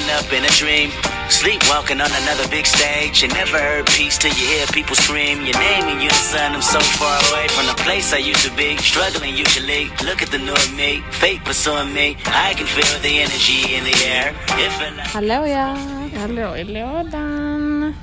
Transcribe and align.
waking 0.00 0.10
up 0.18 0.32
in 0.32 0.44
a 0.44 0.48
dream. 0.48 0.90
Sleepwalking 1.28 2.00
on 2.00 2.10
another 2.22 2.48
big 2.48 2.66
stage. 2.66 3.22
You 3.22 3.28
never 3.28 3.58
heard 3.58 3.86
peace 3.86 4.18
till 4.18 4.32
you 4.32 4.46
hear 4.46 4.66
people 4.66 4.96
scream. 4.96 5.44
Your 5.46 5.58
name 5.58 5.84
and 5.84 6.02
you're 6.02 6.10
the 6.10 6.14
son. 6.14 6.52
I'm 6.52 6.62
so 6.62 6.80
far 6.80 7.18
away 7.30 7.48
from 7.48 7.66
the 7.66 7.82
place 7.82 8.12
I 8.12 8.18
used 8.18 8.44
to 8.48 8.52
be. 8.56 8.76
Struggling 8.78 9.36
usually. 9.36 9.84
Look 10.04 10.22
at 10.22 10.30
the 10.30 10.38
new 10.38 10.76
me. 10.76 11.02
Fate 11.10 11.44
pursuing 11.44 11.92
me. 11.92 12.16
I 12.26 12.54
can 12.54 12.66
feel 12.66 13.00
the 13.02 13.20
energy 13.20 13.74
in 13.76 13.84
the 13.84 13.96
air. 14.06 14.34
If 14.66 14.80
and 14.82 15.00
Hallå 15.00 15.46
ja! 15.46 15.76
Hallå 16.20 16.56
i 16.56 16.64
lådan. 16.64 17.94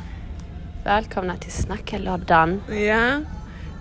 Välkomna 0.83 1.37
till 1.37 1.51
Snackelådan. 1.51 2.61
Ja, 2.69 3.21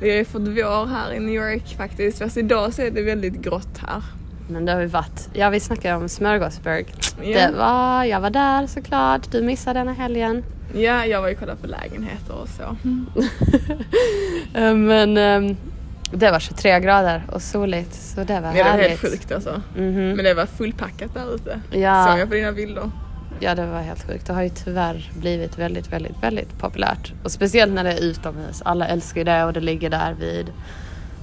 vi 0.01 0.11
har 0.11 0.17
ju 0.17 0.25
fått 0.25 0.49
vår 0.49 0.87
här 0.87 1.13
i 1.13 1.21
New 1.21 1.35
York 1.35 1.77
faktiskt. 1.77 2.19
Fast 2.19 2.37
idag 2.37 2.75
så 2.75 2.83
är 2.83 2.91
det 2.91 3.03
väldigt 3.03 3.35
grått 3.35 3.79
här. 3.87 4.03
Men 4.49 4.65
det 4.65 4.73
har 4.73 4.81
vi 4.81 4.87
varit. 4.87 5.29
Ja, 5.33 5.51
vi 5.51 5.61
snackade 5.61 5.97
om 5.97 6.09
Smörgåsburg. 6.09 6.87
Ja. 7.23 7.41
Det 7.49 7.57
var, 7.57 8.05
jag 8.05 8.21
var 8.21 8.31
där 8.31 8.67
såklart. 8.67 9.31
Du 9.31 9.43
missade 9.43 9.79
denna 9.81 9.93
helgen. 9.93 10.45
Ja, 10.75 11.07
jag 11.07 11.21
var 11.21 11.29
ju 11.29 11.35
kollat 11.35 11.61
på 11.61 11.67
lägenheter 11.67 12.35
och 12.35 12.49
så. 12.49 12.63
Eh, 14.55 14.75
Men 14.75 15.17
ehm, 15.17 15.57
det 16.13 16.31
var 16.31 16.41
23 16.41 16.81
grader 16.81 17.23
och 17.33 17.43
soligt 17.43 17.95
så 17.95 18.25
det 18.25 18.41
var 18.41 18.49
Ja, 18.49 18.53
det 18.55 18.63
var 18.63 18.71
härligt. 18.71 18.89
helt 18.89 19.01
sjukt 19.01 19.33
alltså. 19.33 19.63
Mhm. 19.77 19.95
Men 20.11 20.25
det 20.25 20.35
var 20.35 20.47
fullpackat 20.47 21.15
där 21.15 21.35
ute. 21.35 21.61
Ja. 21.71 22.07
Såg 22.11 22.19
jag 22.21 22.29
på 22.29 22.35
dina 22.35 22.53
bilder. 22.53 22.91
Ja, 23.41 23.55
det 23.55 23.67
var 23.67 23.81
helt 23.81 24.07
sjukt. 24.07 24.27
Det 24.27 24.33
har 24.33 24.43
ju 24.43 24.49
tyvärr 24.49 25.11
blivit 25.19 25.59
väldigt, 25.59 25.93
väldigt, 25.93 26.23
väldigt 26.23 26.59
populärt. 26.59 27.13
Och 27.25 27.31
speciellt 27.33 27.73
när 27.73 27.85
det 27.85 27.93
är 27.93 28.01
utomhus. 28.03 28.63
Alla 28.65 28.87
älskar 28.89 29.21
ju 29.21 29.25
det 29.25 29.45
och 29.45 29.53
det 29.53 29.61
ligger 29.61 29.91
där 29.91 30.13
vid 30.21 30.47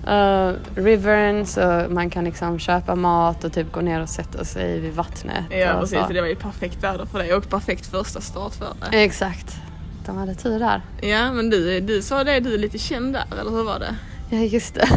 uh, 0.08 0.54
rivern 0.76 1.46
så 1.46 1.86
man 1.90 2.10
kan 2.10 2.24
liksom 2.24 2.60
köpa 2.60 2.96
mat 2.96 3.44
och 3.44 3.54
typ 3.54 3.72
gå 3.72 3.82
ner 3.82 4.02
och 4.02 4.10
sätta 4.10 4.46
sig 4.46 4.80
vid 4.80 4.94
vattnet. 4.94 5.46
Ja 5.50 5.74
och 5.74 5.82
precis, 5.82 6.00
så. 6.08 6.14
det 6.14 6.22
var 6.22 6.28
ju 6.28 6.36
perfekt 6.36 6.84
väder 6.84 7.06
för 7.06 7.20
dig 7.20 7.34
och 7.34 7.50
perfekt 7.50 7.86
första 7.86 8.22
start 8.22 8.54
för 8.54 8.66
dig. 8.66 9.04
Exakt. 9.04 9.56
De 10.06 10.18
hade 10.18 10.36
tur 10.36 10.60
där. 10.60 10.82
Ja, 11.02 11.32
men 11.32 11.50
du, 11.50 11.80
du 11.80 12.02
sa 12.02 12.24
det, 12.24 12.40
du 12.40 12.54
är 12.54 12.58
lite 12.58 12.78
känd 12.78 13.14
där, 13.14 13.26
eller 13.40 13.52
hur 13.52 13.64
var 13.64 13.80
det? 13.80 13.96
Ja, 14.30 14.38
just 14.38 14.76
det. 14.76 14.88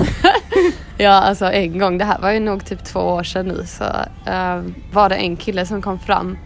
ja, 0.99 1.11
alltså 1.11 1.45
en 1.45 1.79
gång, 1.79 1.99
det 1.99 2.05
här 2.05 2.19
var 2.19 2.31
ju 2.31 2.41
nog 2.41 2.65
typ 2.65 2.84
två 2.84 3.01
år 3.01 3.23
sedan 3.23 3.47
nu, 3.47 3.67
så 3.67 3.84
eh, 4.31 4.62
var 4.93 5.09
det 5.09 5.17
en 5.17 5.37
kille 5.37 5.67
som 5.67 5.83
kom 5.83 5.99
fram 5.99 6.39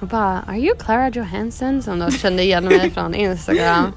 och 0.00 0.06
bara 0.06 0.40
Are 0.40 0.58
you 0.58 0.76
Clara 0.76 1.08
Johansson? 1.08 1.82
Som 1.82 1.98
då 1.98 2.10
kände 2.10 2.42
igen 2.42 2.64
mig 2.64 2.90
från 2.94 3.14
Instagram. 3.14 3.92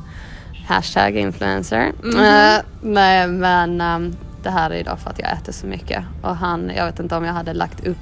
Hashtag 0.72 1.18
influencer. 1.18 1.92
Eh, 2.04 2.62
nej, 2.82 3.28
men 3.28 3.82
ehm, 3.82 4.16
det 4.44 4.50
här 4.50 4.70
är 4.70 4.76
idag 4.76 5.00
för 5.00 5.10
att 5.10 5.20
jag 5.20 5.32
äter 5.32 5.52
så 5.52 5.68
mycket. 5.68 6.04
Och 6.22 6.36
han, 6.36 6.72
jag 6.76 6.86
vet 6.86 7.00
inte 7.00 7.16
om 7.16 7.24
jag 7.26 7.34
hade 7.34 7.54
lagt 7.54 7.88
upp 7.88 7.98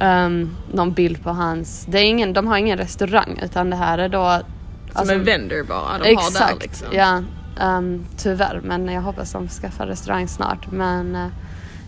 um, 0.00 0.56
någon 0.72 0.92
bild 0.92 1.22
på 1.22 1.30
hans, 1.30 1.86
det 1.88 1.98
är 1.98 2.04
ingen, 2.04 2.32
de 2.32 2.46
har 2.46 2.56
ingen 2.56 2.78
restaurang 2.78 3.38
utan 3.42 3.70
det 3.70 3.76
här 3.76 3.98
är 3.98 4.08
då 4.08 4.38
Som 4.38 4.44
alltså- 4.92 5.14
en 5.14 5.24
vendor 5.24 5.64
bara, 5.64 5.98
de 5.98 6.04
Exakt, 6.10 6.38
har 6.38 6.48
där 6.48 6.56
liksom. 6.60 6.88
ja. 6.92 7.22
Um, 7.60 8.06
tyvärr, 8.16 8.60
men 8.64 8.88
jag 8.88 9.02
hoppas 9.02 9.32
de 9.32 9.48
skaffar 9.48 9.86
restaurang 9.86 10.28
snart. 10.28 10.70
Men 10.70 11.16
uh, 11.16 11.26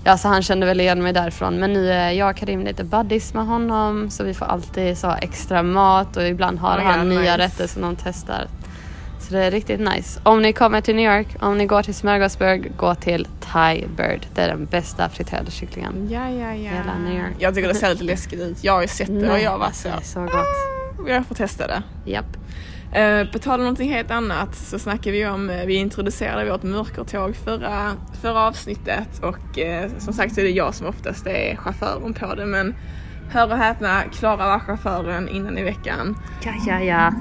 ja, 0.05 0.17
så 0.19 0.29
han 0.29 0.42
kände 0.42 0.67
väl 0.67 0.81
igen 0.81 1.03
mig 1.03 1.12
därifrån. 1.12 1.58
Men 1.61 1.73
nu 1.73 1.92
är 1.92 2.11
jag 2.11 2.31
och 2.31 2.36
Karim 2.36 2.64
lite 2.64 2.84
buddies 2.84 3.34
med 3.34 3.47
honom 3.47 4.11
så 4.11 4.25
vi 4.25 4.34
får 4.34 4.47
alltid 4.47 4.98
så 4.98 5.11
extra 5.11 5.62
mat 5.62 6.17
och 6.17 6.29
ibland 6.29 6.58
har 6.58 6.79
Oh, 6.79 6.83
han 6.83 6.98
ja, 6.98 7.05
nya 7.05 7.20
nice. 7.20 7.39
rätter 7.39 7.67
som 7.67 7.83
de 7.83 7.97
testar. 7.97 8.47
Så 9.28 9.34
det 9.34 9.44
är 9.44 9.50
riktigt 9.50 9.80
nice. 9.80 10.20
Om 10.22 10.42
ni 10.42 10.53
kommer 10.53 10.80
till 10.80 10.97
New 10.97 11.17
York, 11.17 11.27
om 11.41 11.58
ni 11.58 11.67
går 11.67 11.83
till 11.83 11.94
Smörgåsburg, 11.94 12.72
gå 12.77 12.94
till 12.94 13.27
Thai 13.41 13.86
Bird. 13.97 14.27
Det 14.34 14.42
är 14.42 14.48
den 14.48 14.64
bästa 14.64 15.08
friterade 15.08 15.50
kycklingen. 15.50 16.08
Ja, 16.11 16.30
ja, 16.30 16.55
ja. 16.55 16.70
Hela 16.70 16.98
New 17.05 17.19
York. 17.19 17.34
Jag 17.39 17.55
tycker 17.55 17.69
det 17.69 17.75
ser 17.75 17.91
lite 17.91 18.05
läskigt 18.05 18.41
ut. 18.41 18.64
Jag 18.64 18.72
har 18.72 18.83
ju 18.83 18.89
sett 18.89 19.20
det 19.20 19.30
och 19.30 19.39
jag 19.39 19.58
var 19.58 19.70
så. 19.70 19.89
det 19.89 19.95
är 19.95 20.00
så 20.00 20.20
gott. 20.20 21.08
Jag 21.08 21.27
får 21.27 21.34
testa 21.34 21.67
det. 21.67 21.83
Japp. 22.05 22.36
Eh, 22.92 23.25
på 23.27 23.39
tal 23.39 23.55
om 23.55 23.61
någonting 23.61 23.92
helt 23.92 24.11
annat 24.11 24.55
så 24.56 24.79
snackade 24.79 25.11
vi 25.11 25.27
om, 25.27 25.51
eh, 25.51 25.67
vi 25.67 25.74
introducerade 25.74 26.51
vårt 26.51 26.62
mörkertåg 26.62 27.36
förra, 27.36 27.92
förra 28.23 28.41
avsnittet 28.41 29.23
och 29.23 29.58
eh, 29.58 29.91
som 29.98 30.12
sagt 30.12 30.35
så 30.35 30.41
är 30.41 30.45
det 30.45 30.51
jag 30.51 30.74
som 30.74 30.86
oftast 30.86 31.27
är 31.27 31.56
chauffören 31.56 32.14
på 32.14 32.35
det 32.35 32.46
men 32.46 32.74
hör 33.30 33.51
och 33.51 33.58
häpna, 33.58 34.02
Klara 34.02 34.36
var 34.36 34.58
chauffören 34.58 35.29
innan 35.29 35.58
i 35.58 35.62
veckan. 35.62 36.17
Ja, 36.42 36.52
ja, 36.67 36.80
ja. 36.80 37.12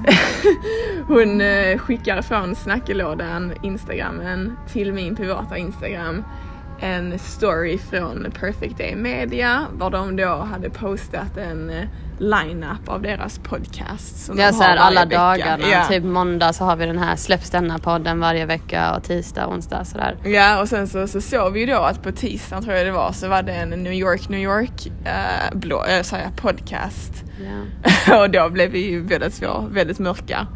Hon 1.06 1.40
eh, 1.40 1.78
skickar 1.78 2.22
från 2.22 2.54
snackelådan, 2.54 3.52
instagrammen, 3.62 4.56
till 4.72 4.92
min 4.92 5.16
privata 5.16 5.56
instagram 5.56 6.24
en 6.80 7.18
story 7.18 7.78
från 7.78 8.30
Perfect 8.40 8.78
Day 8.78 8.96
Media 8.96 9.66
var 9.72 9.90
de 9.90 10.16
då 10.16 10.28
hade 10.28 10.70
postat 10.70 11.36
en 11.36 11.70
eh, 11.70 11.84
line-up 12.18 12.88
av 12.88 13.02
deras 13.02 13.38
podcast. 13.38 14.24
Som 14.26 14.38
Ja, 14.38 14.46
de 14.46 14.52
så 14.52 14.62
här, 14.62 14.76
alla 14.76 15.04
vecka. 15.04 15.18
dagarna. 15.18 15.68
Ja. 15.72 15.84
Typ 15.88 16.04
måndag 16.04 16.52
så 16.52 16.64
har 16.64 16.76
vi 16.76 16.86
den 16.86 16.98
här 16.98 17.16
släpps 17.16 17.50
denna 17.50 17.78
podden 17.78 18.20
varje 18.20 18.46
vecka 18.46 18.96
och 18.96 19.02
tisdag, 19.02 19.46
onsdag 19.46 19.84
sådär. 19.84 20.16
Ja 20.24 20.60
och 20.60 20.68
sen 20.68 20.88
så, 20.88 21.06
så 21.06 21.20
såg 21.20 21.52
vi 21.52 21.60
ju 21.60 21.66
då 21.66 21.78
att 21.78 22.02
på 22.02 22.12
tisdagen 22.12 22.64
tror 22.64 22.76
jag 22.76 22.86
det 22.86 22.92
var 22.92 23.12
så 23.12 23.28
var 23.28 23.42
det 23.42 23.52
en 23.52 23.70
New 23.70 23.92
York 23.92 24.28
New 24.28 24.40
York 24.40 24.86
äh, 25.04 25.58
blå, 25.58 25.84
äh, 25.84 26.02
sa 26.02 26.16
jag, 26.16 26.36
podcast. 26.36 27.24
Ja. 28.06 28.18
och 28.22 28.30
då 28.30 28.48
blev 28.48 28.70
vi 28.70 28.90
ju 28.90 29.08
två 29.30 29.64
väldigt 29.70 29.98
mörka. 29.98 30.46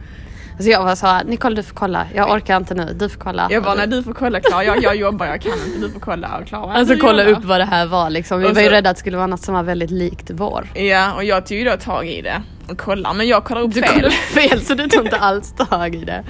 Så 0.61 0.69
jag 0.71 0.85
var 0.85 0.95
så 0.95 1.07
här, 1.07 1.25
Nicole 1.25 1.57
du 1.57 1.63
får 1.63 1.75
kolla, 1.75 2.07
jag 2.15 2.31
orkar 2.31 2.57
inte 2.57 2.75
nu, 2.75 2.95
du 2.99 3.09
får 3.09 3.21
kolla. 3.21 3.47
Jag 3.51 3.63
bara, 3.63 3.75
när 3.75 3.87
du 3.87 4.03
får 4.03 4.13
kolla 4.15 4.41
Klara, 4.41 4.65
jag, 4.65 4.83
jag 4.83 4.97
jobbar, 4.97 5.27
jag 5.27 5.41
kan 5.43 5.53
inte, 5.53 5.79
du 5.87 5.91
får 5.93 6.01
kolla 6.01 6.39
och 6.41 6.47
Klara. 6.47 6.73
Alltså 6.73 6.95
du 6.95 7.01
kolla 7.01 7.25
upp 7.25 7.45
vad 7.45 7.61
det 7.61 7.65
här 7.65 7.87
var 7.87 8.11
liksom. 8.11 8.41
Vi 8.41 8.47
Och 8.51 8.55
var 8.55 8.63
ju 8.63 8.69
rädda 8.69 8.91
att 8.91 8.97
det 8.97 9.01
skulle 9.01 9.17
vara 9.17 9.27
något 9.27 9.41
som 9.45 9.55
var 9.55 9.63
väldigt 9.63 9.91
likt 9.91 10.31
vår. 10.31 10.67
Ja 10.75 11.13
och 11.15 11.25
jag 11.25 11.47
tog 11.47 11.59
ju 11.59 11.65
då 11.65 11.77
tag 11.77 12.09
i 12.09 12.23
det 12.23 12.43
och 12.71 12.79
kollar 12.79 13.15
men 13.15 13.29
jag 13.29 13.45
kollar 13.45 13.61
upp 13.63 13.75
Du 13.75 13.81
fel. 13.83 13.93
kollade 13.95 14.11
fel 14.15 14.61
så 14.61 14.75
du 14.75 14.89
tog 14.89 15.05
inte 15.05 15.17
alls 15.21 15.55
tag 15.71 15.95
i 15.95 16.05
det. 16.05 16.25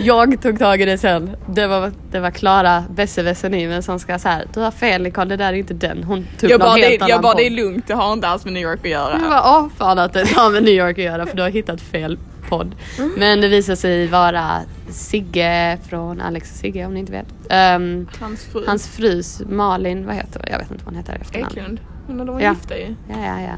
Jag 0.00 0.42
tog 0.42 0.58
tag 0.58 0.80
i 0.80 0.84
det 0.84 0.98
sen. 0.98 1.36
Det 1.46 1.66
var, 1.66 1.92
det 2.10 2.20
var 2.20 2.30
Klara 2.30 2.84
besserwissern 2.90 3.82
som 3.82 3.98
ska 3.98 4.18
så 4.18 4.28
här, 4.28 4.44
du 4.54 4.60
har 4.60 4.70
fel 4.70 5.02
Nicole, 5.02 5.28
det 5.28 5.36
där 5.36 5.48
är 5.48 5.52
inte 5.52 5.74
den. 5.74 6.04
Hon 6.04 6.26
tog 6.40 6.50
Jag 6.50 6.60
någon 6.60 6.66
bara, 6.68 6.76
helt 6.76 6.88
det, 6.88 6.96
annan 6.96 7.08
jag 7.08 7.22
bara 7.22 7.34
det 7.34 7.46
är 7.46 7.50
lugnt, 7.50 7.84
det 7.86 7.94
har 7.94 8.12
inte 8.12 8.28
alls 8.28 8.44
med 8.44 8.54
New 8.54 8.62
York 8.62 8.80
att 8.84 8.90
göra. 8.90 9.12
Jag 9.20 9.30
bara, 9.30 9.58
åh 9.58 9.66
fan 9.78 9.98
att 9.98 10.12
det 10.12 10.28
har 10.36 10.50
med 10.50 10.62
New 10.62 10.74
York 10.74 10.98
att 10.98 11.04
göra 11.04 11.26
för 11.26 11.36
du 11.36 11.42
har 11.42 11.50
hittat 11.50 11.80
fel 11.80 12.18
podd. 12.48 12.74
Men 13.16 13.40
det 13.40 13.48
visade 13.48 13.76
sig 13.76 14.06
vara 14.06 14.60
Sigge 14.90 15.78
från 15.88 16.20
Alex 16.20 16.50
och 16.50 16.56
Sigge 16.56 16.86
om 16.86 16.94
ni 16.94 17.00
inte 17.00 17.12
vet. 17.12 17.26
Ehm, 17.48 18.08
Hans 18.20 18.44
fru. 18.44 18.64
hans 18.66 18.88
frus 18.88 19.42
Malin, 19.48 20.06
vad 20.06 20.14
heter 20.14 20.40
hon? 20.40 20.48
Jag 20.52 20.58
vet 20.58 20.70
inte 20.70 20.84
vad 20.84 20.94
hon 20.94 21.02
heter 21.02 21.18
efternamn. 21.20 21.52
Eklund. 21.52 21.80
Hon 22.06 22.20
och 22.20 22.26
de 22.26 22.34
var 22.34 22.42
Ja. 22.42 22.50
gifta 22.50 22.78
ju. 22.78 22.94
Ja, 23.08 23.16
ja, 23.26 23.40
ja. 23.40 23.56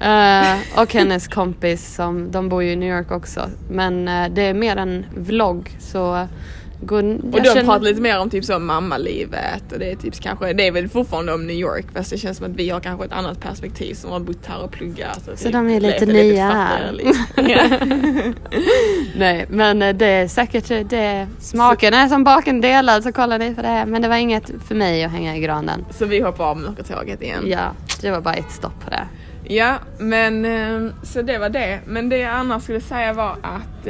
Eh, 0.00 0.82
och 0.82 0.92
hennes 0.94 1.28
kompis 1.28 1.94
som, 1.94 2.30
de 2.30 2.48
bor 2.48 2.62
ju 2.62 2.70
i 2.72 2.76
New 2.76 2.96
York 2.98 3.10
också. 3.10 3.50
Men 3.70 4.08
eh, 4.08 4.28
det 4.28 4.42
är 4.42 4.54
mer 4.54 4.76
en 4.76 5.06
vlogg 5.16 5.76
så 5.78 6.28
gå, 6.80 6.96
Och 6.96 7.42
de 7.42 7.64
pratar 7.64 7.80
lite 7.80 8.00
mer 8.00 8.18
om 8.18 8.30
typ 8.30 8.44
så 8.44 8.58
mammalivet 8.58 9.72
och 9.72 9.78
det 9.78 9.90
är 9.90 9.96
typ 9.96 10.20
kanske, 10.20 10.52
det 10.52 10.66
är 10.66 10.72
väl 10.72 10.88
fortfarande 10.88 11.32
om 11.32 11.46
New 11.46 11.56
York 11.56 11.86
fast 11.94 12.10
det 12.10 12.18
känns 12.18 12.38
som 12.38 12.46
att 12.46 12.56
vi 12.56 12.70
har 12.70 12.80
kanske 12.80 13.04
ett 13.04 13.12
annat 13.12 13.40
perspektiv 13.40 13.94
som 13.94 14.10
har 14.10 14.20
bott 14.20 14.46
här 14.46 14.62
och 14.62 14.70
pluggat. 14.70 15.24
Så 15.24 15.44
typ 15.44 15.52
de 15.52 15.70
är 15.70 15.80
lite 15.80 16.06
nya 16.06 16.50
här. 16.50 17.00
Nej 19.16 19.46
men 19.48 19.82
eh, 19.82 19.94
det 19.94 20.06
är 20.06 20.28
säkert, 20.28 20.70
eh, 20.70 20.80
det, 20.80 21.28
smaken 21.38 21.94
är 21.94 22.08
som 22.08 22.24
baken 22.24 22.60
delad 22.60 23.02
så 23.02 23.12
kolla 23.12 23.38
ni 23.38 23.54
på 23.54 23.62
det. 23.62 23.84
Men 23.86 24.02
det 24.02 24.08
var 24.08 24.16
inget 24.16 24.52
för 24.68 24.74
mig 24.74 25.04
att 25.04 25.12
hänga 25.12 25.36
i 25.36 25.40
granen. 25.40 25.84
Så 25.90 26.04
vi 26.04 26.20
hoppar 26.20 26.44
av 26.44 26.56
mörkertåget 26.56 27.22
igen. 27.22 27.44
Ja, 27.46 27.72
det 28.00 28.10
var 28.10 28.20
bara 28.20 28.34
ett 28.34 28.50
stopp 28.50 28.84
på 28.84 28.90
det. 28.90 29.08
Ja, 29.54 29.74
men 29.98 30.44
eh, 30.44 30.92
så 31.02 31.22
det 31.22 31.38
var 31.38 31.48
det. 31.48 31.80
Men 31.86 32.08
det 32.08 32.18
jag 32.18 32.30
annars 32.30 32.62
skulle 32.62 32.80
säga 32.80 33.12
var 33.12 33.36
att 33.42 33.86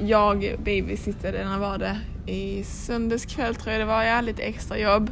jag 0.00 0.54
babysittade, 0.58 1.44
när 1.44 1.58
var 1.58 1.78
det? 1.78 1.96
I 2.26 2.64
söndags 2.64 3.24
kväll 3.26 3.54
tror 3.54 3.72
jag 3.72 3.80
det 3.80 3.84
var, 3.86 4.02
ja 4.02 4.20
lite 4.20 4.42
extra 4.42 4.78
jobb. 4.78 5.10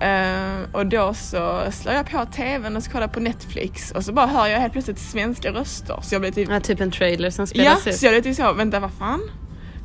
Eh, 0.00 0.58
och 0.72 0.86
då 0.86 1.14
så 1.14 1.62
slår 1.72 1.94
jag 1.94 2.10
på 2.10 2.24
tvn 2.36 2.76
och 2.76 2.82
så 2.82 2.90
kollar 2.90 3.08
på 3.08 3.20
Netflix 3.20 3.90
och 3.90 4.04
så 4.04 4.12
bara 4.12 4.26
hör 4.26 4.46
jag 4.46 4.58
helt 4.60 4.72
plötsligt 4.72 4.98
svenska 4.98 5.52
röster. 5.52 5.98
Så 6.02 6.14
jag 6.14 6.20
blev 6.22 6.32
typ 6.32 6.48
Ja, 6.50 6.60
typ 6.60 6.80
en 6.80 6.90
trailer 6.90 7.30
som 7.30 7.42
Ja, 7.42 7.46
spelas 7.46 7.86
ut. 7.86 7.94
så 7.96 8.06
jag 8.06 8.12
blev 8.12 8.22
typ 8.22 8.36
så, 8.36 8.52
vänta 8.52 8.80
vad 8.80 8.92
fan? 8.92 9.20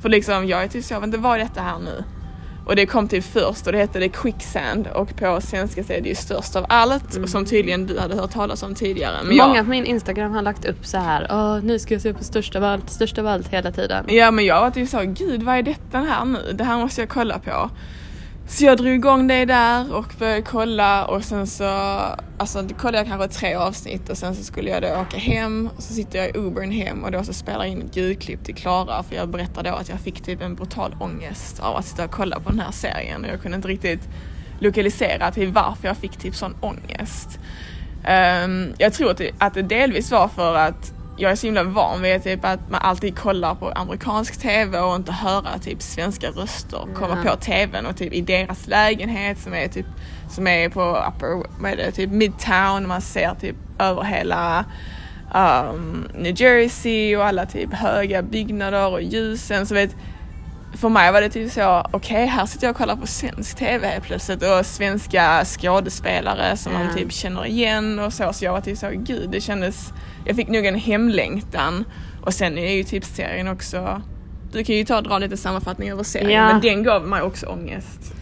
För 0.02 0.10
liksom 0.10 0.48
jag 0.48 0.64
är 0.64 0.68
typ 0.68 0.86
så, 0.86 1.00
vänta 1.00 1.18
vad 1.18 1.36
är 1.36 1.40
detta 1.40 1.62
här 1.62 1.80
nu? 1.80 2.04
Och 2.66 2.76
det 2.76 2.86
kom 2.86 3.08
typ 3.08 3.24
först 3.24 3.66
och 3.68 3.72
det 3.72 3.78
hette 3.78 4.00
det 4.00 4.10
Quicksand 4.10 4.88
och 4.88 5.16
på 5.16 5.42
svenska 5.42 5.84
så 5.84 5.94
är 5.94 6.02
det 6.02 6.10
ju 6.10 6.16
störst 6.16 6.56
av 6.56 6.66
allt 6.70 7.30
som 7.30 7.46
tydligen 7.46 7.88
du 7.88 8.00
hade 8.00 8.16
hört 8.16 8.32
talas 8.32 8.64
om 8.64 8.76
tidigare. 8.76 9.16
Men 9.24 9.38
Många 9.38 9.56
jag, 9.56 9.66
på 9.66 9.70
min 9.72 9.86
Instagram 9.86 10.32
har 10.32 10.42
lagt 10.42 10.66
upp 10.66 10.86
så 10.86 10.98
här, 10.98 11.28
Åh, 11.30 11.60
nu 11.64 11.80
ska 11.80 11.94
jag 11.94 12.02
se 12.02 12.14
på 12.14 12.24
största 12.24 12.58
av 12.60 12.64
allt, 12.64 12.90
största 12.90 13.22
av 13.22 13.28
allt 13.28 13.48
hela 13.48 13.72
tiden. 13.72 14.06
ja 14.08 14.32
men 14.32 14.46
jag 14.46 14.62
var 14.62 14.72
typ 14.72 14.90
så, 14.90 15.02
gud 15.04 15.44
vad 15.44 15.56
är 15.56 15.64
detta 15.64 15.98
här 15.98 16.26
nu? 16.26 16.52
Det 16.54 16.64
här 16.64 16.78
måste 16.78 17.02
jag 17.02 17.10
kolla 17.10 17.40
på. 17.40 17.70
Så 18.48 18.66
jag 18.66 18.78
drog 18.78 18.94
igång 18.94 19.28
det 19.28 19.46
där 19.46 19.94
och 19.94 20.14
började 20.20 20.42
kolla 20.42 21.06
och 21.06 21.24
sen 21.24 21.48
så, 21.48 21.64
alltså 22.38 22.68
kollade 22.78 22.98
jag 22.98 23.08
kanske 23.08 23.40
tre 23.40 23.54
avsnitt 23.54 24.10
och 24.10 24.18
sen 24.18 24.36
så 24.36 24.44
skulle 24.44 24.70
jag 24.70 24.82
då 24.82 24.88
åka 24.88 25.18
hem 25.18 25.70
och 25.78 25.84
så 25.84 25.94
sitter 25.94 26.20
jag 26.20 26.28
i 26.28 26.32
Ubern 26.38 26.72
hem 26.72 27.04
och 27.04 27.12
då 27.12 27.24
så 27.24 27.34
spelar 27.34 27.60
jag 27.60 27.72
in 27.72 27.82
ett 27.82 27.98
ljudklipp 27.98 28.44
till 28.44 28.56
Klara 28.56 29.04
för 29.04 29.16
jag 29.16 29.30
berättade 29.30 29.70
då 29.70 29.76
att 29.76 29.90
jag 29.90 30.00
fick 30.00 30.22
typ 30.22 30.42
en 30.42 30.56
brutal 30.56 30.96
ångest 31.00 31.60
av 31.60 31.76
att 31.76 31.86
sitta 31.86 32.06
och 32.06 32.12
kolla 32.12 32.40
på 32.40 32.50
den 32.50 32.60
här 32.60 32.72
serien 32.72 33.24
och 33.24 33.30
jag 33.30 33.42
kunde 33.42 33.56
inte 33.56 33.68
riktigt 33.68 34.10
lokalisera 34.60 35.32
till 35.32 35.52
varför 35.52 35.88
jag 35.88 35.98
fick 35.98 36.18
typ 36.18 36.36
sån 36.36 36.56
ångest. 36.62 37.40
Um, 38.46 38.74
jag 38.78 38.94
tror 38.94 39.12
att 39.12 39.18
det, 39.18 39.32
att 39.38 39.54
det 39.54 39.62
delvis 39.62 40.12
var 40.12 40.28
för 40.28 40.56
att 40.56 40.94
jag 41.22 41.32
är 41.32 41.36
så 41.36 41.48
himla 41.48 41.64
van 41.64 42.02
vid 42.02 42.24
typ 42.24 42.46
att 42.46 42.70
man 42.70 42.82
alltid 42.82 43.18
kollar 43.18 43.56
på 43.56 43.70
amerikansk 43.72 44.42
TV 44.42 44.80
och 44.80 44.96
inte 44.96 45.12
höra 45.12 45.60
typ 45.62 45.82
svenska 45.82 46.28
röster 46.30 46.88
komma 46.96 47.18
Ja. 47.26 47.32
på 47.32 47.38
TVn 47.38 47.86
och 47.86 47.98
typ 47.98 48.14
i 48.14 48.22
deras 48.22 48.68
lägenhet 48.68 49.40
som 49.40 49.54
är 49.54 49.68
typ 49.68 49.86
som 50.30 50.48
är 50.48 50.70
på 50.70 50.82
upper, 50.82 51.44
vad 51.62 51.72
är 51.72 51.76
det, 51.76 51.92
typ 51.92 52.10
midtown, 52.10 52.88
man 52.88 53.02
ser 53.02 53.36
typ 53.42 53.56
över 53.80 54.04
hela 54.04 54.66
um, 55.36 56.08
New 56.18 56.42
Jersey 56.42 57.16
och 57.16 57.26
alla 57.26 57.46
typ 57.46 57.74
höga 57.74 58.22
byggnader 58.22 58.88
och 58.92 59.02
ljusen 59.02 59.68
så 59.68 59.74
vet 59.74 59.96
för 60.76 60.90
mig 60.90 61.12
var 61.12 61.22
det 61.22 61.30
typ 61.30 61.52
så, 61.52 61.88
okej 61.92 62.26
här 62.26 62.46
sitter 62.46 62.68
jag 62.68 62.72
och 62.72 62.78
kollar 62.78 62.96
på 62.96 63.08
svensk 63.08 63.58
TV 63.58 63.88
helt 63.88 64.04
plötsligt 64.04 64.44
och 64.44 64.66
svenska 64.66 65.46
skådespelare 65.46 66.58
som 66.58 66.74
man 66.74 66.88
Ja. 66.88 66.94
typ 66.96 67.12
känner 67.12 67.46
igen 67.46 68.00
och 68.00 68.14
så. 68.14 68.34
Så 68.34 68.46
jag 68.46 68.52
var 68.52 68.62
typ 68.62 68.78
så, 68.78 68.90
gud 68.94 69.30
det 69.32 69.42
kändes, 69.42 69.94
jag 70.32 70.36
fick 70.36 70.48
nog 70.48 70.66
en 70.66 70.76
hemlängtan. 70.76 71.86
Och 72.22 72.34
sen 72.34 72.58
är 72.58 72.72
ju 72.76 72.84
typ 72.84 73.04
serien 73.06 73.48
också, 73.48 74.02
du 74.52 74.64
kan 74.64 74.76
ju 74.76 74.86
ta 74.86 74.98
och 74.98 75.04
dra 75.04 75.18
lite 75.18 75.38
sammanfattning 75.38 75.92
över 75.92 76.04
serien, 76.04 76.32
Ja. 76.32 76.48
men 76.54 76.62
den 76.62 76.84
gav 76.84 77.08
mig 77.08 77.22
också 77.22 77.46
ångest. 77.46 78.14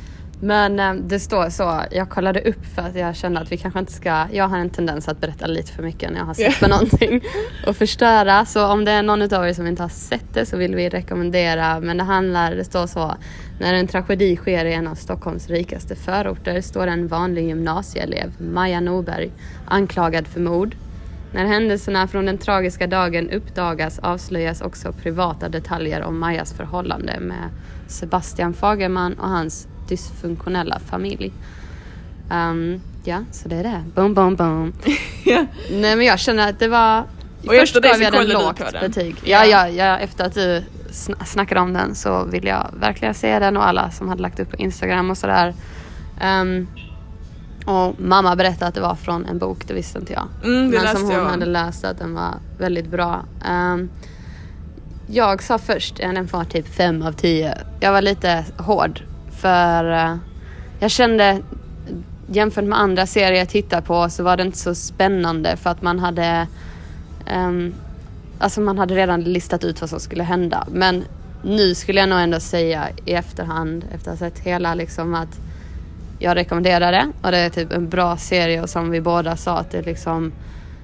Men 0.41 0.79
eh, 0.79 0.93
det 0.93 1.19
står 1.19 1.49
så, 1.49 1.81
jag 1.91 2.09
kollade 2.09 2.41
upp 2.41 2.65
för 2.75 2.81
att 2.81 2.95
jag 2.95 3.15
kände 3.15 3.39
att 3.39 3.51
vi 3.51 3.57
kanske 3.57 3.79
inte 3.79 3.91
ska, 3.91 4.25
jag 4.33 4.47
har 4.47 4.57
en 4.57 4.69
tendens 4.69 5.07
att 5.07 5.21
berätta 5.21 5.47
lite 5.47 5.71
för 5.71 5.83
mycket 5.83 6.11
när 6.11 6.19
jag 6.19 6.25
har 6.25 6.33
sett 6.33 6.59
på 6.59 6.67
någonting 6.75 7.21
och 7.67 7.75
förstöra. 7.75 8.45
Så 8.45 8.65
om 8.67 8.85
det 8.85 8.91
är 8.91 9.03
någon 9.03 9.21
utav 9.21 9.47
er 9.47 9.53
som 9.53 9.67
inte 9.67 9.81
har 9.81 9.89
sett 9.89 10.33
det 10.33 10.45
så 10.45 10.57
vill 10.57 10.75
vi 10.75 10.89
rekommendera. 10.89 11.79
Men 11.79 11.97
det 11.97 12.03
handlar, 12.03 12.55
det 12.55 12.63
står 12.63 12.87
så, 12.87 13.15
när 13.59 13.73
en 13.73 13.87
tragedi 13.87 14.35
sker 14.35 14.65
i 14.65 14.73
en 14.73 14.87
av 14.87 14.95
Stockholms 14.95 15.47
rikaste 15.49 15.95
förorter 15.95 16.61
står 16.61 16.87
en 16.87 17.07
vanlig 17.07 17.47
gymnasieelev, 17.47 18.31
Maja 18.41 18.79
Norberg, 18.79 19.31
anklagad 19.67 20.27
för 20.27 20.39
mord. 20.39 20.75
När 21.33 21.45
händelserna 21.45 22.07
från 22.07 22.25
den 22.25 22.37
tragiska 22.37 22.87
dagen 22.87 23.29
uppdagas 23.29 23.99
avslöjas 23.99 24.61
också 24.61 24.91
privata 24.91 25.49
detaljer 25.49 26.03
om 26.03 26.19
Majas 26.19 26.53
förhållande 26.53 27.19
med 27.19 27.49
Sebastian 27.87 28.53
Fagerman 28.53 29.13
och 29.13 29.29
hans 29.29 29.67
dysfunktionella 29.89 30.79
familj. 30.79 31.31
Ehm, 32.31 32.81
ja, 33.03 33.23
så 33.31 33.49
det 33.49 33.55
är 33.55 33.63
det. 33.63 33.83
Boom, 33.95 34.13
boom, 34.13 34.35
boom. 34.35 34.73
Ja. 35.25 35.45
Nej 35.71 35.95
men 35.95 36.05
jag 36.05 36.19
känner 36.19 36.49
att 36.49 36.59
det 36.59 36.67
var... 36.67 37.03
Och 37.47 37.53
först 37.53 37.75
efter 37.75 37.89
gav 37.89 38.01
jag 38.01 38.13
den 38.13 38.27
lågt 38.27 38.57
den? 38.71 38.81
betyg. 38.91 39.15
Ja. 39.23 39.45
Ja, 39.45 39.69
ja, 39.69 39.97
efter 39.97 40.25
att 40.25 40.33
du 40.33 40.63
sn- 40.91 41.25
snackade 41.25 41.61
om 41.61 41.73
den 41.73 41.95
så 41.95 42.23
vill 42.25 42.45
jag 42.45 42.67
verkligen 42.79 43.13
se 43.13 43.39
den 43.39 43.57
och 43.57 43.67
alla 43.67 43.91
som 43.91 44.09
hade 44.09 44.21
lagt 44.21 44.39
upp 44.39 44.49
på 44.51 44.57
Instagram 44.57 45.09
och 45.09 45.17
sådär. 45.17 45.53
Ehm, 46.21 46.67
och 47.69 47.95
mamma 47.99 48.35
berättade 48.35 48.65
att 48.67 48.75
det 48.75 48.81
var 48.81 48.95
från 48.95 49.25
en 49.25 49.37
bok, 49.37 49.67
det 49.67 49.73
visste 49.73 49.99
inte 49.99 50.13
jag. 50.13 50.27
Mm, 50.43 50.69
Men 50.69 50.95
som 50.95 51.03
hon 51.03 51.11
jag. 51.11 51.25
hade 51.25 51.45
läst 51.45 51.85
att 51.85 51.99
den 51.99 52.13
var 52.13 52.33
väldigt 52.57 52.87
bra. 52.87 53.25
Ehm, 53.45 53.89
jag 55.07 55.43
sa 55.43 55.57
först 55.57 55.99
att 55.99 56.15
den 56.15 56.27
får 56.27 56.43
typ 56.43 56.67
5 56.75 57.01
av 57.01 57.11
10. 57.11 57.57
Jag 57.79 57.91
var 57.91 58.01
lite 58.01 58.45
hård 58.57 59.01
för 59.31 59.91
eh, 59.91 60.15
jag 60.79 60.91
kände 60.91 61.41
jämfört 62.27 62.63
med 62.63 62.79
andra 62.79 63.05
serier 63.05 63.39
jag 63.39 63.49
tittar 63.49 63.81
på 63.81 64.09
så 64.09 64.23
var 64.23 64.37
det 64.37 64.43
inte 64.43 64.57
så 64.57 64.75
spännande 64.75 65.57
för 65.57 65.69
att 65.69 65.81
man 65.81 65.99
hade 65.99 66.47
ehm, 67.25 67.73
Alltså 68.39 68.61
man 68.61 68.77
hade 68.77 68.95
redan 68.95 69.21
listat 69.21 69.63
ut 69.63 69.81
vad 69.81 69.89
som 69.89 69.99
skulle 69.99 70.23
hända. 70.23 70.67
Men 70.71 71.03
nu 71.43 71.75
skulle 71.75 71.99
jag 71.99 72.09
nog 72.09 72.19
ändå 72.19 72.39
säga 72.39 72.89
i 73.05 73.13
efterhand 73.13 73.85
efter 73.95 74.11
att 74.11 74.19
ha 74.19 74.29
sett 74.29 74.39
hela 74.39 74.75
liksom 74.75 75.15
att 75.15 75.39
jag 76.19 76.35
rekommenderar 76.35 76.91
det 76.91 77.07
och 77.21 77.31
det 77.31 77.37
är 77.37 77.49
typ 77.49 77.73
en 77.73 77.89
bra 77.89 78.17
serie 78.17 78.61
och 78.61 78.69
som 78.69 78.89
vi 78.91 79.01
båda 79.01 79.35
sa 79.37 79.57
att 79.57 79.71
det 79.71 79.77
är 79.77 79.83
liksom 79.83 80.31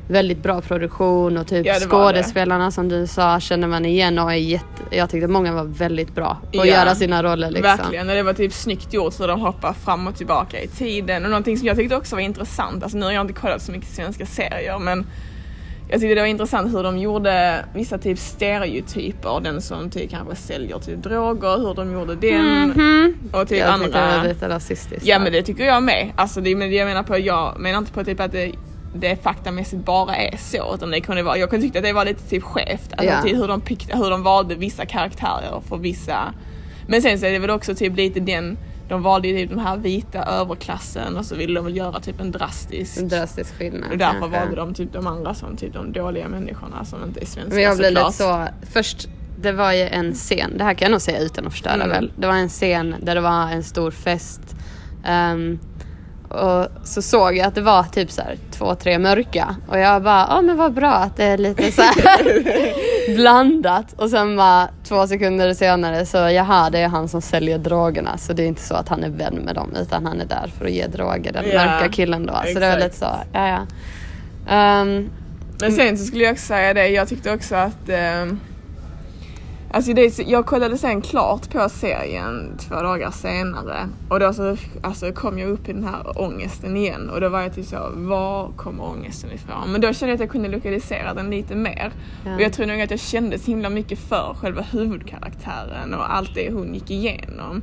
väldigt 0.08 0.44
bra 0.44 0.62
produktion 0.62 1.38
och 1.38 1.48
typ 1.48 1.66
Ja, 1.66 1.74
var 1.74 1.80
det. 1.80 1.86
skådespelarna 1.86 2.72
som 2.72 2.90
du 2.90 3.08
sa 3.08 3.40
känner 3.40 3.68
man 3.68 3.86
igen 3.86 4.20
och 4.20 4.32
är 4.32 4.36
jätte, 4.36 4.66
jag 4.90 5.10
tyckte 5.10 5.28
många 5.28 5.54
var 5.54 5.64
väldigt 5.64 6.16
bra 6.16 6.38
på 6.42 6.48
att 6.48 6.56
Ja, 6.56 6.66
göra 6.66 6.96
sina 6.96 7.24
roller 7.24 7.52
liksom. 7.52 7.78
Verkligen, 7.78 8.10
och 8.10 8.16
det 8.16 8.24
var 8.24 8.34
typ 8.34 8.54
snyggt 8.54 8.94
gjort 8.94 9.14
så 9.14 9.28
de 9.28 9.42
hoppar 9.42 9.74
fram 9.74 10.08
och 10.08 10.16
tillbaka 10.16 10.62
i 10.62 10.68
tiden. 10.68 11.24
Och 11.24 11.30
någonting 11.30 11.58
som 11.58 11.68
jag 11.68 11.78
tyckte 11.78 11.96
också 11.96 12.16
var 12.16 12.22
intressant, 12.22 12.84
alltså 12.84 12.98
nu 12.98 13.06
har 13.06 13.12
jag 13.12 13.22
inte 13.22 13.34
kollat 13.34 13.62
så 13.62 13.72
mycket 13.72 13.90
svenska 13.90 14.26
serier 14.26 14.80
men 14.80 15.06
jag 15.90 16.00
tyckte 16.02 16.16
det 16.16 16.22
var 16.22 16.28
intressant 16.28 16.74
hur 16.74 16.84
de 16.84 16.98
gjorde 16.98 17.66
vissa 17.74 17.98
typ 17.98 18.20
stereotyper, 18.20 19.40
den 19.44 19.62
som 19.62 19.90
typ 19.90 20.10
kanske 20.12 20.36
säljer 20.36 20.80
typ 20.80 21.04
droger, 21.04 21.58
hur 21.58 21.74
de 21.74 21.92
gjorde 21.94 22.16
den 22.16 22.72
och 23.34 23.48
typ 23.48 23.58
jag 23.60 23.80
tyckte 23.82 23.98
det 23.98 24.04
andra. 24.04 24.18
var 24.18 24.28
lite 24.28 24.50
rasistiskt. 24.50 25.06
Ja 25.08 25.20
men 25.20 25.32
det 25.32 25.42
tycker 25.44 25.64
jag 25.66 25.84
med. 25.84 26.12
Alltså 26.16 26.42
det, 26.42 26.56
men 26.56 26.70
det 26.70 26.76
jag 26.76 26.88
menar 26.88 27.04
på, 27.04 27.18
jag 27.20 27.60
menar 27.60 27.80
inte 27.80 27.92
på 27.92 28.04
typ 28.04 28.20
att 28.20 28.32
det, 28.32 28.52
det 28.96 29.24
faktamässigt 29.24 29.86
bara 29.86 30.16
är 30.16 30.38
så 30.38 30.76
utan 30.76 30.92
det 30.92 31.02
kunde 31.02 31.24
vara, 31.24 31.38
jag 31.38 31.50
kunde 31.50 31.66
tycka 31.68 31.80
att 31.80 31.86
det 31.86 31.94
var 31.94 32.06
lite 32.06 32.30
typ 32.30 32.44
skevt. 32.44 32.94
Alltså 32.98 33.14
Ja. 33.16 33.22
till 33.22 33.36
hur 33.38 33.48
de, 33.48 33.62
pick, 33.62 33.96
hur 33.96 34.10
de 34.10 34.24
valde 34.24 34.56
vissa 34.56 34.86
karaktärer 34.86 35.62
för 35.70 35.78
vissa. 35.78 36.34
Men 36.88 37.02
sen 37.02 37.20
så 37.20 37.26
är 37.26 37.32
det 37.32 37.40
väl 37.40 37.50
också 37.50 37.76
typ 37.76 37.98
lite 37.98 38.20
den, 38.20 38.58
de 38.90 39.02
valde 39.04 39.28
ju 39.28 39.46
den 39.46 39.60
här 39.60 39.78
vita 39.78 40.24
överklassen 40.26 41.18
och 41.18 41.26
så 41.26 41.36
ville 41.36 41.54
de 41.60 41.66
väl 41.66 41.78
göra 41.78 42.00
typ 42.00 42.20
en 42.20 42.32
drastisk. 42.32 42.98
En 42.98 43.08
drastisk 43.08 43.56
skillnad. 43.58 43.92
och 43.92 43.98
därför 43.98 44.20
kanske. 44.20 44.40
valde 44.40 44.56
de 44.56 44.74
typ 44.74 44.94
de 44.94 45.08
andra 45.08 45.34
som 45.34 45.58
typ 45.58 45.74
de 45.74 45.92
dåliga 45.92 46.28
människorna 46.28 46.86
som 46.86 47.04
inte 47.04 47.22
är 47.22 47.26
svenska 47.26 47.54
Men 47.56 47.64
jag 47.64 47.78
blev 47.78 47.92
lite 47.92 48.12
så, 48.12 48.48
först 48.72 49.08
det 49.42 49.52
var 49.52 49.72
ju 49.72 49.82
en 49.82 50.14
scen, 50.14 50.58
det 50.58 50.64
här 50.64 50.74
kan 50.74 50.86
jag 50.86 50.92
nog 50.92 51.02
säga 51.02 51.20
utan 51.20 51.46
att 51.48 51.52
förstöra 51.52 51.74
Mm. 51.74 51.90
väl. 51.90 52.12
Det 52.18 52.28
var 52.28 52.34
en 52.36 52.50
scen 52.50 52.96
där 53.02 53.16
det 53.16 53.22
var 53.22 53.52
en 53.52 53.64
stor 53.64 53.92
fest. 53.92 54.42
Ehm, 55.06 55.60
och 56.30 56.68
så 56.84 57.02
såg 57.02 57.38
jag 57.38 57.48
att 57.48 57.56
det 57.56 57.62
var 57.62 57.84
typ 57.84 58.12
så 58.12 58.22
här 58.22 58.38
två, 58.52 58.76
tre 58.76 59.00
mörka. 59.00 59.56
Och 59.68 59.80
jag 59.80 60.04
bara, 60.04 60.28
ja 60.30 60.42
men 60.42 60.58
vad 60.58 60.74
bra 60.74 60.92
att 60.94 61.18
det 61.18 61.24
är 61.24 61.38
lite 61.38 61.72
så 61.72 61.84
blandat. 63.16 63.94
Och 63.94 64.10
sen 64.10 64.36
bara 64.36 64.70
två 64.88 65.08
sekunder 65.08 65.54
senare 65.54 66.06
så 66.06 66.18
jaha 66.18 66.70
det 66.70 66.80
är 66.80 66.88
han 66.88 67.08
som 67.08 67.22
säljer 67.22 67.58
drogerna. 67.58 68.18
Så 68.18 68.34
det 68.34 68.44
är 68.44 68.48
inte 68.48 68.62
så 68.62 68.76
att 68.76 68.90
han 68.90 69.04
är 69.04 69.10
vän 69.10 69.36
med 69.36 69.56
dem 69.56 69.70
utan 69.82 70.06
han 70.06 70.22
är 70.22 70.26
där 70.26 70.52
för 70.58 70.66
att 70.66 70.72
ge 70.72 70.88
droger, 70.88 71.34
den 71.34 71.46
Ja, 71.50 71.66
mörka 71.66 71.90
killen 71.90 72.26
då. 72.26 72.34
Så 72.54 72.60
det 72.60 72.70
var 72.70 72.80
lite 72.80 72.98
så, 72.98 73.16
ja 73.34 73.48
ja. 73.48 73.60
Ehm, 74.54 75.10
Men 75.62 75.72
sen 75.72 75.98
så 75.98 76.06
skulle 76.06 76.24
jag 76.24 76.32
också 76.34 76.46
säga 76.46 76.74
det, 76.74 76.88
jag 76.88 77.08
tyckte 77.08 77.34
också 77.34 77.56
att 77.56 77.90
eh, 77.90 78.26
Alltså 79.76 79.94
det, 79.94 80.12
så- 80.12 80.24
jag 80.28 80.46
kollade 80.46 80.78
sen 80.78 81.02
klart 81.02 81.50
på 81.52 81.70
serien 81.70 82.58
två 82.58 82.76
dagar 82.76 83.12
senare 83.12 83.90
och 84.10 84.20
då 84.20 84.34
så 84.34 84.58
alltså, 84.84 85.12
kom 85.12 85.40
jag 85.40 85.50
upp 85.50 85.70
i 85.70 85.74
den 85.74 85.84
här 85.84 86.22
ångesten 86.22 86.78
igen 86.78 87.10
och 87.10 87.22
då 87.22 87.30
var 87.30 87.42
jag 87.42 87.56
typ 87.56 87.66
så, 87.66 87.92
var 87.96 88.52
kommer 88.56 88.84
ångesten 88.84 89.32
ifrån? 89.32 89.72
Men 89.72 89.82
då 89.82 89.94
kände 89.94 90.12
jag 90.12 90.14
att 90.16 90.20
jag 90.20 90.30
kunde 90.30 90.50
lokalisera 90.50 91.14
den 91.14 91.30
lite 91.30 91.56
mer. 91.56 91.92
Ja. 92.26 92.36
Och 92.36 92.42
jag 92.42 92.54
tror 92.54 92.66
nog 92.66 92.82
att 92.82 92.92
jag 92.92 93.00
kände 93.00 93.40
så 93.40 93.46
himla 93.52 93.70
mycket 93.70 94.00
för 94.00 94.36
själva 94.42 94.62
huvudkaraktären 94.62 95.94
och 95.94 96.16
allt 96.16 96.36
det 96.36 96.52
hon 96.54 96.74
gick 96.74 96.92
igenom. 96.92 97.62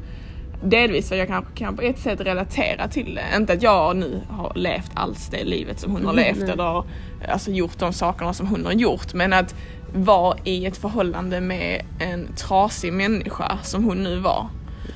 Delvis 0.64 1.08
för 1.08 1.16
jag 1.16 1.28
kan, 1.28 1.46
kan 1.54 1.76
på 1.76 1.82
ett 1.82 1.98
sätt 1.98 2.20
relatera 2.20 2.88
till 2.88 3.14
det. 3.14 3.36
Inte 3.36 3.52
att 3.52 3.62
jag 3.62 3.96
nu 3.96 4.20
har 4.28 4.52
levt 4.54 4.90
alls 4.94 5.28
det 5.30 5.44
livet 5.44 5.80
som 5.80 5.92
hon 5.92 6.04
har 6.06 6.12
Mhm, 6.12 6.22
levt 6.24 6.38
nej. 6.38 6.50
eller 6.50 6.84
alltså, 7.28 7.50
gjort 7.50 7.78
de 7.78 7.92
sakerna 7.92 8.32
som 8.34 8.46
hon 8.46 8.64
har 8.64 8.72
gjort. 8.72 9.14
Men 9.14 9.32
att 9.32 9.54
vara 9.94 10.36
i 10.44 10.66
ett 10.66 10.76
förhållande 10.76 11.40
med 11.40 11.82
en 11.98 12.28
trasig 12.36 12.92
människa 12.92 13.58
som 13.62 13.84
hon 13.84 14.02
nu 14.02 14.18
var. 14.18 14.46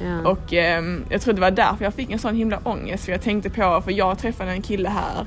ja. 0.01 0.31
Och 0.31 0.53
ehm, 0.53 1.05
jag 1.11 1.21
tror 1.21 1.35
det 1.35 1.41
var 1.41 1.51
därför 1.51 1.85
jag 1.85 1.95
fick 1.95 2.11
en 2.11 2.19
sån 2.19 2.37
himla 2.37 2.59
ångest. 2.65 3.05
För 3.05 3.13
jag 3.13 3.23
tänkte 3.23 3.51
på, 3.51 3.83
för 3.85 3.91
jag 3.93 4.19
träffade 4.19 4.51
en 4.51 4.63
kille 4.63 4.89
här 4.89 5.27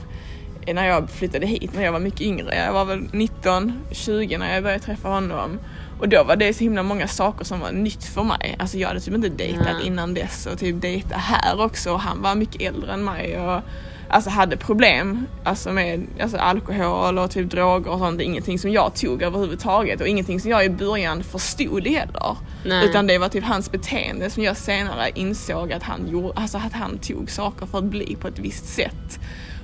eh, 0.66 0.76
när 0.76 0.88
jag 0.88 1.10
flyttade 1.10 1.46
hit 1.48 1.72
när 1.76 1.84
jag 1.84 1.92
var 1.92 2.00
mycket 2.00 2.22
yngre. 2.22 2.56
Jag 2.56 2.74
var 2.74 2.86
väl 2.86 3.08
19, 3.14 3.74
20 3.92 4.38
när 4.38 4.54
jag 4.54 4.64
började 4.64 4.84
träffa 4.84 5.08
honom. 5.10 5.60
Och 6.00 6.10
då 6.10 6.24
var 6.24 6.36
det 6.36 6.54
så 6.54 6.64
himla 6.64 6.84
många 6.84 7.08
saker 7.08 7.46
som 7.46 7.60
var 7.60 7.72
nytt 7.72 8.04
för 8.04 8.24
mig. 8.24 8.56
Alltså 8.60 8.78
jag 8.78 8.88
hade 8.88 9.00
typ 9.00 9.14
inte 9.16 9.30
dejtat 9.30 9.68
Ja. 9.80 9.86
innan 9.86 10.14
dess 10.14 10.46
och 10.46 10.60
typ 10.60 10.82
dejta 10.82 11.16
här 11.18 11.62
också. 11.62 11.92
Och 11.94 12.00
han 12.00 12.22
var 12.22 12.36
mycket 12.36 12.62
äldre 12.62 12.94
än 12.94 13.04
mig 13.04 13.40
och 13.40 13.62
alltså 14.10 14.30
hade 14.30 14.58
problem 14.58 15.26
alltså 15.44 15.72
med 15.72 16.08
alltså 16.22 16.38
alkohol 16.38 17.18
och 17.18 17.32
typ 17.32 17.52
droger 17.52 17.92
och 17.92 18.00
sånt. 18.00 18.22
Ingenting 18.22 18.60
som 18.60 18.72
jag 18.72 18.96
tog 18.96 19.22
överhuvudtaget 19.22 20.02
och 20.02 20.08
ingenting 20.08 20.40
som 20.40 20.52
jag 20.52 20.66
i 20.66 20.70
början 20.70 21.24
förstod 21.24 21.88
heller. 21.88 22.38
Nej. 22.66 22.86
Utan 22.90 23.08
det 23.08 23.18
var 23.18 23.30
typ 23.30 23.44
hans 23.44 23.72
beteende 23.72 24.30
som 24.30 24.44
jag 24.44 24.58
senare 24.58 25.10
insåg 25.16 25.74
att 25.74 25.84
han, 25.84 26.08
gjorde, 26.08 26.34
alltså 26.40 26.58
att 26.58 26.74
han 26.74 26.98
tog 26.98 27.32
saker 27.32 27.66
för 27.66 27.78
att 27.78 27.84
bli 27.84 28.16
på 28.22 28.28
ett 28.28 28.40
visst 28.40 28.66
sätt. 28.66 29.20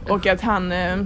Och 0.09 0.27
att 0.27 0.41
han 0.41 0.71
eh, 0.71 0.97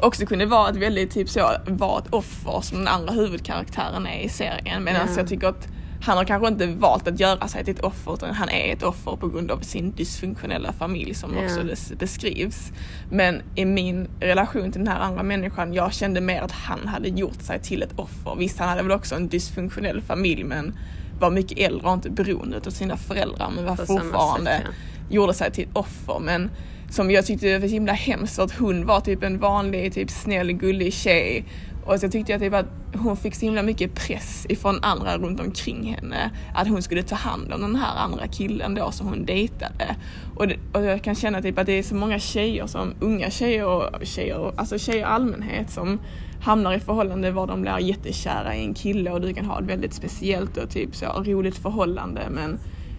också 0.00 0.26
kunde 0.26 0.46
vara 0.46 0.70
ett 0.70 0.76
väldigt 0.76 1.10
typ 1.10 1.28
så, 1.28 1.52
vara 1.66 1.98
ett 1.98 2.08
offer 2.10 2.60
som 2.60 2.78
den 2.78 2.88
andra 2.88 3.12
huvudkaraktären 3.12 4.06
är 4.06 4.20
i 4.20 4.28
serien. 4.28 4.84
Medan 4.84 5.08
Ja. 5.08 5.14
jag 5.16 5.28
tycker 5.28 5.46
att 5.48 5.68
han 6.02 6.16
har 6.16 6.24
kanske 6.24 6.48
inte 6.48 6.66
valt 6.66 7.08
att 7.08 7.20
göra 7.20 7.48
sig 7.48 7.64
till 7.64 7.74
ett 7.74 7.80
offer 7.84 8.14
utan 8.14 8.34
han 8.34 8.48
är 8.48 8.72
ett 8.72 8.82
offer 8.82 9.16
på 9.16 9.28
grund 9.28 9.50
av 9.50 9.58
sin 9.60 9.90
dysfunktionella 9.90 10.72
familj 10.72 11.14
som 11.14 11.30
Ja. 11.36 11.44
också 11.44 11.94
beskrivs. 11.98 12.72
Men 13.10 13.42
i 13.54 13.64
min 13.64 14.08
relation 14.20 14.72
till 14.72 14.80
den 14.84 14.88
här 14.88 15.00
andra 15.00 15.22
människan, 15.22 15.74
jag 15.74 15.92
kände 15.94 16.20
mer 16.20 16.40
att 16.42 16.52
han 16.52 16.86
hade 16.88 17.08
gjort 17.08 17.42
sig 17.42 17.60
till 17.62 17.82
ett 17.82 17.92
offer. 17.96 18.36
Visst, 18.38 18.58
han 18.58 18.68
hade 18.68 18.82
väl 18.82 18.92
också 18.92 19.14
en 19.14 19.28
dysfunktionell 19.28 20.00
familj 20.02 20.44
men 20.44 20.74
var 21.20 21.30
mycket 21.30 21.58
äldre 21.58 21.86
och 21.88 21.94
inte 21.94 22.10
beroende 22.10 22.60
av 22.66 22.70
sina 22.70 22.96
föräldrar 22.96 23.50
men 23.56 23.64
var 23.66 23.76
På 23.76 23.86
fortfarande 23.86 24.50
sätt, 24.50 24.66
gjorde 25.10 25.34
sig 25.34 25.50
till 25.52 25.64
ett 25.64 25.76
offer. 25.76 26.18
Men 26.20 26.50
som 26.90 27.10
jag 27.10 27.26
tyckte 27.26 27.46
det 27.46 27.58
var 27.58 27.68
så 27.68 27.72
himla 27.74 27.92
hemskt 27.92 28.38
att 28.38 28.52
hon 28.58 28.86
var 28.86 29.00
typ 29.00 29.22
en 29.22 29.38
vanlig, 29.38 29.94
typ 29.94 30.10
snäll, 30.10 30.52
gullig 30.52 30.92
tjej 30.92 31.44
och 31.84 32.00
så 32.00 32.08
tyckte 32.08 32.32
jag 32.32 32.40
typ 32.40 32.54
att 32.54 32.66
hon 32.94 33.16
fick 33.16 33.34
så 33.34 33.40
himla 33.46 33.62
mycket 33.62 33.94
press 33.94 34.46
ifrån 34.48 34.78
andra 34.82 35.18
runt 35.18 35.40
omkring 35.40 35.94
henne. 35.94 36.30
Att 36.54 36.68
hon 36.68 36.82
skulle 36.82 37.02
ta 37.02 37.14
hand 37.14 37.52
om 37.52 37.60
den 37.60 37.76
här 37.76 37.96
andra 37.96 38.28
killen 38.28 38.74
då 38.74 38.90
som 38.90 39.06
hon 39.06 39.24
dejtade. 39.24 39.96
Och, 40.36 40.48
det, 40.48 40.56
och 40.72 40.84
jag 40.84 41.02
kan 41.02 41.14
känna 41.14 41.42
typ 41.42 41.58
att 41.58 41.66
det 41.66 41.72
är 41.72 41.82
så 41.82 41.94
många 41.94 42.18
tjejer 42.18 42.66
som, 42.66 42.94
unga 43.00 43.30
tjejer 43.30 43.66
och 43.66 44.06
tjejer, 44.06 44.52
alltså 44.56 44.78
tjejer 44.78 45.00
i 45.00 45.04
allmänhet 45.04 45.70
som 45.70 45.98
hamnar 46.42 46.74
i 46.74 46.80
förhållande 46.80 47.30
var 47.30 47.46
de 47.46 47.62
blir 47.62 47.78
jättekära 47.78 48.56
i 48.56 48.64
en 48.64 48.74
kille 48.74 49.10
och 49.10 49.20
du 49.20 49.34
kan 49.34 49.44
ha 49.44 49.60
ett 49.60 49.66
väldigt 49.66 49.94
speciellt 49.94 50.56
och 50.56 50.70
typ 50.70 50.96
så 50.96 51.06
roligt 51.06 51.56
förhållande 51.56 52.20
men 52.30 52.58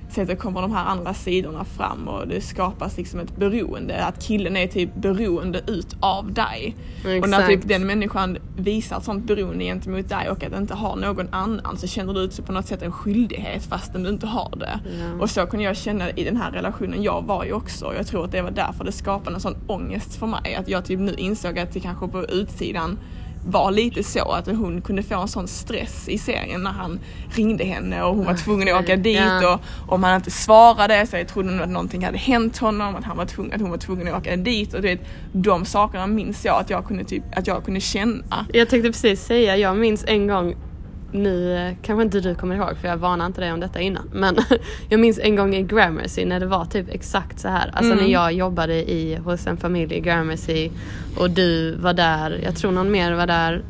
sen 0.09 0.27
så 0.27 0.35
kommer 0.35 0.61
de 0.61 0.71
här 0.71 0.85
andra 0.85 1.13
sidorna 1.13 1.65
fram 1.65 2.07
och 2.07 2.27
det 2.27 2.41
skapas 2.41 2.97
liksom 2.97 3.19
ett 3.19 3.37
beroende. 3.37 4.05
Att 4.05 4.23
killen 4.23 4.57
är 4.57 4.67
typ 4.67 4.95
beroende 4.95 5.61
ut 5.67 5.95
av 5.99 6.33
dig. 6.33 6.75
Exakt. 6.97 7.23
Och 7.23 7.29
när 7.29 7.47
typ 7.47 7.67
den 7.67 7.87
människan 7.87 8.37
visar 8.57 8.97
ett 8.97 9.03
sånt 9.03 9.25
beroende 9.25 9.63
gentemot 9.63 10.09
dig 10.09 10.29
och 10.29 10.43
att 10.43 10.53
inte 10.57 10.73
har 10.73 10.95
någon 10.95 11.27
annan 11.31 11.77
så 11.77 11.87
känner 11.87 12.13
du 12.13 12.19
ut 12.19 12.45
på 12.45 12.51
något 12.51 12.67
sätt 12.67 12.81
en 12.81 12.91
skyldighet 12.91 13.65
fastän 13.65 14.03
du 14.03 14.09
inte 14.09 14.27
har 14.27 14.55
det. 14.57 14.79
Ja. 14.99 15.21
Och 15.21 15.29
så 15.29 15.45
kunde 15.45 15.65
jag 15.65 15.77
känna 15.77 16.09
i 16.09 16.23
den 16.23 16.37
här 16.37 16.51
relationen 16.51 17.03
jag 17.03 17.21
var 17.25 17.45
ju 17.45 17.53
också. 17.53 17.85
Och 17.85 17.95
jag 17.95 18.07
tror 18.07 18.25
att 18.25 18.31
det 18.31 18.41
var 18.41 18.51
därför 18.51 18.83
det 18.83 18.91
skapade 18.91 19.35
en 19.35 19.41
sån 19.41 19.55
ångest 19.67 20.15
för 20.15 20.27
mig. 20.27 20.55
Att 20.55 20.67
jag 20.67 20.85
typ 20.85 20.99
nu 20.99 21.13
insåg 21.17 21.59
att 21.59 21.73
det 21.73 21.79
kanske 21.79 22.07
på 22.07 22.25
utsidan 22.25 22.99
var 23.45 23.71
lite 23.71 24.03
så 24.03 24.31
att 24.31 24.45
hon 24.47 24.81
kunde 24.81 25.03
få 25.03 25.21
en 25.21 25.27
sån 25.27 25.47
stress 25.47 26.09
i 26.09 26.17
serien 26.17 26.63
när 26.63 26.71
han 26.71 26.99
ringde 27.35 27.63
henne 27.63 28.03
och 28.03 28.15
hon 28.15 28.25
var 28.25 28.33
tvungen 28.33 28.75
att 28.75 28.83
åka 28.83 28.95
dit 28.95 29.17
Ja. 29.41 29.59
och 29.87 29.93
om 29.93 30.03
han 30.03 30.15
inte 30.15 30.31
svarade 30.31 31.07
så 31.07 31.23
trodde 31.33 31.51
nog 31.51 31.61
att 31.61 31.69
någonting 31.69 32.05
hade 32.05 32.17
hänt 32.17 32.57
honom, 32.57 32.95
att, 32.95 33.03
han 33.03 33.17
var 33.17 33.25
tvungen, 33.25 33.53
att 33.53 33.61
hon 33.61 33.69
var 33.69 33.77
tvungen 33.77 34.07
att 34.07 34.21
åka 34.21 34.35
dit 34.35 34.73
och 34.73 34.81
du 34.81 34.87
vet, 34.87 35.01
de 35.31 35.65
sakerna 35.65 36.07
minns 36.07 36.45
jag 36.45 36.61
att 36.61 36.69
jag 36.69 36.85
kunde, 36.85 37.03
typ, 37.03 37.23
att 37.35 37.47
jag 37.47 37.65
kunde 37.65 37.79
känna. 37.79 38.45
Jag 38.53 38.69
tänkte 38.69 38.91
precis 38.91 39.25
säga, 39.25 39.57
jag 39.57 39.77
minns 39.77 40.05
en 40.07 40.27
gång 40.27 40.55
nu 41.13 41.75
kanske 41.81 42.03
inte 42.03 42.19
du 42.19 42.35
kommer 42.35 42.55
ihåg 42.55 42.77
för 42.81 42.87
jag 42.87 42.97
varnade 42.97 43.27
inte 43.27 43.41
dig 43.41 43.51
om 43.53 43.59
detta 43.59 43.79
innan. 43.81 44.09
Men 44.13 44.37
jag 44.89 44.99
minns 44.99 45.19
en 45.19 45.35
gång 45.35 45.55
i 45.55 45.63
Gramercy 45.63 46.25
när 46.25 46.39
det 46.39 46.45
var 46.45 46.65
typ 46.65 46.89
exakt 46.89 47.39
så 47.39 47.47
här. 47.47 47.69
Alltså 47.73 47.91
Mm. 47.91 48.03
när 48.03 48.11
jag 48.11 48.33
jobbade 48.33 48.91
i, 48.91 49.15
hos 49.15 49.47
en 49.47 49.57
familj 49.57 49.95
i 49.95 49.99
Gramercy 49.99 50.69
och 51.17 51.29
du 51.29 51.75
var 51.75 51.93
där, 51.93 52.39
jag 52.43 52.55
tror 52.55 52.71
någon 52.71 52.91
mer 52.91 53.13
var 53.13 53.27
där. 53.27 53.63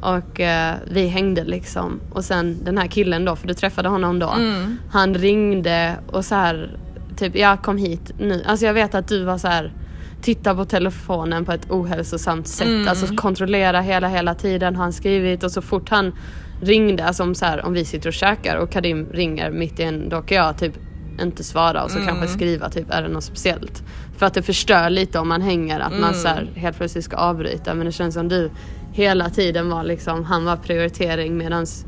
Och 0.00 0.40
eh, 0.40 0.74
vi 0.90 1.06
hängde 1.06 1.44
liksom. 1.44 2.00
Och 2.12 2.24
sen 2.24 2.58
den 2.64 2.78
här 2.78 2.86
killen 2.86 3.24
då, 3.24 3.36
för 3.36 3.48
du 3.48 3.54
träffade 3.54 3.88
honom 3.88 4.18
då. 4.18 4.28
Mm. 4.28 4.78
Han 4.90 5.14
ringde 5.14 5.96
och 6.06 6.24
så 6.24 6.34
här, 6.34 6.70
typ 7.16 7.36
jag 7.36 7.62
kom 7.62 7.76
hit 7.78 8.12
nu. 8.18 8.42
Alltså 8.46 8.66
jag 8.66 8.74
vet 8.74 8.94
att 8.94 9.08
du 9.08 9.24
var 9.24 9.38
så 9.38 9.48
här 9.48 9.72
titta 10.22 10.54
på 10.54 10.64
telefonen 10.64 11.44
på 11.44 11.52
ett 11.52 11.70
ohälsosamt 11.70 12.48
sätt. 12.48 12.66
Mm. 12.66 12.88
Alltså 12.88 13.16
kontrollera 13.16 13.80
hela, 13.80 14.08
hela 14.08 14.34
tiden 14.34 14.76
har 14.76 14.82
han 14.82 14.92
skrivit 14.92 15.44
och 15.44 15.50
så 15.52 15.62
fort 15.62 15.88
han 15.90 16.12
ringde, 16.60 17.04
alltså 17.04 17.22
om, 17.22 17.34
så 17.34 17.44
här, 17.46 17.64
om 17.64 17.72
vi 17.72 17.84
sitter 17.84 18.08
och 18.08 18.14
käkar 18.14 18.56
och 18.56 18.70
Kadim 18.70 19.06
ringer 19.12 19.50
mitt 19.50 19.80
i 19.80 19.82
en, 19.82 20.08
då 20.08 20.22
kan 20.22 20.36
jag 20.36 20.58
typ 20.58 20.72
inte 21.20 21.44
svara 21.44 21.84
och 21.84 21.90
så 21.90 21.98
kanske 21.98 22.26
skriva 22.28 22.68
typ 22.68 22.90
är 22.90 23.02
det 23.02 23.08
något 23.08 23.24
speciellt. 23.24 23.82
För 24.18 24.26
att 24.26 24.34
det 24.34 24.42
förstör 24.42 24.90
lite 24.90 25.18
om 25.18 25.28
man 25.28 25.42
hänger 25.42 25.80
att 25.80 25.98
man 26.00 26.14
så 26.14 26.28
här, 26.28 26.48
helt 26.54 26.76
plötsligt 26.76 27.04
ska 27.04 27.16
avbryta 27.16 27.74
men 27.74 27.86
det 27.86 27.92
känns 27.92 28.14
som 28.14 28.28
du 28.28 28.50
hela 28.92 29.30
tiden 29.30 29.70
var 29.70 29.84
liksom, 29.84 30.24
han 30.24 30.44
var 30.44 30.56
prioritering 30.56 31.36
medans 31.36 31.84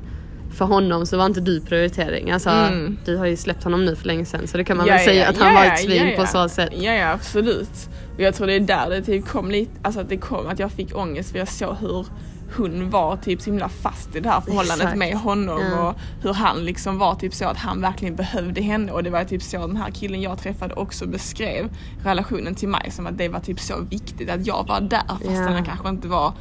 för 0.54 0.64
honom 0.64 1.06
så 1.06 1.16
var 1.16 1.26
inte 1.26 1.40
du 1.40 1.60
prioritering. 1.60 2.30
Alltså 2.30 2.50
Mm. 2.50 2.98
du 3.04 3.16
har 3.16 3.26
ju 3.26 3.36
släppt 3.36 3.64
honom 3.64 3.84
nu 3.84 3.96
för 3.96 4.06
länge 4.06 4.24
sedan 4.24 4.46
så 4.46 4.56
det 4.56 4.64
kan 4.64 4.76
man 4.76 4.86
Ja, 4.86 4.94
väl 4.94 5.04
säga 5.04 5.22
ja, 5.24 5.30
att 5.30 5.38
han 5.38 5.52
ja, 5.52 5.58
var 5.58 5.64
ja, 5.64 5.72
ett 5.72 5.80
svin 5.80 6.16
på 6.16 6.26
så 6.26 6.48
sätt. 6.48 6.70
Ja, 6.76 6.92
ja 6.92 7.12
absolut. 7.12 7.88
Och 8.14 8.20
jag 8.20 8.34
tror 8.34 8.46
det 8.46 8.52
är 8.54 8.60
där 8.60 8.90
det 8.90 9.02
typ 9.02 9.26
kom 9.28 9.50
lite, 9.50 9.72
alltså 9.82 10.00
att 10.00 10.08
det 10.08 10.16
kom 10.16 10.46
att 10.46 10.58
jag 10.58 10.72
fick 10.72 10.96
ångest 10.96 11.30
för 11.30 11.38
jag 11.38 11.48
såg 11.48 11.76
hur 11.80 12.06
hon 12.56 12.90
var 12.90 13.16
typ 13.16 13.40
så 13.40 13.50
himla 13.50 13.68
fast 13.68 14.16
i 14.16 14.20
det 14.20 14.28
här 14.28 14.40
förhållandet 14.40 14.78
Exakt. 14.80 14.98
med 14.98 15.16
honom 15.16 15.60
Ja. 15.72 15.88
och 15.88 15.94
hur 16.22 16.32
han 16.32 16.64
liksom 16.64 16.98
var 16.98 17.14
typ 17.14 17.34
så 17.34 17.44
att 17.44 17.56
han 17.56 17.80
verkligen 17.80 18.16
behövde 18.16 18.62
henne 18.62 18.92
och 18.92 19.02
det 19.02 19.10
var 19.10 19.24
typ 19.24 19.42
så 19.42 19.66
den 19.66 19.76
här 19.76 19.90
killen 19.90 20.20
jag 20.22 20.38
träffade 20.38 20.74
också 20.74 21.06
beskrev 21.06 21.68
relationen 22.04 22.54
till 22.54 22.68
mig 22.68 22.90
som 22.90 23.06
att 23.06 23.18
det 23.18 23.28
var 23.28 23.40
typ 23.40 23.60
så 23.60 23.74
viktigt 23.90 24.30
att 24.30 24.46
jag 24.46 24.66
var 24.68 24.80
där 24.80 25.02
fast 25.08 25.24
Ja. 25.24 25.48
han 25.50 25.64
kanske 25.64 25.88
inte 25.88 26.08
var 26.08 26.32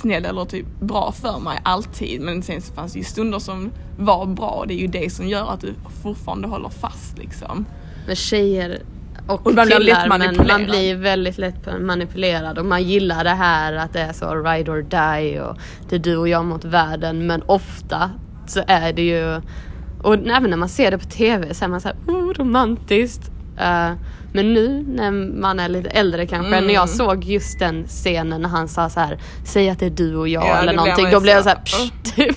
snäll 0.00 0.24
eller 0.24 0.44
typ 0.44 0.66
bra 0.80 1.12
för 1.12 1.38
mig 1.40 1.60
alltid 1.62 2.20
men 2.20 2.42
sen 2.42 2.62
så 2.62 2.72
fanns 2.72 2.92
det 2.92 2.98
ju 2.98 3.04
stunder 3.04 3.38
som 3.38 3.70
var 3.98 4.26
bra 4.26 4.48
och 4.50 4.66
det 4.66 4.74
är 4.74 4.78
ju 4.80 4.86
det 4.86 5.10
som 5.12 5.28
gör 5.28 5.50
att 5.52 5.60
du 5.60 5.74
fortfarande 6.02 6.48
håller 6.48 6.68
fast 6.68 7.18
liksom. 7.18 7.66
med 8.06 8.16
tjejer 8.18 8.82
och, 9.30 9.46
Och 9.46 9.54
man 9.54 9.66
blir 9.66 9.78
killar 9.78 10.18
lätt 10.18 10.36
men 10.36 10.46
man 10.46 10.64
blir 10.64 10.96
väldigt 10.96 11.38
lätt 11.38 11.68
manipulerad. 11.80 12.58
Och 12.58 12.64
man 12.66 12.82
gillar 12.82 13.24
det 13.24 13.30
här 13.30 13.72
att 13.72 13.92
det 13.92 14.00
är 14.00 14.12
så 14.12 14.34
ride 14.34 14.70
or 14.70 14.82
die 14.82 15.40
och 15.40 15.56
det 15.88 15.96
är 15.96 16.00
du 16.00 16.16
och 16.16 16.28
jag 16.28 16.44
mot 16.44 16.64
världen. 16.64 17.26
Men 17.26 17.42
ofta 17.46 18.10
så 18.46 18.62
är 18.66 18.92
det 18.92 19.02
ju 19.02 19.40
och 20.02 20.14
även 20.14 20.50
när 20.50 20.56
man 20.56 20.68
ser 20.68 20.90
det 20.90 20.98
på 20.98 21.04
TV 21.04 21.54
så 21.54 21.64
är 21.64 21.68
man 21.68 21.80
såhär 21.80 21.96
oh, 22.06 22.34
romantiskt. 22.34 23.30
Eh, 23.58 23.90
men 24.32 24.54
nu 24.54 24.84
när 24.88 25.10
man 25.40 25.60
är 25.60 25.68
lite 25.68 25.88
äldre 25.90 26.26
kanske, 26.26 26.52
Mm. 26.56 26.66
när 26.66 26.74
jag 26.74 26.88
såg 26.88 27.24
just 27.24 27.58
den 27.58 27.84
scenen 27.86 28.42
när 28.42 28.48
han 28.48 28.68
sa 28.68 28.90
så 28.90 29.00
här 29.00 29.18
säg 29.44 29.70
att 29.70 29.78
det 29.78 29.86
är 29.86 29.90
du 29.90 30.16
och 30.16 30.28
jag 30.28 30.42
Ja, 30.46 30.56
eller 30.56 30.72
blir 30.72 30.76
någonting, 30.76 31.10
då 31.12 31.20
blev 31.20 31.34
jag 31.34 31.44
så, 31.44 31.50
psh, 31.64 31.92
typ 32.16 32.36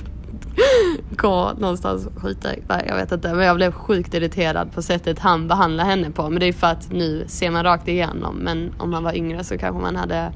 gå 1.17 1.53
någonstans 1.57 2.05
och 2.05 2.21
skjuta. 2.21 2.49
Nej, 2.67 2.85
jag 2.87 2.95
vet 2.95 3.11
inte 3.11 3.33
men 3.33 3.45
jag 3.45 3.55
blev 3.55 3.71
sjukt 3.71 4.13
irriterad 4.13 4.71
på 4.73 4.81
sättet 4.81 5.19
han 5.19 5.47
behandlar 5.47 5.85
henne 5.85 6.11
på. 6.11 6.29
Men 6.29 6.39
det 6.39 6.45
är 6.45 6.53
för 6.53 6.67
att 6.67 6.91
nu 6.91 7.25
ser 7.27 7.51
man 7.51 7.63
rakt 7.63 7.87
igenom. 7.87 8.35
Men 8.35 8.73
om 8.77 8.91
man 8.91 9.03
var 9.03 9.15
yngre 9.15 9.43
så 9.43 9.57
kanske 9.57 9.81
man 9.81 9.95
hade 9.95 10.31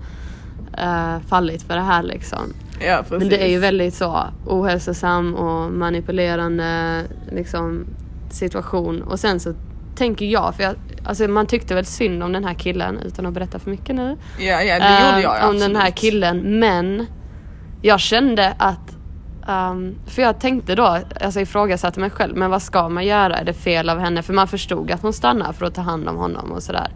eh, 0.78 1.20
fallit 1.28 1.64
för 1.64 1.76
det 1.76 1.82
här 1.82 2.04
liksom. 2.04 2.54
Ja, 2.80 2.98
precis. 2.98 3.20
Men 3.20 3.30
det 3.30 3.44
är 3.44 3.48
ju 3.48 3.60
väldigt 3.60 3.94
så 3.94 4.24
ohälsosam 4.46 5.36
och 5.36 5.72
manipulerande 5.72 7.04
liksom, 7.32 7.86
situation. 8.30 9.02
Och 9.02 9.20
sen 9.20 9.40
så 9.40 9.54
tänker 9.96 10.26
jag, 10.26 10.56
för 10.56 10.64
jag, 10.64 10.76
alltså 11.04 11.28
man 11.28 11.46
tyckte 11.48 11.76
väl 11.76 11.86
synd 11.86 12.24
om 12.24 12.32
den 12.32 12.44
här 12.44 12.54
killen 12.54 13.00
utan 13.06 13.26
att 13.26 13.34
berätta 13.34 13.60
för 13.60 13.70
mycket 13.70 13.96
nu. 13.96 14.18
Ja, 14.40 14.62
ja 14.62 14.80
det 14.80 15.10
gjorde 15.10 15.22
jag 15.22 15.50
Om 15.50 15.60
den 15.60 15.76
här 15.76 15.88
absolut. 15.88 15.96
killen 15.96 16.60
men 16.60 17.06
jag 17.82 18.00
kände 18.00 18.56
att 18.58 18.97
ehm, 19.48 19.96
för 20.06 20.22
jag 20.22 20.40
tänkte 20.40 20.76
då, 20.76 20.98
alltså 21.22 21.40
ifrågasatte 21.40 22.00
mig 22.00 22.10
själv, 22.10 22.36
men 22.36 22.50
vad 22.50 22.62
ska 22.62 22.90
man 22.90 23.06
göra? 23.06 23.38
Är 23.38 23.46
det 23.46 23.54
fel 23.54 23.90
av 23.90 24.00
henne? 24.00 24.24
För 24.24 24.34
man 24.34 24.48
förstod 24.48 24.92
att 24.92 25.02
hon 25.02 25.14
stannar 25.14 25.54
för 25.54 25.66
att 25.66 25.76
ta 25.76 25.82
hand 25.82 26.10
om 26.10 26.16
honom 26.16 26.52
och 26.52 26.64
sådär. 26.64 26.88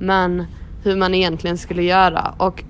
Men 0.00 0.44
hur 0.84 0.96
man 0.96 1.14
egentligen 1.14 1.58
skulle 1.58 1.82
göra. 1.82 2.34
Och 2.36 2.64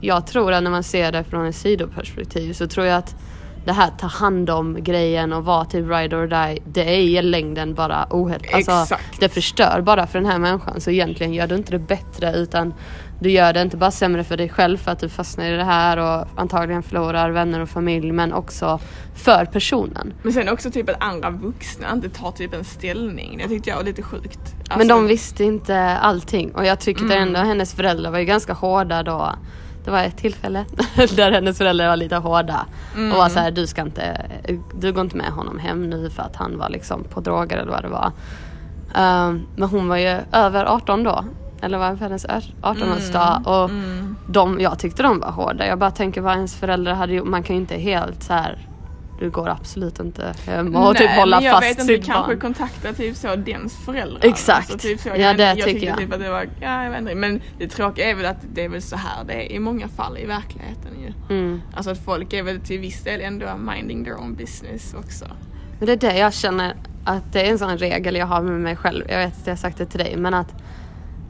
jag 0.00 0.26
tror 0.26 0.52
att 0.52 0.62
när 0.62 0.70
man 0.70 0.82
ser 0.82 1.12
det 1.12 1.24
från 1.24 1.46
ett 1.46 1.56
sidoperspektiv 1.56 2.52
så 2.52 2.66
tror 2.66 2.86
jag 2.86 2.96
att 2.96 3.16
det 3.64 3.72
här 3.72 3.90
ta 3.98 4.06
hand 4.06 4.50
om 4.50 4.76
grejen 4.80 5.32
och 5.32 5.44
vara 5.44 5.64
typ 5.64 5.90
ride 5.90 6.16
or 6.16 6.26
die, 6.26 6.62
det 6.64 6.94
är 6.94 6.98
i 6.98 7.22
längden 7.22 7.74
bara 7.74 8.06
ohälsa. 8.10 8.72
Alltså, 8.72 8.96
det 9.20 9.28
förstör 9.28 9.80
bara 9.80 10.06
för 10.06 10.18
den 10.18 10.30
här 10.30 10.38
människan. 10.38 10.80
Så 10.80 10.90
egentligen 10.90 11.34
gör 11.34 11.46
du 11.46 11.54
inte 11.54 11.72
det 11.72 11.78
bättre 11.78 12.32
utan 12.34 12.74
du 13.24 13.30
gör 13.30 13.52
det 13.52 13.62
inte 13.62 13.76
bara 13.76 13.90
sämre 13.90 14.24
för 14.24 14.36
dig 14.36 14.48
själv 14.48 14.76
för 14.78 14.90
att 14.90 14.98
du 14.98 15.08
fastnar 15.08 15.44
i 15.44 15.50
det 15.56 15.64
här 15.64 15.96
och 15.96 16.28
antagligen 16.40 16.82
förlorar 16.82 17.30
vänner 17.30 17.60
och 17.60 17.68
familj 17.68 18.12
men 18.12 18.32
också 18.32 18.78
för 19.14 19.44
personen. 19.44 20.14
Men 20.22 20.32
sen 20.32 20.48
också 20.48 20.70
typ 20.70 20.88
att 20.90 20.96
andra 21.02 21.30
vuxna 21.30 21.92
inte 21.92 22.08
tar 22.08 22.30
typ 22.32 22.54
en 22.54 22.64
ställning. 22.64 23.38
Det 23.42 23.48
tyckte 23.48 23.70
jag 23.70 23.76
var 23.76 23.84
lite 23.84 24.02
sjukt. 24.02 24.38
Alltså, 24.58 24.78
Men 24.78 24.88
de 24.88 25.06
visste 25.06 25.44
inte 25.44 25.78
allting 25.80 26.54
och 26.54 26.66
jag 26.66 26.80
tyckte 26.80 27.04
Mm. 27.04 27.18
ändå 27.22 27.40
hennes 27.40 27.74
föräldrar 27.74 28.10
var 28.10 28.18
ju 28.18 28.24
ganska 28.24 28.52
hårda 28.52 29.02
då. 29.02 29.30
Det 29.84 29.90
var 29.90 30.02
ett 30.02 30.16
tillfälle 30.16 30.64
där 31.16 31.32
hennes 31.32 31.58
föräldrar 31.58 31.88
var 31.88 31.96
lite 31.96 32.16
hårda 32.16 32.66
och 33.12 33.18
var 33.18 33.28
så 33.28 33.38
här, 33.38 33.50
du 33.50 33.66
ska 33.66 33.82
inte, 33.82 34.26
du 34.80 34.92
går 34.92 35.00
inte 35.04 35.16
med 35.16 35.26
honom 35.26 35.58
hem 35.58 35.90
nu 35.90 36.10
för 36.10 36.22
att 36.22 36.36
han 36.36 36.58
var 36.58 36.68
liksom 36.68 37.04
på 37.04 37.20
droger 37.20 37.56
eller 37.56 37.72
vad 37.72 37.82
det 37.82 37.88
var. 37.88 38.12
Ehm, 38.94 39.46
men 39.56 39.68
hon 39.68 39.88
var 39.88 39.96
ju 39.96 40.18
över 40.32 40.64
18 40.64 41.02
då. 41.04 41.24
Eller 41.64 41.78
var 41.78 41.94
hennes 41.96 42.26
18-årsdag 42.62 43.42
och 43.46 43.70
Mm. 43.70 44.16
de, 44.26 44.60
jag 44.60 44.78
tyckte 44.78 45.02
de 45.02 45.20
var 45.20 45.30
hårda. 45.30 45.66
Jag 45.66 45.78
bara 45.78 45.90
tänker 45.90 46.20
vad 46.20 46.34
ens 46.36 46.54
föräldrar 46.56 46.94
hade 46.94 47.12
gjort. 47.14 47.28
Man 47.28 47.42
kan 47.42 47.56
ju 47.56 47.60
inte 47.60 47.76
helt 47.76 48.22
så 48.22 48.32
här. 48.32 48.68
Du 49.20 49.30
går 49.30 49.48
absolut 49.48 50.00
inte 50.00 50.34
hem 50.46 50.76
och 50.76 50.96
typ 50.96 51.06
Nej, 51.08 51.18
hålla 51.18 51.36
men 51.36 51.44
jag 51.44 51.52
fast 51.54 51.64
vet 51.64 51.70
inte, 51.70 51.84
sitt 51.84 52.04
kanske 52.06 52.30
barn. 52.32 52.40
kontakta 52.40 52.92
typ 52.92 53.16
så 53.16 53.36
dens 53.36 53.76
föräldrar. 53.84 54.20
Exakt. 54.22 54.72
Alltså, 54.72 54.88
typ 54.88 55.00
så. 55.00 55.08
Ja, 55.08 55.16
jag, 55.16 55.36
det 55.36 55.42
jag 55.44 55.62
tycker 55.62 55.86
jag. 55.86 55.98
Typ 55.98 56.12
att 56.12 56.20
det 56.20 56.30
var, 56.30 56.46
ja, 56.60 56.84
jag 56.84 56.90
vet 56.90 57.00
inte. 57.00 57.14
Men 57.14 57.40
det 57.58 57.68
tråkiga 57.68 58.10
är 58.10 58.14
väl 58.14 58.26
att 58.26 58.36
det 58.54 58.64
är 58.64 58.68
väl 58.68 58.82
så 58.82 58.96
här 58.96 59.24
det 59.26 59.32
är 59.32 59.52
i 59.52 59.58
många 59.58 59.88
fall 59.88 60.18
i 60.18 60.26
verkligheten 60.26 60.92
ju. 61.00 61.36
Mm. 61.36 61.62
Alltså 61.74 61.90
att 61.90 62.04
folk 62.04 62.32
är 62.32 62.42
väl 62.42 62.60
till 62.60 62.78
viss 62.80 63.02
del 63.04 63.20
ändå 63.20 63.46
minding 63.74 64.04
their 64.04 64.16
own 64.20 64.34
business 64.34 64.94
också. 64.94 65.24
Men 65.78 65.86
det 65.86 65.92
är 65.92 65.96
det 66.12 66.18
jag 66.18 66.34
känner 66.34 66.74
att 67.04 67.32
det 67.32 67.46
är 67.46 67.50
en 67.50 67.58
sån 67.58 67.78
regel 67.78 68.16
jag 68.16 68.26
har 68.26 68.42
med 68.42 68.60
mig 68.60 68.76
själv. 68.76 69.04
Jag 69.08 69.18
vet 69.18 69.32
att 69.40 69.46
jag 69.46 69.52
har 69.52 69.56
sagt 69.56 69.78
det 69.78 69.86
till 69.86 69.98
dig 70.00 70.16
men 70.16 70.34
att 70.34 70.54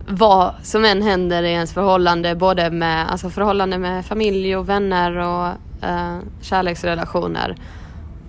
vad 0.07 0.55
som 0.63 0.85
än 0.85 1.03
händer 1.03 1.43
i 1.43 1.51
ens 1.53 1.73
förhållande, 1.73 2.35
både 2.35 2.71
med 2.71 3.11
alltså 3.11 3.31
förhållande 3.31 3.79
med 3.79 4.07
familj 4.07 4.57
och 4.57 4.69
vänner 4.69 5.17
och 5.17 5.47
eh, 5.89 6.19
kärleksrelationer 6.41 7.57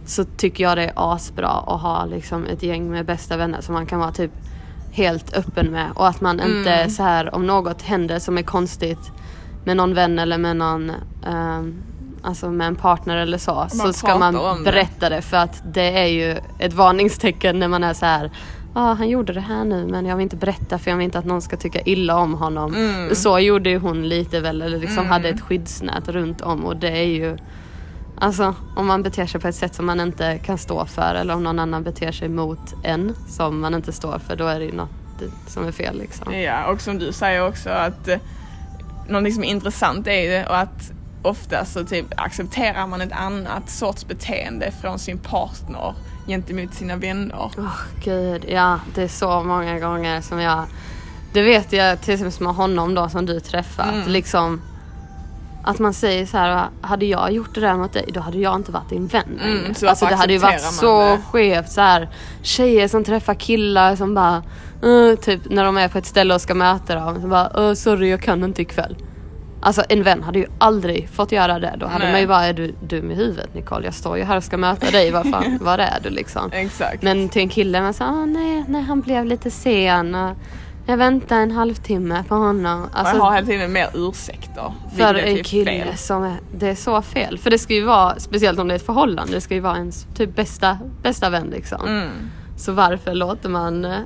så 0.06 0.24
tycker 0.24 0.64
jag 0.64 0.78
det 0.78 0.84
är 0.84 0.94
asbra 0.96 1.50
att 1.50 1.82
ha 1.82 2.06
liksom 2.06 2.46
ett 2.46 2.64
gäng 2.64 2.92
med 2.92 3.06
bästa 3.06 3.38
vänner 3.38 3.62
som 3.62 3.74
man 3.74 3.86
kan 3.86 4.00
vara 4.00 4.12
typ 4.12 4.32
helt 4.92 5.38
öppen 5.38 5.72
med 5.72 5.92
och 5.96 6.08
att 6.08 6.22
man 6.22 6.40
inte 6.40 6.72
Mm. 6.74 6.90
så 6.90 7.04
här 7.04 7.36
om 7.36 7.48
något 7.48 7.82
händer 7.82 8.20
som 8.20 8.38
är 8.38 8.42
konstigt 8.44 9.12
med 9.64 9.78
någon 9.78 9.94
vän 9.94 10.20
eller 10.20 10.38
med 10.38 10.58
någon 10.58 10.92
ehm, 11.26 11.82
alltså 12.24 12.52
med 12.52 12.68
en 12.68 12.76
partner 12.76 13.18
eller 13.18 13.38
så, 13.38 13.66
så 13.70 13.94
ska 13.94 14.18
man 14.18 14.36
om 14.36 14.64
det. 14.64 14.72
berätta 14.72 15.10
det. 15.10 15.22
för 15.22 15.38
att 15.38 15.64
det 15.74 16.00
är 16.00 16.08
ju 16.08 16.38
ett 16.60 16.74
varningstecken 16.74 17.60
när 17.60 17.68
man 17.68 17.84
är 17.84 17.94
så 17.94 18.06
här. 18.06 18.32
Ja, 18.76 18.94
han 18.94 19.10
gjorde 19.10 19.34
det 19.34 19.42
här 19.42 19.66
nu 19.66 19.88
men 19.88 20.06
jag 20.06 20.16
vill 20.16 20.24
inte 20.24 20.36
berätta 20.36 20.80
för 20.80 20.92
jag 20.92 20.98
vill 20.98 21.06
inte 21.06 21.20
att 21.20 21.26
någon 21.26 21.42
ska 21.42 21.58
tycka 21.58 21.82
illa 21.82 22.18
om 22.18 22.34
honom. 22.34 22.76
Mm. 22.76 23.16
Så 23.16 23.40
gjorde 23.40 23.70
ju 23.70 23.78
hon 23.78 24.10
lite 24.10 24.40
väl, 24.40 24.62
eller 24.62 24.78
liksom 24.78 25.06
hade 25.06 25.30
ett 25.30 25.42
skyddsnät 25.42 26.10
runt 26.10 26.42
om 26.42 26.66
och 26.66 26.78
det 26.78 26.90
är 26.90 27.08
ju 27.08 27.38
Alltså 28.18 28.56
om 28.76 28.88
man 28.88 29.04
beter 29.04 29.26
sig 29.26 29.42
på 29.42 29.48
ett 29.48 29.56
sätt 29.56 29.76
som 29.76 29.86
man 29.86 30.00
inte 30.00 30.38
kan 30.38 30.58
stå 30.58 30.86
för 30.86 31.16
eller 31.16 31.34
om 31.34 31.44
någon 31.44 31.60
annan 31.60 31.84
beter 31.84 32.12
sig 32.12 32.30
mot 32.30 32.74
en 32.84 33.16
som 33.28 33.60
man 33.60 33.74
inte 33.74 33.92
står 33.92 34.20
för 34.20 34.36
då 34.36 34.48
är 34.48 34.60
det 34.60 34.66
ju 34.66 34.72
något 34.72 34.90
som 35.48 35.68
är 35.68 35.72
fel 35.72 35.98
liksom. 35.98 36.34
Ja, 36.34 36.66
och 36.66 36.82
som 36.82 37.00
du 37.00 37.12
säger 37.12 37.48
också 37.48 37.70
att 37.70 38.08
eh, 38.08 38.18
någonting 39.08 39.34
som 39.34 39.44
är 39.44 39.48
intressant 39.48 40.08
är 40.08 40.22
ju 40.22 40.36
att 40.36 40.92
ofta 41.26 41.66
så 41.66 41.84
typ 41.84 42.06
accepterar 42.18 42.88
man 42.88 43.02
ett 43.02 43.12
annat 43.12 43.70
sorts 43.70 44.08
beteende 44.08 44.72
från 44.82 45.00
sin 45.00 45.18
partner 45.18 45.94
gentemot 46.28 46.74
sina 46.74 46.96
vänner. 46.96 47.52
Åh 47.58 47.72
gud, 48.04 48.46
ja 48.50 48.80
det 48.96 49.04
är 49.04 49.08
så 49.08 49.44
många 49.44 49.80
gånger 49.80 50.22
som 50.22 50.40
jag 50.40 50.66
Det 51.34 51.42
vet 51.42 51.74
jag 51.74 52.02
till 52.02 52.14
exempel 52.14 52.44
med 52.44 52.56
honom 52.56 52.94
då 52.96 53.10
som 53.10 53.26
du 53.26 53.40
träffat. 53.40 53.94
Mm. 53.94 54.08
Liksom 54.10 54.62
Att 55.64 55.80
man 55.80 55.94
säger 55.94 56.26
så 56.26 56.38
här, 56.38 56.66
hade 56.82 57.06
jag 57.06 57.32
gjort 57.32 57.56
det 57.56 57.62
där 57.62 57.74
mot 57.74 57.94
dig 57.94 58.10
då 58.14 58.20
hade 58.20 58.38
jag 58.38 58.56
inte 58.56 58.72
varit 58.72 58.90
din 58.90 59.08
vän 59.08 59.40
Mm, 59.44 59.74
så 59.76 59.88
Alltså 59.88 60.06
det 60.06 60.16
hade 60.16 60.34
ju 60.34 60.40
varit 60.40 60.62
så 60.62 61.00
det? 61.06 61.18
skevt 61.32 61.72
så 61.72 61.82
här 61.82 62.10
Tjejer 62.42 62.88
som 62.88 63.04
träffar 63.04 63.34
killar 63.34 63.96
som 63.96 64.14
bara 64.14 64.44
"Uh", 64.84 65.16
Typ 65.16 65.42
när 65.50 65.64
de 65.64 65.78
är 65.78 65.88
på 65.88 65.98
ett 65.98 66.06
ställe 66.06 66.34
och 66.36 66.42
ska 66.42 66.54
möta 66.54 66.96
dem. 66.96 67.22
Så 67.22 67.28
bara 67.28 67.50
"Uh, 67.70 67.74
sorry 67.74 68.10
jag 68.10 68.22
kan 68.22 68.44
inte 68.44 68.62
ikväll. 68.62 68.96
Alltså 69.66 69.84
en 69.90 70.04
vän 70.04 70.24
hade 70.24 70.40
ju 70.40 70.46
aldrig 70.58 71.10
fått 71.10 71.32
göra 71.32 71.60
det. 71.60 71.76
Då 71.78 71.86
hade 71.86 72.04
Nej. 72.04 72.12
man 72.12 72.22
ju 72.22 72.28
bara, 72.28 72.46
är 72.46 72.54
du 72.54 72.76
dum 72.88 73.12
i 73.12 73.16
huvudet 73.16 73.54
Nicole? 73.54 73.86
Jag 73.86 73.94
står 73.94 74.18
ju 74.18 74.24
här 74.24 74.38
och 74.38 74.44
ska 74.44 74.58
möta 74.58 74.92
dig, 74.92 75.12
vad 75.12 75.30
fan, 75.32 75.58
var 75.62 75.78
är 75.78 76.00
du 76.04 76.10
liksom? 76.10 76.52
Exakt. 76.52 77.04
Men 77.04 77.30
till 77.30 77.42
en 77.42 77.50
kille 77.50 77.82
man 77.82 77.94
sa, 77.94 78.06
ah, 78.06 78.26
nej, 78.26 78.64
nej 78.68 78.82
han 78.82 79.02
blev 79.02 79.26
lite 79.26 79.52
sen 79.52 80.16
och 80.16 80.36
jag 80.88 80.98
väntade 80.98 81.42
en 81.42 81.52
halvtimme 81.52 82.24
på 82.28 82.36
honom. 82.36 82.80
man 82.82 82.90
Alltså, 82.94 83.18
har 83.18 83.34
hela 83.36 83.48
tiden 83.48 83.72
mer 83.72 83.90
ursäkter. 83.94 84.74
för 84.98 85.16
en 85.16 85.36
typ 85.36 85.46
kille 85.46 85.66
fel. 85.84 85.98
som 85.98 86.24
är, 86.24 86.36
det 86.58 86.70
är 86.70 86.76
så 86.76 87.02
fel. 87.02 87.38
För 87.38 87.50
det 87.50 87.58
ska 87.60 87.74
ju 87.74 87.84
vara, 87.86 88.20
speciellt 88.20 88.60
om 88.60 88.68
det 88.68 88.74
är 88.74 88.76
ett 88.76 88.86
förhållande, 88.86 89.34
det 89.34 89.42
ska 89.42 89.54
ju 89.54 89.60
vara 89.60 89.78
ens 89.78 90.08
typ 90.16 90.36
bästa, 90.36 90.78
bästa 91.04 91.30
vän 91.30 91.48
liksom. 91.52 91.88
Mm. 91.88 92.10
Så 92.58 92.72
varför 92.72 93.14
låter 93.14 93.50
man 93.50 93.86
eh, 93.86 93.98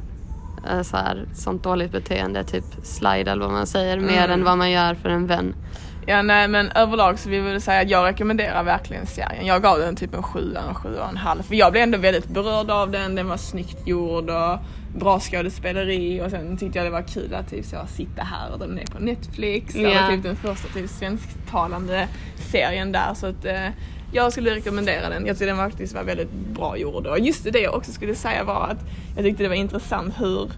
så 0.84 0.98
här, 0.98 1.26
sånt 1.34 1.64
dåligt 1.64 1.92
beteende, 1.92 2.44
typ 2.44 2.64
slide 2.84 3.32
eller 3.32 3.42
vad 3.46 3.52
man 3.52 3.68
säger, 3.68 4.00
mer 4.00 4.18
Mm. 4.26 4.32
än 4.32 4.44
vad 4.44 4.58
man 4.58 4.72
gör 4.72 4.96
för 4.96 5.10
en 5.10 5.28
vän? 5.28 5.56
Ja 6.08 6.22
nej 6.22 6.48
men 6.48 6.72
överlag 6.72 7.20
så 7.20 7.30
vill 7.30 7.46
jag 7.46 7.62
säga 7.62 7.82
att 7.82 7.90
jag 7.90 8.06
rekommenderar 8.06 8.64
verkligen 8.64 9.06
serien. 9.06 9.46
Jag 9.46 9.62
gav 9.62 9.80
den 9.80 9.96
typ 9.96 10.14
en 10.14 10.24
sjua, 10.24 10.60
en 10.70 10.76
sjua 10.76 11.04
och 11.04 11.10
en 11.10 11.18
halv. 11.18 11.44
För 11.44 11.56
jag 11.56 11.72
blev 11.72 11.84
ändå 11.84 11.98
väldigt 11.98 12.28
berörd 12.28 12.70
av 12.70 12.92
den, 12.92 13.16
den 13.16 13.28
var 13.28 13.38
snyggt 13.38 13.88
gjord 13.88 14.30
och 14.30 14.58
bra 15.00 15.20
skådespeleri 15.20 16.22
och 16.22 16.30
sen 16.32 16.58
tyckte 16.58 16.78
jag 16.80 16.86
det 16.88 16.92
var 16.92 17.02
kul 17.02 17.34
att 17.34 17.50
typ 17.50 17.66
så 17.66 17.78
sitta 17.88 18.24
här 18.24 18.52
och 18.54 18.60
den 18.60 18.80
är 18.80 18.86
på 18.86 19.00
Netflix. 19.00 19.74
Det 19.74 19.82
Ja. 19.82 20.02
var 20.02 20.10
typ 20.10 20.24
den 20.24 20.36
första 20.36 20.68
typ 20.68 20.90
svensktalande 20.90 22.08
serien 22.36 22.92
där 22.92 23.14
så 23.14 23.28
att 23.28 23.46
eh, 23.46 23.68
jag 24.12 24.32
skulle 24.32 24.56
rekommendera 24.56 25.10
den. 25.10 25.26
Jag 25.26 25.36
tyckte 25.36 25.46
den 25.46 25.58
faktiskt 25.58 25.96
var 25.96 26.04
väldigt 26.04 26.32
bra 26.32 26.78
gjord 26.78 27.08
och 27.08 27.20
just 27.20 27.54
det 27.54 27.60
jag 27.60 27.76
också 27.76 27.92
skulle 27.92 28.16
säga 28.16 28.44
var 28.44 28.68
att 28.68 28.80
jag 29.16 29.26
tyckte 29.26 29.44
det 29.44 29.50
var 29.50 29.56
intressant 29.56 30.14
hur 30.20 30.52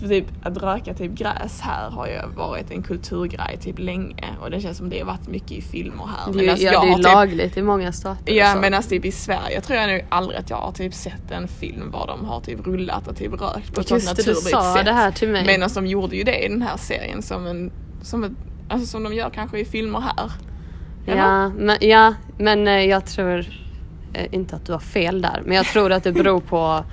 så 0.00 0.08
typ 0.08 0.24
att 0.42 0.56
röka 0.56 0.94
typ 0.94 1.12
gräs 1.12 1.60
här 1.60 1.90
har 1.90 2.06
ju 2.06 2.18
varit 2.36 2.70
en 2.70 2.82
kulturgrej 2.82 3.58
typ 3.60 3.78
länge 3.78 4.26
och 4.40 4.50
det 4.50 4.60
känns 4.60 4.78
som 4.78 4.90
det 4.90 4.98
har 4.98 5.06
varit 5.06 5.28
mycket 5.28 5.52
i 5.52 5.62
filmer 5.62 6.04
här. 6.06 6.32
Det 6.32 6.48
är 6.48 6.64
ja, 6.64 6.72
jag 6.72 6.82
det 6.82 6.88
är 6.88 6.94
typ, 6.94 7.04
lagligt 7.04 7.56
i 7.56 7.62
många 7.62 7.92
stater. 7.92 8.32
Ja 8.32 8.52
så. 8.52 8.60
medan 8.60 8.82
typ 8.82 9.04
i 9.04 9.12
Sverige 9.12 9.60
tror 9.60 9.78
jag 9.78 9.90
nog 9.90 10.00
aldrig 10.08 10.38
att 10.38 10.50
jag 10.50 10.56
har 10.56 10.72
typ 10.72 10.94
sett 10.94 11.30
en 11.30 11.48
film 11.48 11.90
var 11.90 12.06
de 12.06 12.24
har 12.24 12.40
typ 12.40 12.66
rullat 12.66 13.08
och 13.08 13.16
typ 13.16 13.32
rökt 13.32 13.74
på 13.74 13.80
ett 13.80 13.88
sånt 13.88 14.02
Just 14.02 14.16
det, 14.16 14.22
du 14.22 14.28
naturligt 14.28 14.50
sa 14.50 14.74
sätt. 14.74 14.84
det 14.84 14.92
här 14.92 15.10
till 15.10 15.28
mig. 15.28 15.46
Medan 15.46 15.70
de 15.74 15.86
gjorde 15.86 16.16
ju 16.16 16.22
det 16.24 16.44
i 16.44 16.48
den 16.48 16.62
här 16.62 16.76
serien 16.76 17.22
som 17.22 17.46
en, 17.46 17.72
som 18.02 18.24
ett, 18.24 18.32
alltså 18.68 18.86
som 18.86 19.02
de 19.02 19.14
gör 19.14 19.30
kanske 19.30 19.58
i 19.58 19.64
filmer 19.64 20.00
här. 20.00 20.30
Eller? 21.06 21.16
Ja 21.16 21.48
men, 21.48 21.76
ja, 21.80 22.14
men 22.38 22.68
eh, 22.68 22.84
jag 22.84 23.06
tror 23.06 23.38
eh, 24.12 24.26
inte 24.34 24.56
att 24.56 24.66
du 24.66 24.72
har 24.72 24.78
fel 24.80 25.22
där. 25.22 25.42
Men 25.46 25.56
jag 25.56 25.66
tror 25.66 25.92
att 25.92 26.04
det 26.04 26.12
beror 26.12 26.40
på 26.40 26.84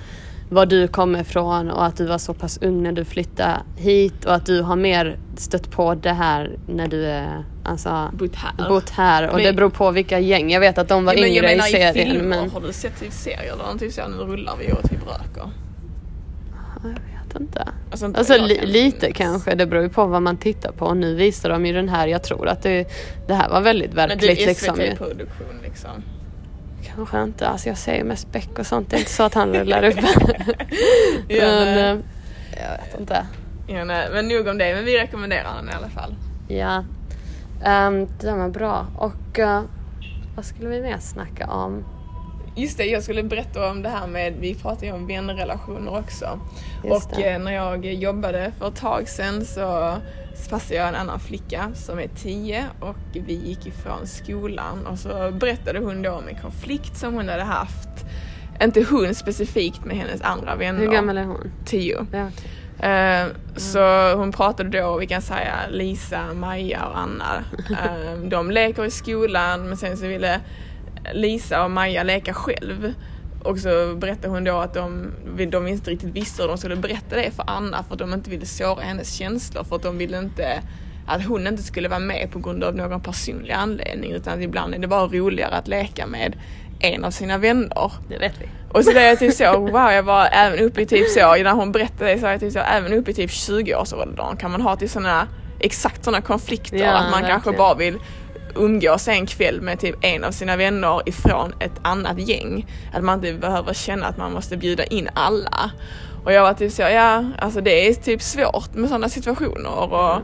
var 0.50 0.66
du 0.66 0.88
kommer 0.88 1.20
ifrån 1.20 1.70
och 1.70 1.84
att 1.86 1.96
du 1.96 2.06
var 2.06 2.18
så 2.18 2.34
pass 2.34 2.58
ung 2.62 2.82
när 2.82 2.92
du 2.92 3.04
flyttade 3.04 3.56
hit 3.76 4.24
och 4.24 4.34
att 4.34 4.46
du 4.46 4.62
har 4.62 4.76
mer 4.76 5.18
stött 5.36 5.70
på 5.70 5.94
det 5.94 6.12
här 6.12 6.50
när 6.66 6.88
du 6.88 7.06
är, 7.06 7.44
alltså, 7.64 8.10
Bott 8.12 8.34
här. 8.34 8.68
bott 8.68 8.90
här 8.90 9.28
och 9.28 9.34
Men- 9.34 9.44
det 9.44 9.52
beror 9.52 9.70
på 9.70 9.90
vilka 9.90 10.18
gäng. 10.18 10.50
Jag 10.50 10.60
vet 10.60 10.78
att 10.78 10.88
de 10.88 11.04
var 11.04 11.14
Ja, 11.14 11.26
yngre 11.26 11.52
i 11.52 11.56
menar 11.56 11.68
i 11.68 11.70
serien 11.70 11.94
filmer, 11.94 12.22
men 12.22 12.50
har 12.50 12.60
du 12.60 12.72
sett 12.72 13.00
typ 13.00 13.12
serier 13.12 13.56
där 13.56 13.64
de 13.72 13.78
typ 13.78 13.98
här, 13.98 14.08
nu 14.08 14.16
rullar 14.16 14.56
vi 14.58 14.72
och 14.72 14.82
typ 14.90 15.00
röker? 15.06 15.50
jag 16.82 16.92
vet 17.28 17.40
inte. 17.40 17.68
Alltså, 17.90 18.06
inte 18.06 18.18
Alltså 18.18 18.36
li, 18.36 18.56
kan 18.56 18.68
lite 18.68 19.06
minnas. 19.06 19.16
kanske, 19.18 19.54
det 19.54 19.66
beror 19.66 19.82
ju 19.82 19.88
på 19.88 20.06
vad 20.06 20.22
man 20.22 20.36
tittar 20.36 20.72
på. 20.72 20.94
Nu 20.94 21.14
visar 21.14 21.48
de 21.48 21.66
ju 21.66 21.72
den 21.72 21.88
här, 21.88 22.06
jag 22.06 22.22
tror 22.22 22.48
att 22.48 22.62
det, 22.62 22.88
det 23.26 23.34
här 23.34 23.48
var 23.48 23.60
väldigt 23.60 23.94
Men 23.94 24.08
verkligt 24.08 24.36
det 24.36 24.42
är 24.42 24.46
liksom. 24.46 24.76
SVT-produktion 24.76 25.60
liksom. 25.62 26.02
Kanske 26.94 27.22
inte, 27.22 27.48
alltså 27.48 27.68
jag 27.68 27.78
ser 27.78 27.94
ju 27.96 28.04
mest 28.04 28.32
Beck 28.32 28.58
och 28.58 28.66
sånt. 28.66 28.90
Det 28.90 28.96
är 28.96 28.98
inte 28.98 29.10
så 29.10 29.22
att 29.22 29.34
han 29.34 29.52
rullar 29.54 29.84
upp. 29.84 29.98
Ja, 31.28 31.46
men 31.46 31.78
eh, 31.78 32.04
jag 32.50 32.70
vet 32.84 33.00
inte. 33.00 33.26
Ja, 33.66 33.84
nej, 33.84 34.08
men 34.12 34.28
nog 34.28 34.46
om 34.48 34.58
det, 34.58 34.74
men 34.74 34.84
vi 34.84 34.98
rekommenderar 34.98 35.56
den 35.56 35.68
i 35.68 35.72
alla 35.72 35.88
fall. 35.88 36.14
Ja, 36.48 36.84
um, 37.86 38.08
den 38.20 38.38
var 38.38 38.48
bra. 38.48 38.86
Och 38.96 39.38
eh, 39.38 39.62
vad 40.36 40.44
skulle 40.44 40.68
vi 40.68 40.80
mer 40.82 40.98
snacka 40.98 41.46
om? 41.46 41.84
Just 42.58 42.78
det, 42.78 42.84
jag 42.84 43.02
skulle 43.02 43.22
berätta 43.22 43.70
om 43.70 43.82
det 43.82 43.88
här 43.88 44.06
med, 44.06 44.34
vi 44.40 44.54
pratade 44.54 44.86
ju 44.86 44.92
om 44.92 45.06
vänrelationer 45.06 45.98
också. 45.98 46.40
Just 46.84 47.10
och 47.10 47.16
det. 47.16 47.28
eh, 47.30 47.38
när 47.38 47.52
jag 47.52 47.84
jobbade 47.86 48.52
för 48.58 48.68
ett 48.68 48.76
tag 48.76 49.08
sedan 49.08 49.44
så 49.44 49.96
passade 50.50 50.74
jag 50.74 50.88
en 50.88 50.94
annan 50.94 51.20
flicka 51.20 51.70
som 51.74 51.98
är 51.98 52.08
10 52.22 52.64
och 52.80 52.96
vi 53.12 53.32
gick 53.34 53.66
ifrån 53.66 54.06
skolan 54.06 54.86
och 54.86 54.98
så 54.98 55.30
berättade 55.32 55.78
hon 55.78 56.02
då 56.02 56.10
om 56.12 56.28
en 56.28 56.36
konflikt 56.42 56.96
som 56.96 57.14
hon 57.14 57.28
hade 57.28 57.42
haft. 57.42 57.88
Inte 58.62 58.84
hon 58.90 59.14
specifikt 59.14 59.84
med 59.84 59.96
hennes 59.96 60.20
andra 60.20 60.54
vänner. 60.56 60.80
Hur 60.80 60.92
gammal 60.92 61.18
är 61.18 61.24
hon? 61.24 61.50
10. 61.64 62.06
Ja. 62.12 62.28
Eh, 62.88 63.26
Så 63.56 64.14
hon 64.14 64.32
pratade 64.32 64.80
då, 64.80 64.96
vi 64.96 65.06
kan 65.06 65.22
säga 65.22 65.54
Lisa, 65.70 66.34
Maja 66.34 66.84
och 66.86 66.98
Anna. 66.98 67.44
Eh, 67.70 68.18
de 68.28 68.50
leker 68.50 68.84
i 68.84 68.90
skolan 68.90 69.68
men 69.68 69.76
sen 69.76 69.96
så 69.96 70.06
ville 70.06 70.40
Lisa 71.12 71.64
och 71.64 71.70
Maja 71.70 72.02
leka 72.02 72.34
själv. 72.34 72.94
Och 73.42 73.58
så 73.58 73.94
berättade 73.94 74.28
hon 74.28 74.44
då 74.44 74.56
att 74.56 74.74
de, 74.74 75.12
de 75.50 75.66
inte 75.66 75.90
riktigt 75.90 76.16
visste 76.16 76.42
hur 76.42 76.48
de 76.48 76.58
skulle 76.58 76.76
berätta 76.76 77.16
det 77.16 77.30
för 77.30 77.44
Anna 77.46 77.82
för 77.82 77.92
att 77.92 77.98
de 77.98 78.12
inte 78.14 78.30
ville 78.30 78.46
såra 78.46 78.82
hennes 78.82 79.14
känslor 79.14 79.64
för 79.64 79.76
att 79.76 79.82
de 79.82 79.98
ville 79.98 80.18
inte 80.18 80.62
att 81.06 81.26
hon 81.26 81.46
inte 81.46 81.62
skulle 81.62 81.88
vara 81.88 82.00
med 82.00 82.28
på 82.32 82.38
grund 82.38 82.64
av 82.64 82.76
någon 82.76 83.00
personlig 83.00 83.52
anledning 83.52 84.12
utan 84.12 84.42
ibland 84.42 84.74
är 84.74 84.78
det 84.78 84.86
bara 84.86 85.06
roligare 85.06 85.54
att 85.54 85.68
leka 85.68 86.06
med 86.06 86.36
en 86.80 87.04
av 87.04 87.10
sina 87.10 87.38
vänner. 87.38 87.92
Det 88.08 88.18
vet 88.18 88.34
vi. 88.40 88.48
Och 88.72 88.84
så 88.84 88.90
blev 88.90 89.02
jag 89.02 89.18
typ 89.18 89.34
så, 89.34 89.58
wow 89.58 89.90
jag 89.90 90.02
var 90.02 90.28
även 90.32 90.58
uppe 90.58 90.80
i 90.82 90.86
typ 90.86 91.08
så, 91.08 91.20
när 91.20 91.52
hon 91.52 91.72
berättade 91.72 92.10
det 92.10 92.18
så 92.18 92.22
var 92.22 92.30
jag 92.30 92.40
typ 92.40 92.52
så, 92.52 92.58
även 92.58 92.92
uppe 92.92 93.10
i 93.10 93.14
typ 93.14 93.30
20-årsåldern 93.30 94.36
kan 94.36 94.50
man 94.50 94.60
ha 94.60 94.76
till 94.76 94.90
sådana, 94.90 95.28
exakt 95.60 96.04
sådana 96.04 96.22
konflikter. 96.22 96.76
Ja, 96.76 96.92
att 96.92 97.10
man 97.10 97.20
kanske 97.20 97.32
verkligen. 97.32 97.58
bara 97.58 97.74
vill 97.74 97.98
umgås 98.54 99.08
en 99.08 99.26
kväll 99.26 99.60
med 99.60 99.80
typ 99.80 99.96
en 100.00 100.24
av 100.24 100.30
sina 100.30 100.56
vänner 100.56 101.08
ifrån 101.08 101.52
ett 101.60 101.80
annat 101.82 102.18
gäng. 102.18 102.66
Att 102.92 103.04
man 103.04 103.14
inte 103.14 103.40
behöver 103.40 103.74
känna 103.74 104.06
att 104.06 104.16
man 104.16 104.32
måste 104.32 104.56
bjuda 104.56 104.84
in 104.84 105.08
alla. 105.14 105.70
Och 106.24 106.32
jag 106.32 106.42
var 106.42 106.54
typ 106.54 106.72
så, 106.72 106.82
ja 106.82 107.24
alltså 107.38 107.60
det 107.60 107.88
är 107.88 107.94
typ 107.94 108.22
svårt 108.22 108.74
med 108.74 108.88
sådana 108.88 109.08
situationer. 109.08 109.92
Och 109.92 110.22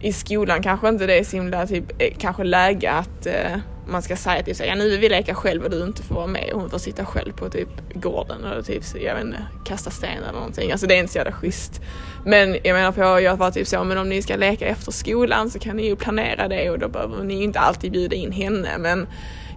i 0.00 0.12
skolan 0.12 0.62
kanske 0.62 0.88
inte 0.88 1.06
det 1.06 1.18
är 1.18 1.24
så 1.24 1.36
himla 1.36 1.66
typ, 1.66 2.02
eh, 2.02 2.14
kanske 2.18 2.44
läge 2.44 2.90
att 2.90 3.26
eh, 3.26 3.58
man 3.88 4.02
ska 4.02 4.16
säga 4.16 4.42
typ 4.42 4.56
så, 4.56 4.64
ja 4.64 4.74
nu 4.74 4.90
vill 4.90 5.00
vi 5.00 5.08
leka 5.08 5.34
själv 5.34 5.64
och 5.64 5.70
du 5.70 5.82
inte 5.82 6.02
får 6.02 6.14
vara 6.14 6.26
med 6.26 6.50
och 6.52 6.60
hon 6.60 6.70
får 6.70 6.78
sitta 6.78 7.04
själv 7.04 7.32
på 7.32 7.50
typ 7.50 7.68
gården 7.94 8.44
och 8.44 8.66
typ, 8.66 8.84
så, 8.84 8.98
jag 8.98 9.14
vet 9.14 9.24
inte, 9.24 9.46
kasta 9.64 9.90
sten 9.90 10.22
eller 10.22 10.32
någonting. 10.32 10.72
Alltså 10.72 10.86
det 10.86 10.94
är 10.94 10.98
inte 10.98 11.12
så 11.12 11.18
jävla 11.18 11.32
schysst. 11.32 11.80
Men 12.24 12.56
jag 12.64 12.74
menar 12.74 12.92
på, 12.92 13.20
jag 13.20 13.36
var 13.36 13.50
typ 13.50 13.66
så, 13.66 13.84
men 13.84 13.98
om 13.98 14.08
ni 14.08 14.22
ska 14.22 14.36
leka 14.36 14.66
efter 14.66 14.92
skolan 14.92 15.50
så 15.50 15.58
kan 15.58 15.76
ni 15.76 15.86
ju 15.86 15.96
planera 15.96 16.48
det 16.48 16.70
och 16.70 16.78
då 16.78 16.88
behöver 16.88 17.24
ni 17.24 17.34
ju 17.34 17.42
inte 17.42 17.58
alltid 17.58 17.92
bjuda 17.92 18.16
in 18.16 18.32
henne 18.32 18.78
men 18.78 19.06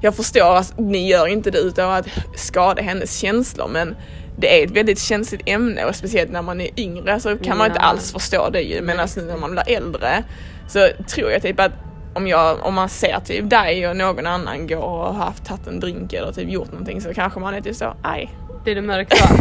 jag 0.01 0.15
förstår 0.15 0.55
att 0.55 0.79
ni 0.79 1.07
gör 1.07 1.27
inte 1.27 1.51
det 1.51 1.57
utav 1.57 1.91
att 1.91 2.07
skada 2.35 2.81
hennes 2.81 3.17
känslor 3.17 3.67
men 3.67 3.95
det 4.37 4.61
är 4.61 4.65
ett 4.65 4.71
väldigt 4.71 4.99
känsligt 4.99 5.41
ämne 5.45 5.85
och 5.85 5.95
speciellt 5.95 6.31
när 6.31 6.41
man 6.41 6.61
är 6.61 6.79
yngre 6.79 7.19
så 7.19 7.37
kan 7.37 7.57
man 7.57 7.67
inte 7.67 7.79
alls 7.79 8.11
förstå 8.11 8.49
det 8.49 8.61
ju. 8.61 8.81
Men 8.81 8.99
alltså 8.99 9.21
när 9.21 9.37
man 9.37 9.51
blir 9.51 9.69
äldre 9.69 10.23
så 10.67 10.87
tror 11.07 11.31
jag 11.31 11.41
typ 11.41 11.59
att 11.59 11.71
om, 12.19 12.27
jag, 12.27 12.65
om 12.65 12.73
man 12.73 12.89
ser 12.89 13.19
typ 13.19 13.49
dig 13.49 13.87
och 13.87 13.97
någon 13.97 14.27
annan 14.27 14.67
gå 14.67 14.77
och 14.77 15.13
har 15.13 15.25
haft 15.25 15.45
tagit 15.45 15.67
en 15.67 15.79
drink 15.79 16.13
eller 16.13 16.31
typ 16.31 16.49
gjort 16.49 16.71
någonting 16.71 17.01
så 17.01 17.13
kanske 17.13 17.39
man 17.39 17.53
är 17.53 17.61
typ 17.61 17.75
så, 17.75 17.93
aj. 18.03 18.29
Blir 18.63 18.75
du 18.75 18.81
mörk 18.81 19.09
då? 19.09 19.35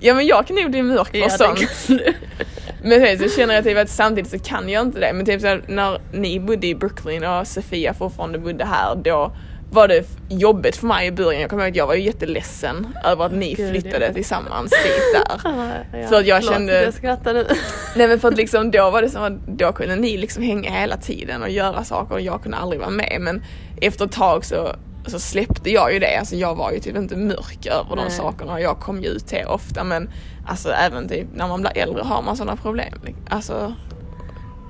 Ja 0.00 0.14
men 0.14 0.26
jag 0.26 0.46
kan 0.46 0.56
nog 0.56 0.70
bli 0.70 0.82
mörk 0.82 1.10
för 1.10 1.28
sånt. 1.28 1.88
Men 2.82 3.00
sen 3.00 3.18
så 3.18 3.36
känner 3.36 3.54
jag 3.54 3.64
typ 3.64 3.78
att 3.78 3.88
samtidigt 3.88 4.30
så 4.30 4.38
kan 4.38 4.68
jag 4.68 4.86
inte 4.86 5.00
det. 5.00 5.12
Men 5.12 5.26
typ 5.26 5.40
så 5.40 5.58
när 5.66 6.00
ni 6.12 6.40
bodde 6.40 6.66
i 6.66 6.74
Brooklyn 6.74 7.24
och 7.24 7.46
Sofia 7.46 7.94
fortfarande 7.94 8.38
bodde 8.38 8.64
här 8.64 8.94
då 8.94 9.32
var 9.72 9.88
det 9.88 10.06
jobbigt 10.28 10.76
för 10.76 10.86
mig 10.86 11.06
i 11.06 11.12
början. 11.12 11.40
Jag 11.40 11.50
kommer 11.50 11.62
ihåg 11.62 11.70
att 11.70 11.76
jag 11.76 11.86
var 11.86 11.94
ju 11.94 12.02
jätteledsen 12.02 12.96
över 13.04 13.24
att 13.24 13.32
ni 13.32 13.54
Gud, 13.54 13.70
flyttade 13.70 14.06
ja. 14.06 14.12
tillsammans 14.12 14.70
dit 14.70 15.02
där. 15.14 15.40
Ja, 15.92 16.08
För 16.08 16.16
att 16.16 16.26
jag 16.26 16.38
förlåt 16.42 16.54
kände- 16.54 16.82
Jag 16.82 16.94
skrattar 16.94 17.34
nu. 17.34 17.46
Nej 17.96 18.08
men 18.08 18.20
för 18.20 18.28
att 18.28 18.36
liksom 18.36 18.70
då 18.70 18.90
var 18.90 19.02
det 19.02 19.08
som 19.10 19.22
att 19.22 19.46
då 19.46 19.72
kunde 19.72 19.96
ni 19.96 20.16
liksom 20.16 20.42
hänga 20.42 20.70
hela 20.70 20.96
tiden 20.96 21.42
och 21.42 21.50
göra 21.50 21.84
saker 21.84 22.14
och 22.14 22.20
jag 22.20 22.42
kunde 22.42 22.56
aldrig 22.56 22.80
vara 22.80 22.90
med. 22.90 23.16
Men 23.20 23.42
efter 23.80 24.04
ett 24.04 24.12
tag 24.12 24.44
så, 24.44 24.68
så 25.06 25.18
släppte 25.18 25.70
jag 25.70 25.92
ju 25.92 25.98
det. 25.98 26.16
Alltså 26.18 26.36
jag 26.36 26.54
var 26.54 26.72
ju 26.72 26.78
typ 26.80 26.96
inte 26.96 27.16
mörk 27.16 27.66
över 27.66 27.96
de 27.96 28.02
Nej. 28.02 28.10
sakerna. 28.10 28.60
Jag 28.60 28.78
kom 28.80 29.02
ju 29.02 29.08
ut 29.08 29.26
till 29.26 29.44
ofta 29.46 29.84
men 29.84 30.10
alltså 30.46 30.70
även 30.70 31.08
typ 31.08 31.26
när 31.34 31.48
man 31.48 31.60
blir 31.60 31.78
äldre 31.78 32.02
har 32.02 32.22
man 32.22 32.36
sådana 32.36 32.56
problem. 32.56 32.94
Alltså 33.28 33.74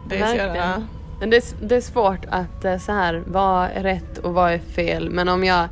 det 0.09 0.17
är 0.19 0.27
så 0.27 0.37
jävla... 0.37 0.83
Men 1.21 1.31
det 1.31 1.37
är, 1.37 1.67
det 1.67 1.77
är 1.77 1.81
svårt 1.81 2.27
att 2.29 2.65
eh, 2.65 2.79
så 2.79 2.93
här, 2.93 3.23
vad 3.27 3.69
är 3.75 3.83
rätt 3.83 4.19
och 4.19 4.35
vad 4.35 4.53
är 4.53 4.59
fel. 4.59 5.11
Men 5.11 5.29
om 5.29 5.45
jag... 5.45 5.69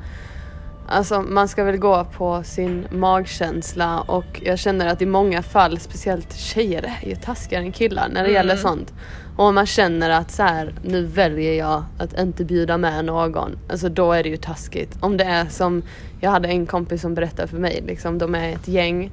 Alltså 0.91 1.23
man 1.23 1.49
ska 1.49 1.65
väl 1.65 1.77
gå 1.77 2.05
på 2.05 2.43
sin 2.43 2.87
magkänsla 2.91 4.01
och 4.01 4.41
jag 4.45 4.59
känner 4.59 4.87
att 4.87 5.03
i 5.03 5.07
många 5.07 5.43
fall, 5.43 5.79
speciellt 5.79 6.37
tjejer 6.37 6.93
är 7.03 7.09
ju 7.09 7.17
taskigare 7.17 7.65
än 7.65 7.73
killar 7.73 8.09
när 8.09 8.25
det 8.25 8.31
gäller 8.31 8.57
sånt. 8.57 8.93
Och 9.37 9.45
om 9.45 9.55
man 9.55 9.67
känner 9.67 10.11
att 10.11 10.31
så 10.31 10.43
här, 10.43 10.75
nu 10.85 11.05
väljer 11.05 11.55
jag 11.55 11.85
att 11.99 12.19
inte 12.19 12.45
bjuda 12.45 12.79
med 12.79 13.05
någon, 13.05 13.59
alltså 13.71 13.89
då 13.89 14.13
är 14.13 14.23
det 14.23 14.29
ju 14.29 14.37
taskigt. 14.37 14.99
Om 15.01 15.17
det 15.17 15.25
är 15.25 15.47
som, 15.47 15.83
jag 16.21 16.31
hade 16.31 16.49
en 16.49 16.67
kompis 16.67 17.03
som 17.03 17.15
berättade 17.15 17.49
för 17.49 17.59
mig, 17.59 17.83
liksom, 17.87 18.19
de 18.19 18.35
är 18.35 18.53
ett 18.53 18.69
gäng 18.69 19.13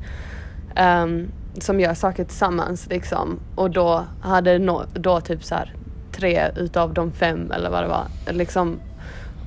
ehm, 0.76 1.32
som 1.60 1.80
gör 1.80 1.94
saker 1.94 2.24
tillsammans 2.24 2.88
liksom. 2.88 3.40
Och 3.56 3.72
då 3.72 4.06
hade 4.22 4.60
no, 4.60 4.84
då 4.94 5.22
typ 5.22 5.44
så 5.44 5.56
här 5.56 5.74
tre 6.16 6.52
utav 6.56 6.94
de 6.94 7.12
fem 7.12 7.52
eller 7.52 7.70
vad 7.70 7.84
det 7.84 7.88
var 7.88 8.06
liksom 8.32 8.80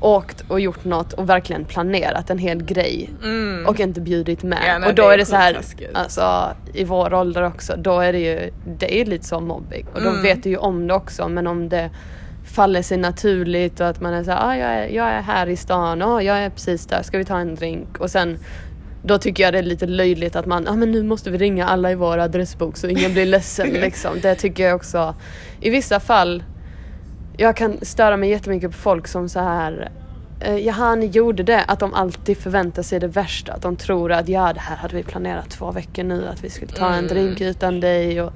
åkt 0.01 0.45
och 0.49 0.61
gjort 0.61 0.85
något 0.85 1.13
och 1.13 1.29
verkligen 1.29 1.65
planerat 1.65 2.31
en 2.31 2.39
hel 2.39 2.63
grej 2.63 3.11
och 3.67 3.81
inte 3.81 4.01
bjudit 4.01 4.43
med. 4.43 4.59
Mm. 4.59 4.69
Ja, 4.69 4.79
nej, 4.79 4.89
och 4.89 4.95
då 4.95 5.03
det 5.03 5.09
är 5.09 5.13
är 5.13 5.19
det 5.19 5.25
så 5.27 5.37
här, 5.37 5.59
alltså 5.95 6.51
i 6.75 6.85
vår 6.85 7.15
ålder 7.15 7.43
också, 7.43 7.75
då 7.77 8.01
är 8.01 8.13
det 8.13 8.19
ju, 8.19 8.51
det 8.79 9.01
är 9.01 9.05
lite 9.05 9.25
så 9.27 9.41
mobbing. 9.41 9.87
Och 9.93 10.01
Mm. 10.01 10.15
de 10.15 10.23
vet 10.23 10.47
ju 10.47 10.57
om 10.57 10.87
det 10.87 10.95
också 10.95 11.29
men 11.29 11.47
om 11.47 11.69
det 11.69 11.91
faller 12.55 12.83
sig 12.83 12.99
naturligt 12.99 13.81
och 13.81 13.87
att 13.89 14.01
man 14.01 14.15
är 14.15 14.25
så 14.25 14.31
här, 14.31 14.49
ah, 14.49 14.57
jag, 14.57 14.71
är, 14.71 14.89
jag 14.89 15.09
är 15.09 15.23
här 15.23 15.47
i 15.49 15.57
stan, 15.57 16.03
ah, 16.03 16.21
jag 16.21 16.39
är 16.39 16.51
precis 16.51 16.87
där, 16.87 17.03
ska 17.03 17.19
vi 17.19 17.25
ta 17.25 17.39
en 17.39 17.55
drink? 17.55 17.99
Och 17.99 18.11
sen 18.11 18.39
då 19.03 19.19
tycker 19.19 19.43
jag 19.43 19.53
det 19.53 19.59
är 19.59 19.63
lite 19.63 19.87
löjligt 19.87 20.37
att 20.37 20.47
man, 20.47 20.69
ah, 20.69 20.77
men 20.77 20.91
nu 20.93 21.03
måste 21.03 21.31
vi 21.31 21.39
ringa 21.39 21.67
alla 21.69 21.91
i 21.93 21.95
vår 21.95 22.19
adressbok 22.19 22.77
så 22.77 22.87
ingen 22.89 23.13
blir 23.13 23.27
ledsen 23.27 23.69
liksom. 23.73 24.21
Det 24.23 24.35
tycker 24.35 24.65
jag 24.67 24.77
också, 24.77 25.15
i 25.61 25.71
vissa 25.71 26.01
fall, 26.01 26.43
jag 27.41 27.57
kan 27.57 27.79
störa 27.83 28.17
mig 28.17 28.31
jättemycket 28.31 28.71
på 28.71 28.77
folk 28.77 29.09
som 29.09 29.29
så 29.29 29.41
här 29.41 29.91
eh, 30.41 30.57
Jaha, 30.57 30.95
ni 30.95 31.07
gjorde 31.07 31.43
det. 31.43 31.65
Att 31.69 31.81
de 31.81 31.95
alltid 31.95 32.39
förväntar 32.39 32.83
sig 32.83 33.01
det 33.01 33.07
värsta. 33.09 33.53
Att 33.53 33.63
de 33.63 33.77
tror 33.77 34.13
att 34.13 34.29
ja, 34.29 34.53
det 34.53 34.61
här 34.61 34.77
hade 34.77 34.97
vi 34.97 35.03
planerat 35.03 35.51
två 35.51 35.71
veckor 35.71 36.03
nu. 36.05 36.27
Att 36.29 36.45
vi 36.45 36.51
skulle 36.51 36.73
ta 36.73 36.87
en 36.89 36.95
Mm. 36.95 37.07
drink 37.09 37.41
utan 37.41 37.81
dig. 37.81 38.23
Och, 38.23 38.33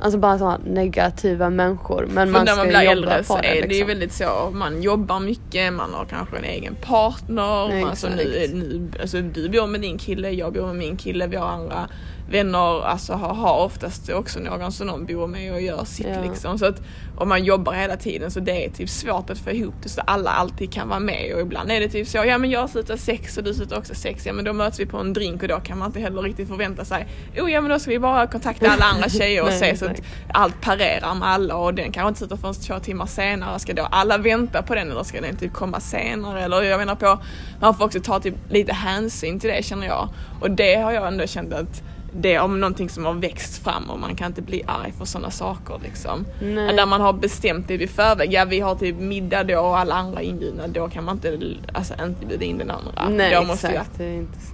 alltså 0.00 0.18
bara 0.18 0.38
sådana 0.38 0.60
negativa 0.66 1.50
människor. 1.50 2.06
Men 2.10 2.26
För 2.28 2.32
man 2.32 2.44
när 2.44 2.52
ska 2.52 2.56
man 2.56 2.66
ju 2.66 2.70
blir 2.70 2.82
jobba 2.82 2.92
äldre 2.92 3.18
på 3.18 3.24
så 3.24 3.36
det. 3.36 3.48
är 3.48 3.52
det 3.52 3.58
ju 3.58 3.68
liksom. 3.68 3.88
väldigt 3.88 4.12
så, 4.12 4.50
man 4.52 4.82
jobbar 4.82 5.20
mycket, 5.20 5.72
man 5.72 5.94
har 5.94 6.04
kanske 6.04 6.36
en 6.36 6.44
egen 6.44 6.74
partner. 6.74 7.68
Nej, 7.68 7.84
Alltså, 7.84 8.08
nu, 8.08 8.50
nu, 8.54 8.88
alltså, 9.00 9.20
du 9.20 9.48
bor 9.48 9.66
med 9.66 9.80
din 9.80 9.98
kille, 9.98 10.30
jag 10.30 10.52
bor 10.52 10.66
med 10.66 10.76
min 10.76 10.96
kille, 10.96 11.26
vi 11.26 11.36
har 11.36 11.48
andra 11.48 11.88
vänner, 12.30 12.84
alltså 12.84 13.12
har, 13.12 13.34
har 13.34 13.64
oftast 13.64 14.10
också 14.10 14.38
någon 14.38 14.72
som 14.72 14.86
de 14.86 15.06
bor 15.06 15.26
med 15.26 15.52
och 15.52 15.60
gör 15.60 15.84
sitt 15.84 16.06
Ja. 16.06 16.22
liksom. 16.22 16.58
Så 16.58 16.66
att 16.66 16.82
om 17.16 17.28
man 17.28 17.44
jobbar 17.44 17.72
hela 17.72 17.96
tiden 17.96 18.30
så 18.30 18.40
det 18.40 18.66
är 18.66 18.70
typ 18.70 18.88
svårt 18.88 19.30
att 19.30 19.38
få 19.38 19.50
ihop 19.50 19.74
det 19.82 19.88
så 19.88 20.00
alla 20.00 20.30
alltid 20.30 20.72
kan 20.72 20.88
vara 20.88 21.00
med 21.00 21.34
och 21.34 21.40
ibland 21.40 21.70
är 21.70 21.80
det 21.80 21.88
typ 21.88 22.08
så, 22.08 22.18
ja 22.18 22.38
men 22.38 22.50
jag 22.50 22.70
slutar 22.70 22.96
sex 22.96 23.36
och 23.36 23.44
du 23.44 23.54
slutar 23.54 23.78
också 23.78 23.94
sex, 23.94 24.26
ja 24.26 24.32
men 24.32 24.44
då 24.44 24.52
möts 24.52 24.80
vi 24.80 24.86
på 24.86 24.98
en 24.98 25.12
drink 25.12 25.42
och 25.42 25.48
då 25.48 25.60
kan 25.60 25.78
man 25.78 25.86
inte 25.86 26.00
heller 26.00 26.22
riktigt 26.22 26.48
förvänta 26.48 26.84
sig, 26.84 27.06
oh 27.38 27.52
ja 27.52 27.60
men 27.60 27.70
då 27.70 27.78
ska 27.78 27.90
vi 27.90 27.98
bara 27.98 28.26
kontakta 28.26 28.70
alla 28.70 28.84
andra 28.84 29.08
tjejer 29.08 29.42
och 29.42 29.48
Nej, 29.50 29.58
se 29.58 29.76
så 29.76 29.86
att 29.86 30.02
allt 30.32 30.60
parerar 30.60 31.14
med 31.14 31.28
alla 31.28 31.56
och 31.56 31.74
den 31.74 31.92
kanske 31.92 32.08
inte 32.08 32.18
slutar 32.18 32.36
förrän 32.36 32.54
två 32.54 32.78
timmar 32.78 33.06
senare. 33.06 33.58
Ska 33.58 33.74
då 33.74 33.82
alla 33.90 34.18
vänta 34.18 34.62
på 34.62 34.74
den 34.74 34.90
eller 34.90 35.02
ska 35.02 35.20
den 35.20 35.36
typ 35.36 35.52
komma 35.52 35.80
senare? 35.80 36.42
Eller 36.44 36.62
jag 36.62 36.78
menar 36.78 36.94
på, 36.94 37.18
man 37.60 37.74
får 37.74 37.84
också 37.84 38.00
ta 38.00 38.20
typ 38.20 38.34
lite 38.50 38.72
hänsyn 38.72 39.40
till 39.40 39.50
det 39.50 39.64
känner 39.64 39.86
jag. 39.86 40.08
Och 40.40 40.50
det 40.50 40.74
har 40.74 40.92
jag 40.92 41.06
ändå 41.08 41.26
känt 41.26 41.52
att 41.52 41.82
det 42.12 42.34
är 42.34 42.40
om 42.40 42.60
någonting 42.60 42.88
som 42.88 43.04
har 43.04 43.14
växt 43.14 43.64
fram 43.64 43.90
och 43.90 43.98
man 43.98 44.16
kan 44.16 44.26
inte 44.26 44.42
bli 44.42 44.62
arg 44.66 44.92
för 44.98 45.04
sådana 45.04 45.30
saker 45.30 45.80
liksom. 45.82 46.26
Nej. 46.42 46.76
Där 46.76 46.86
man 46.86 47.00
har 47.00 47.12
bestämt 47.12 47.68
det 47.68 47.74
i 47.74 47.86
förväg, 47.86 48.32
ja 48.32 48.44
vi 48.44 48.60
har 48.60 48.74
typ 48.74 48.96
middag 48.96 49.44
då 49.44 49.58
och 49.60 49.78
alla 49.78 49.94
andra 49.94 50.22
inbjudna, 50.22 50.66
då 50.66 50.88
kan 50.88 51.04
man 51.04 51.14
inte, 51.14 51.38
alltså 51.72 51.94
inte 52.04 52.26
bjuda 52.26 52.44
in 52.44 52.58
den 52.58 52.70
andra. 52.70 53.08
Nej 53.08 53.34
då 53.34 53.42
måste 53.42 53.68
exakt, 53.68 54.00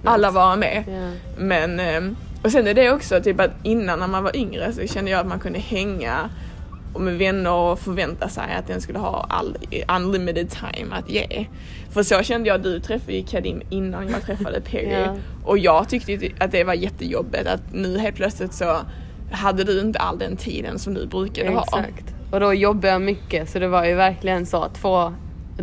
alla 0.03 0.31
vara 0.31 0.55
med. 0.55 0.83
Ja. 0.87 1.31
Men, 1.37 1.79
ehm, 1.79 2.15
och 2.43 2.51
sen 2.51 2.67
är 2.67 2.73
det 2.73 2.91
också 2.91 3.21
typ 3.21 3.39
att 3.39 3.51
innan 3.63 3.99
när 3.99 4.07
man 4.07 4.23
var 4.23 4.35
yngre 4.35 4.73
så 4.73 4.87
kände 4.87 5.11
jag 5.11 5.19
att 5.19 5.27
man 5.27 5.39
kunde 5.39 5.59
hänga 5.59 6.29
och 6.97 7.03
med 7.03 7.17
vänner 7.17 7.51
och 7.51 7.79
förvänta 7.79 8.29
sig 8.29 8.55
att 8.59 8.67
den 8.67 8.81
skulle 8.81 8.99
ha 8.99 9.25
all, 9.29 9.57
unlimited 9.87 10.49
time 10.49 10.95
att 10.95 11.09
ge. 11.09 11.45
För 11.89 12.03
så 12.03 12.23
kände 12.23 12.49
jag, 12.49 12.63
du 12.63 12.79
träffade 12.79 13.13
ju 13.13 13.23
Kadim 13.23 13.61
innan 13.69 14.09
jag 14.09 14.21
träffade 14.21 14.61
Peggy 14.61 14.91
Ja. 14.91 15.15
och 15.45 15.57
jag 15.57 15.89
tyckte 15.89 16.19
att 16.39 16.51
det 16.51 16.63
var 16.63 16.73
jättejobbigt 16.73 17.47
att 17.47 17.73
nu 17.73 17.97
helt 17.97 18.15
plötsligt 18.15 18.53
så 18.53 18.77
hade 19.31 19.63
du 19.63 19.81
inte 19.81 19.99
all 19.99 20.19
den 20.19 20.37
tiden 20.37 20.79
som 20.79 20.93
du 20.93 21.07
brukade 21.07 21.49
ha. 21.49 21.63
Exakt. 21.63 22.15
Och 22.31 22.39
då 22.39 22.53
jobbade 22.53 22.87
jag 22.87 23.01
mycket 23.01 23.49
så 23.49 23.59
det 23.59 23.67
var 23.67 23.85
ju 23.85 23.95
verkligen 23.95 24.45
så 24.45 24.69
två, 24.81 25.13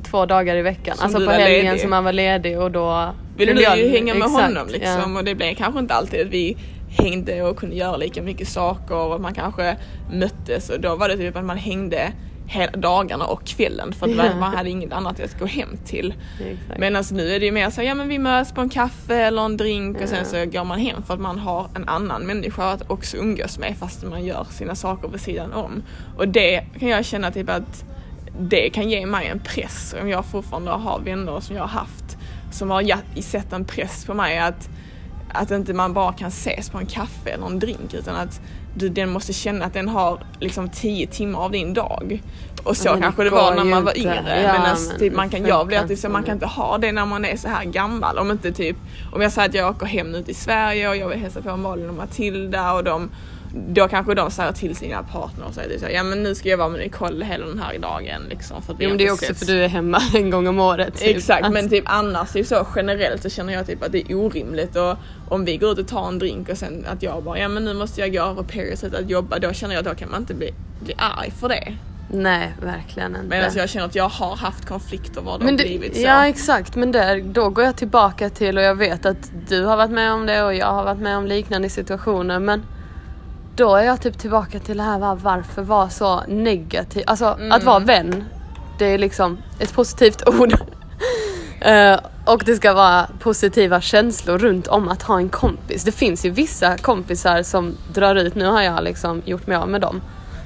två 0.02 0.26
dagar 0.26 0.56
i 0.56 0.62
veckan. 0.62 0.96
Som 0.96 1.04
alltså 1.04 1.26
på 1.26 1.30
helgen 1.30 1.64
ledig. 1.64 1.80
som 1.80 1.90
man 1.90 2.04
var 2.04 2.12
ledig 2.12 2.60
och 2.60 2.70
då 2.70 3.14
Ville 3.36 3.52
du 3.52 3.60
ju 3.60 3.88
hänga 3.88 4.14
med 4.14 4.26
exakt, 4.26 4.44
honom 4.44 4.68
liksom 4.68 5.12
ja. 5.12 5.18
och 5.18 5.24
det 5.24 5.34
blev 5.34 5.54
kanske 5.54 5.80
inte 5.80 5.94
alltid 5.94 6.20
att 6.20 6.32
vi 6.32 6.56
hängde 6.98 7.42
och 7.42 7.56
kunde 7.56 7.76
göra 7.76 7.96
lika 7.96 8.22
mycket 8.22 8.48
saker 8.48 8.94
och 8.94 9.20
man 9.20 9.34
kanske 9.34 9.76
möttes 10.12 10.70
och 10.70 10.80
då 10.80 10.96
var 10.96 11.08
det 11.08 11.16
typ 11.16 11.36
att 11.36 11.44
man 11.44 11.56
hängde 11.58 12.12
hela 12.46 12.72
dagarna 12.72 13.24
och 13.26 13.44
kvällen 13.46 13.92
för 13.92 14.06
att 14.06 14.12
Ja. 14.16 14.36
man- 14.40 14.54
hade 14.54 14.70
inget 14.70 14.92
annat 14.92 15.20
att 15.20 15.38
gå 15.38 15.46
hem 15.46 15.68
till. 15.84 16.14
Exakt. 16.40 16.80
Men 16.80 16.96
alltså 16.96 17.14
nu 17.14 17.28
är 17.34 17.40
det 17.40 17.46
ju 17.46 17.52
mer 17.52 17.70
så, 17.70 17.82
ja 17.82 17.94
men 17.94 18.08
vi 18.08 18.18
möts 18.18 18.52
på 18.52 18.60
en 18.60 18.68
kaffe 18.68 19.16
eller 19.16 19.42
en 19.44 19.56
drink 19.56 20.00
och 20.02 20.08
sen 20.08 20.24
så 20.24 20.44
går 20.46 20.64
man 20.64 20.78
hem 20.78 21.02
för 21.02 21.14
att 21.14 21.20
man 21.20 21.38
har 21.38 21.66
en 21.76 21.88
annan 21.88 22.22
människa 22.22 22.64
att 22.72 22.90
också 22.90 23.16
umgås 23.16 23.58
med 23.58 23.76
fast 23.78 24.04
man 24.04 24.24
gör 24.24 24.44
sina 24.50 24.74
saker 24.74 25.08
vid 25.08 25.20
sidan 25.20 25.52
om. 25.52 25.82
Och 26.16 26.28
det 26.28 26.64
kan 26.80 26.88
jag 26.88 27.04
känna 27.04 27.30
typ 27.30 27.50
att 27.50 27.84
det 28.40 28.70
kan 28.70 28.90
ge 28.90 29.06
mig 29.06 29.26
en 29.28 29.38
press 29.40 29.94
om 30.02 30.08
jag 30.08 30.24
fortfarande 30.24 30.70
har 30.70 31.00
vänner 31.00 31.40
som 31.40 31.56
jag 31.56 31.62
har 31.62 31.68
haft 31.80 32.16
som 32.50 32.70
har 32.70 33.20
sett 33.22 33.52
en 33.52 33.64
press 33.64 34.04
på 34.04 34.14
mig 34.14 34.38
att, 34.38 34.68
att 35.34 35.50
inte 35.50 35.72
man 35.72 35.92
bara 35.92 36.12
kan 36.12 36.28
ses 36.28 36.70
på 36.70 36.78
en 36.78 36.86
kaffe 36.86 37.30
eller 37.30 37.46
en 37.46 37.58
drink 37.58 37.94
utan 37.94 38.16
att 38.16 38.40
du, 38.76 38.88
den 38.88 39.10
måste 39.10 39.32
känna 39.32 39.64
att 39.64 39.72
den 39.72 39.88
har 39.88 40.26
liksom 40.40 40.68
tio 40.68 41.06
timmar 41.06 41.38
av 41.40 41.50
din 41.50 41.74
dag. 41.74 42.22
Och 42.64 42.76
så 42.76 42.88
Ja, 42.88 42.94
det 42.94 43.02
kanske 43.02 43.24
det 43.24 43.30
var 43.30 43.54
när 43.54 43.64
man 43.64 43.84
var 43.84 43.98
yngre. 43.98 44.42
Ja, 44.42 44.52
men 44.52 44.62
alltså, 44.62 44.90
men 44.90 44.98
typ, 44.98 45.14
man 45.14 45.30
kan, 45.30 45.46
jag 45.46 45.66
blir 45.66 45.88
typ 45.88 45.98
så 45.98 46.08
man 46.08 46.22
kan 46.22 46.34
inte 46.34 46.46
ha 46.46 46.78
det 46.78 46.92
när 46.92 47.06
man 47.06 47.24
är 47.24 47.36
så 47.36 47.48
här 47.48 47.64
gammal. 47.64 48.18
Om 48.18 48.30
inte 48.30 48.52
typ, 48.52 48.76
om 49.12 49.22
jag 49.22 49.32
säger 49.32 49.48
att 49.48 49.54
jag 49.54 49.70
åker 49.70 49.86
hem 49.86 50.12
nu 50.12 50.22
till 50.22 50.36
Sverige 50.36 50.88
och 50.88 50.96
jag 50.96 51.08
vill 51.08 51.18
hälsa 51.18 51.42
på 51.42 51.56
Malin 51.56 51.88
och 51.88 51.94
Matilda 51.94 52.72
och 52.72 52.84
de 52.84 53.10
då 53.68 53.88
kanske 53.88 54.14
de 54.14 54.30
säger 54.30 54.52
till 54.52 54.76
sina 54.76 55.02
partner 55.02 55.46
och 55.46 55.54
säger 55.54 55.68
typ 55.68 55.80
så, 55.80 55.86
ja 55.92 56.02
men 56.02 56.22
nu 56.22 56.34
ska 56.34 56.48
jag 56.48 56.58
vara 56.58 56.68
med 56.68 56.80
Nicole 56.80 57.24
hela 57.24 57.46
den 57.46 57.58
här 57.58 57.78
dagen 57.78 58.22
liksom. 58.30 58.62
För 58.62 58.76
Jo 58.78 58.88
men 58.88 58.98
det 58.98 59.06
är 59.06 59.12
också 59.12 59.26
setts. 59.26 59.38
för 59.40 59.46
du 59.46 59.64
är 59.64 59.68
hemma 59.68 59.98
en 60.14 60.30
gång 60.30 60.46
om 60.46 60.60
året. 60.60 60.94
typ. 60.94 61.16
Exakt 61.16 61.42
men 61.42 61.56
Alltså, 61.56 61.70
typ 61.70 61.84
annars 61.86 62.32
typ 62.32 62.46
så 62.46 62.66
generellt 62.76 63.22
så 63.22 63.30
känner 63.30 63.52
jag 63.52 63.66
typ 63.66 63.82
att 63.82 63.92
det 63.92 64.10
är 64.10 64.14
orimligt 64.14 64.76
och 64.76 64.96
om 65.28 65.44
vi 65.44 65.56
går 65.56 65.72
ut 65.72 65.78
och 65.78 65.88
tar 65.88 66.08
en 66.08 66.18
drink 66.18 66.48
och 66.48 66.58
sen 66.58 66.86
att 66.88 67.02
jag 67.02 67.22
bara 67.22 67.38
ja 67.38 67.48
men 67.48 67.64
nu 67.64 67.74
måste 67.74 68.00
jag 68.00 68.12
gå 68.12 68.22
över 68.22 68.42
Paris 68.42 68.84
att 68.84 69.10
jobba 69.10 69.38
då 69.38 69.52
känner 69.52 69.74
jag 69.74 69.80
att 69.86 69.92
då 69.92 69.94
kan 69.94 70.10
man 70.10 70.20
inte 70.20 70.34
bli, 70.34 70.54
bli 70.80 70.94
arg 70.98 71.30
för 71.30 71.48
det. 71.48 71.76
Nej 72.12 72.52
verkligen 72.62 73.16
inte. 73.16 73.28
Medan 73.28 73.50
jag 73.56 73.68
känner 73.68 73.86
att 73.86 73.94
jag 73.94 74.08
har 74.08 74.36
haft 74.36 74.66
konflikter 74.66 75.20
var 75.20 75.38
det 75.38 75.44
men 75.44 75.54
har 75.54 75.64
blivit 75.64 75.96
så. 75.96 76.02
ja 76.02 76.26
exakt 76.26 76.76
men 76.76 76.92
där, 76.92 77.20
då 77.22 77.48
går 77.48 77.64
jag 77.64 77.76
tillbaka 77.76 78.30
till 78.30 78.58
och 78.58 78.64
jag 78.64 78.74
vet 78.74 79.06
att 79.06 79.32
du 79.48 79.64
har 79.64 79.76
varit 79.76 79.90
med 79.90 80.12
om 80.12 80.26
det 80.26 80.42
och 80.42 80.54
jag 80.54 80.66
har 80.66 80.84
varit 80.84 81.00
med 81.00 81.16
om 81.16 81.26
liknande 81.26 81.68
situationer 81.68 82.38
men 82.38 82.62
då 83.56 83.76
är 83.76 83.82
jag 83.84 84.00
typ 84.00 84.18
tillbaka 84.18 84.58
till 84.58 84.76
det 84.76 84.82
här 84.82 84.98
va, 84.98 85.18
varför 85.22 85.62
vara 85.62 85.88
så 85.90 86.22
negativ. 86.28 87.02
Alltså 87.06 87.24
att 87.24 87.38
Mm. 87.40 87.64
vara 87.64 87.78
vän, 87.78 88.24
det 88.78 88.86
är 88.86 88.98
liksom 88.98 89.38
ett 89.58 89.72
positivt 89.74 90.28
ord. 90.40 90.54
Eh, 91.60 91.98
och 92.24 92.42
det 92.46 92.56
ska 92.56 92.72
vara 92.72 93.06
positiva 93.20 93.80
känslor 93.80 94.38
runt 94.38 94.66
om 94.66 94.88
att 94.88 95.02
ha 95.02 95.16
en 95.18 95.28
kompis. 95.28 95.84
Det 95.84 95.92
finns 95.92 96.24
ju 96.24 96.30
vissa 96.30 96.78
kompisar 96.78 97.42
som 97.42 97.76
drar 97.92 98.14
ut, 98.14 98.34
nu 98.34 98.46
har 98.46 98.62
jag 98.62 98.84
liksom 98.84 99.22
gjort 99.24 99.46
mig 99.46 99.56
av 99.56 99.68
med 99.68 99.80
dem. 99.80 100.00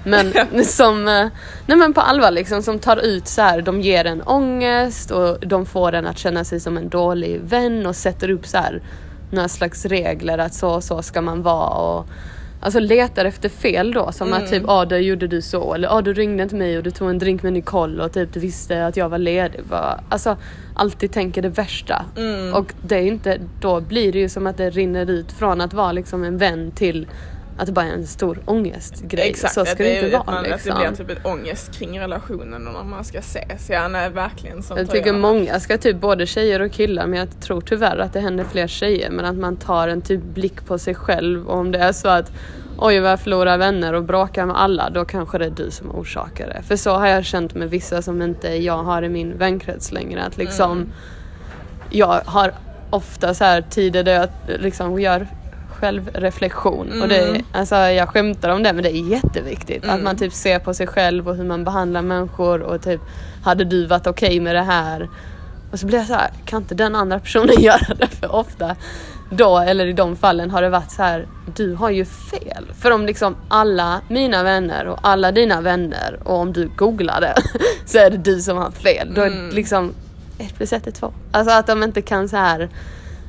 Men 0.04 0.32
som, 0.64 1.08
eh, 1.08 1.26
nej 1.66 1.78
men 1.78 1.94
på 1.94 2.00
allvar 2.00 2.30
liksom, 2.30 2.62
som 2.62 2.78
tar 2.78 2.96
ut 2.96 3.28
så 3.28 3.42
här, 3.42 3.62
de 3.62 3.80
ger 3.80 4.04
en 4.04 4.22
ångest 4.22 5.10
och 5.10 5.38
de 5.40 5.66
får 5.66 5.92
en 5.92 6.06
att 6.06 6.18
känna 6.18 6.44
sig 6.44 6.60
som 6.60 6.76
en 6.76 6.88
dålig 6.88 7.40
vän 7.40 7.86
och 7.86 7.96
sätter 7.96 8.30
upp 8.30 8.46
så 8.46 8.58
här 8.58 8.82
några 9.30 9.48
slags 9.48 9.84
regler 9.84 10.38
att 10.38 10.54
så 10.54 10.70
och 10.70 10.84
så 10.84 11.02
ska 11.02 11.20
man 11.22 11.42
vara 11.42 11.68
och 11.68 12.06
alltså 12.60 12.80
letar 12.80 13.24
efter 13.24 13.48
fel 13.48 13.92
då. 13.92 14.12
Som 14.12 14.28
Mm. 14.28 14.42
att 14.42 14.50
typ, 14.50 14.62
ah, 14.66 14.84
där 14.84 14.98
gjorde 14.98 15.26
du 15.26 15.42
så. 15.42 15.74
Eller 15.74 15.88
ah, 15.98 16.02
du 16.02 16.14
ringde 16.14 16.48
till 16.48 16.56
mig 16.58 16.76
och 16.76 16.82
du 16.82 16.90
tog 16.90 17.10
en 17.10 17.18
drink 17.18 17.42
med 17.42 17.52
Nicole 17.52 18.04
och 18.04 18.12
typ 18.12 18.32
du 18.32 18.40
visste 18.40 18.86
att 18.86 18.96
jag 18.96 19.08
var 19.08 19.18
ledig. 19.18 19.60
Bara, 19.70 20.00
alltså 20.08 20.36
alltid 20.74 21.12
tänker 21.12 21.42
det 21.42 21.48
värsta. 21.48 22.04
Mm. 22.16 22.54
Och 22.54 22.72
det 22.82 22.96
är 22.96 23.02
inte, 23.02 23.38
då 23.60 23.80
blir 23.80 24.12
det 24.12 24.18
ju 24.18 24.28
som 24.28 24.46
att 24.46 24.56
det 24.56 24.70
rinner 24.70 25.10
ut 25.10 25.32
från 25.32 25.60
att 25.60 25.72
vara 25.74 25.92
liksom 25.92 26.24
en 26.24 26.38
vän 26.38 26.70
till 26.70 27.06
att 27.58 27.66
det 27.66 27.72
bara 27.72 27.86
är 27.86 27.92
en 27.92 28.06
stor 28.06 28.40
ångestgrej. 28.44 29.30
Exakt, 29.30 29.54
så 29.54 29.64
ska 29.64 29.82
det, 29.82 29.84
det, 29.84 30.04
inte 30.04 30.16
vara 30.16 30.24
man, 30.24 30.44
liksom. 30.44 30.72
att 30.72 30.96
det 30.96 31.04
blir 31.04 31.14
typ 31.14 31.18
ett 31.18 31.26
ångest 31.26 31.78
kring 31.78 32.00
relationen 32.00 32.66
och 32.66 32.72
när 32.72 32.84
man 32.84 33.04
ska 33.04 33.18
ses. 33.18 33.70
Ja, 33.70 33.88
nej, 33.88 34.10
verkligen. 34.10 34.62
Sånt 34.62 34.80
Jag 34.80 34.90
tycker 34.90 35.12
många 35.12 35.60
ska 35.60 35.78
typ 35.78 36.00
både 36.00 36.26
tjejer 36.26 36.60
och 36.60 36.72
killar 36.72 37.06
men 37.06 37.18
jag 37.18 37.40
tror 37.40 37.60
tyvärr 37.60 37.98
att 37.98 38.12
det 38.12 38.20
händer 38.20 38.44
fler 38.44 38.66
tjejer 38.66 39.10
men 39.10 39.24
att 39.24 39.36
man 39.36 39.56
tar 39.56 39.88
en 39.88 40.02
typ 40.02 40.22
blick 40.22 40.66
på 40.66 40.78
sig 40.78 40.94
själv 40.94 41.48
och 41.48 41.58
om 41.58 41.72
det 41.72 41.78
är 41.78 41.92
så 41.92 42.08
att 42.08 42.32
oj 42.78 43.00
vad 43.00 43.10
jag 43.10 43.20
förlorar 43.20 43.58
vänner 43.58 43.92
och 43.92 44.04
bråkar 44.04 44.46
med 44.46 44.60
alla 44.60 44.90
då 44.90 45.04
kanske 45.04 45.38
det 45.38 45.46
är 45.46 45.50
du 45.50 45.70
som 45.70 45.90
orsakar 45.90 46.46
det. 46.46 46.62
För 46.62 46.76
så 46.76 46.90
har 46.90 47.06
jag 47.06 47.24
känt 47.24 47.54
med 47.54 47.70
vissa 47.70 48.02
som 48.02 48.22
inte 48.22 48.48
jag 48.48 48.82
har 48.82 49.02
i 49.02 49.08
min 49.08 49.38
vänkrets 49.38 49.92
längre 49.92 50.22
att 50.22 50.36
liksom 50.36 50.72
Mm. 50.72 50.92
jag 51.90 52.20
har 52.24 52.52
ofta 52.90 53.34
så 53.34 53.44
här 53.44 53.62
tider 53.62 54.02
där 54.02 54.14
jag 54.14 54.28
liksom 54.60 55.00
gör 55.00 55.26
självreflektion. 55.80 57.02
Och 57.02 57.08
det, 57.08 57.18
Mm. 57.28 57.42
alltså 57.52 57.74
jag 57.76 58.08
skämtar 58.08 58.48
om 58.48 58.62
det 58.62 58.72
men 58.72 58.82
det 58.82 58.90
är 58.96 59.10
jätteviktigt. 59.10 59.84
Att 59.84 59.90
Mm. 59.90 60.04
man 60.04 60.16
typ 60.16 60.32
ser 60.32 60.58
på 60.58 60.74
sig 60.74 60.86
själv 60.86 61.28
och 61.28 61.36
hur 61.36 61.44
man 61.44 61.64
behandlar 61.64 62.02
människor 62.02 62.62
och 62.62 62.82
typ 62.82 63.00
hade 63.44 63.64
du 63.64 63.86
varit 63.86 64.06
okej 64.06 64.40
med 64.40 64.54
det 64.54 64.62
här? 64.62 65.08
Och 65.72 65.78
så 65.78 65.86
blir 65.86 65.98
jag 65.98 66.06
så 66.06 66.14
här, 66.14 66.30
kan 66.44 66.62
inte 66.62 66.74
den 66.74 66.94
andra 66.94 67.18
personen 67.20 67.54
göra 67.62 67.94
det? 67.98 68.06
För 68.06 68.34
ofta 68.34 68.76
då 69.30 69.58
eller 69.58 69.86
i 69.86 69.92
de 69.92 70.16
fallen 70.16 70.50
har 70.50 70.62
det 70.62 70.68
varit 70.68 70.90
så 70.90 71.02
här 71.02 71.26
du 71.56 71.74
har 71.74 71.90
ju 71.90 72.04
fel. 72.04 72.64
För 72.80 72.90
om 72.90 73.06
liksom 73.06 73.36
alla 73.48 74.00
mina 74.08 74.42
vänner 74.42 74.86
och 74.86 74.98
alla 75.02 75.32
dina 75.32 75.60
vänner 75.60 76.18
och 76.24 76.36
om 76.36 76.52
du 76.52 76.70
googlar 76.76 77.20
det 77.20 77.34
så 77.86 77.98
är 77.98 78.10
det 78.10 78.16
du 78.16 78.40
som 78.40 78.56
har 78.58 78.70
fel. 78.70 79.12
Då 79.14 79.20
är 79.22 79.26
Mm. 79.26 79.48
det 79.48 79.54
liksom 79.54 79.92
ett 80.38 80.54
plus 80.56 80.72
ett 80.72 80.86
är 80.86 80.90
två. 80.90 81.12
Alltså 81.32 81.54
att 81.54 81.66
de 81.66 81.82
inte 81.82 82.02
kan 82.02 82.28
så 82.28 82.36
här 82.36 82.68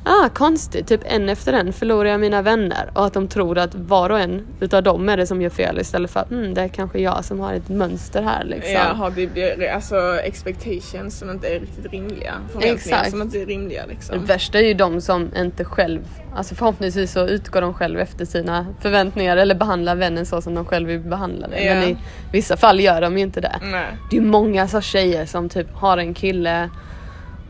Ah, 0.04 0.28
konstigt, 0.28 0.86
typ 0.88 1.00
en 1.04 1.28
efter 1.28 1.52
en 1.52 1.72
förlorar 1.72 2.10
jag 2.10 2.20
mina 2.20 2.42
vänner 2.42 2.90
och 2.94 3.06
att 3.06 3.12
de 3.12 3.28
tror 3.28 3.58
att 3.58 3.74
var 3.74 4.10
och 4.10 4.20
en 4.20 4.46
utav 4.60 4.82
dem 4.82 5.08
är 5.08 5.16
det 5.16 5.26
som 5.26 5.42
gör 5.42 5.50
fel 5.50 5.78
istället 5.80 6.10
för 6.10 6.20
att 6.20 6.30
mm, 6.30 6.54
det 6.54 6.60
är 6.62 6.68
kanske 6.68 6.98
jag 7.00 7.24
som 7.24 7.40
har 7.40 7.52
ett 7.52 7.68
mönster 7.68 8.22
här 8.22 8.44
liksom. 8.44 8.72
Ja, 8.72 8.80
har 8.82 9.10
det 9.10 9.26
blir 9.26 9.70
alltså 9.70 10.20
expectations 10.24 11.18
som 11.18 11.30
inte 11.30 11.48
är 11.48 11.60
riktigt 11.60 11.92
rimliga. 11.92 12.34
Exakt. 12.60 13.10
som 13.10 13.22
inte 13.22 13.38
är 13.40 13.46
rimliga 13.46 13.82
Det 13.86 13.92
liksom. 13.92 14.24
värsta 14.24 14.58
är 14.58 14.62
ju 14.62 14.74
de 14.74 15.00
som 15.00 15.28
inte 15.36 15.64
själv, 15.64 16.00
alltså 16.36 16.54
förhoppningsvis 16.54 17.12
så 17.12 17.26
utgår 17.26 17.60
de 17.60 17.74
själv 17.74 18.00
efter 18.00 18.24
sina 18.24 18.66
förväntningar 18.80 19.36
eller 19.36 19.54
behandlar 19.54 19.96
vännen 19.96 20.26
så 20.26 20.40
som 20.42 20.54
de 20.54 20.64
själv 20.64 20.88
vill 20.88 21.00
behandla 21.00 21.48
det. 21.48 21.74
Men 21.74 21.82
Ja. 21.82 21.88
i 21.88 21.96
vissa 22.32 22.56
fall 22.56 22.80
gör 22.80 23.00
de 23.00 23.18
ju 23.18 23.22
inte 23.24 23.40
det. 23.40 23.60
Nej. 23.62 23.86
Det 24.10 24.16
är 24.16 24.20
många 24.20 24.68
så 24.68 24.80
tjejer 24.80 25.26
som 25.26 25.48
typ 25.48 25.74
har 25.74 25.98
en 25.98 26.14
kille 26.14 26.70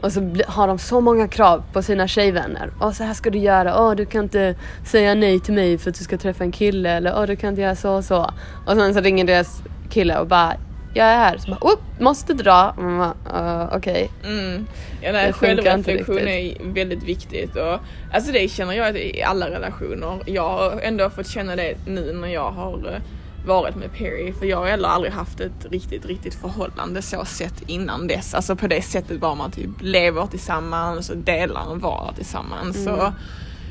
och 0.03 0.13
så 0.13 0.35
har 0.47 0.67
de 0.67 0.79
så 0.79 1.01
många 1.01 1.29
krav 1.29 1.63
på 1.73 1.83
sina 1.83 2.09
tjejvänner. 2.09 2.71
Och 2.81 2.95
så 2.95 3.05
här 3.05 3.15
ska 3.15 3.31
du 3.31 3.39
göra, 3.39 3.83
åh 3.83 3.95
du 3.95 4.07
kan 4.07 4.25
inte 4.25 4.55
säga 4.87 5.15
nej 5.15 5.41
till 5.41 5.55
mig 5.55 5.79
för 5.79 5.91
att 5.91 5.99
du 5.99 6.05
ska 6.05 6.19
träffa 6.19 6.45
en 6.45 6.53
kille 6.53 6.91
eller 6.91 7.15
åh 7.19 7.27
du 7.27 7.37
kan 7.37 7.49
inte 7.51 7.63
göra 7.63 7.77
så 7.77 7.93
och 7.93 8.05
så. 8.05 8.31
Och 8.67 8.73
sen 8.73 8.95
så 8.95 9.01
ringer 9.01 9.25
deras 9.25 9.63
kille 9.91 10.19
och 10.19 10.27
bara 10.27 10.55
jag 10.95 11.07
är 11.07 11.17
här, 11.17 11.39
så 11.39 11.51
bara, 11.51 11.71
måste 11.99 12.33
dra. 12.35 12.75
"Uh, 12.79 13.77
okej. 13.77 14.11
Mm. 14.25 14.67
Ja, 15.01 15.13
nej, 15.13 15.33
självreflektion 15.33 16.19
är 16.29 16.73
väldigt 16.75 17.03
viktigt. 17.03 17.57
Och, 17.57 17.79
alltså 18.13 18.33
det 18.33 18.51
känner 18.51 18.75
jag 18.75 18.97
i 18.99 19.23
alla 19.23 19.51
relationer. 19.51 20.19
Jag 20.27 20.49
har 20.49 20.81
ändå 20.83 21.11
fått 21.11 21.27
känna 21.29 21.57
det 21.57 21.75
nu 21.87 22.13
när 22.13 22.29
jag 22.29 22.51
har 22.51 22.93
eh, 22.95 23.01
varit 23.47 23.77
med 23.77 23.93
Perry. 23.93 24.33
För 24.33 24.47
jag 24.47 24.57
har 24.57 24.67
heller 24.67 24.89
aldrig 24.89 25.13
haft 25.13 25.41
ett 25.41 25.67
riktigt, 25.71 26.07
riktigt 26.07 26.35
förhållande 26.35 27.03
så 27.03 27.25
sett 27.25 27.63
innan 27.67 28.07
dess. 28.07 28.35
Alltså 28.35 28.57
på 28.57 28.67
det 28.67 28.83
sättet 28.83 29.21
var 29.21 29.35
man 29.35 29.51
typ 29.51 29.71
lever 29.81 30.27
tillsammans 30.27 31.11
och 31.11 31.17
delar 31.17 31.73
en 31.73 31.79
vardag 31.79 32.17
tillsammans. 32.17 32.85
Så 32.85 33.13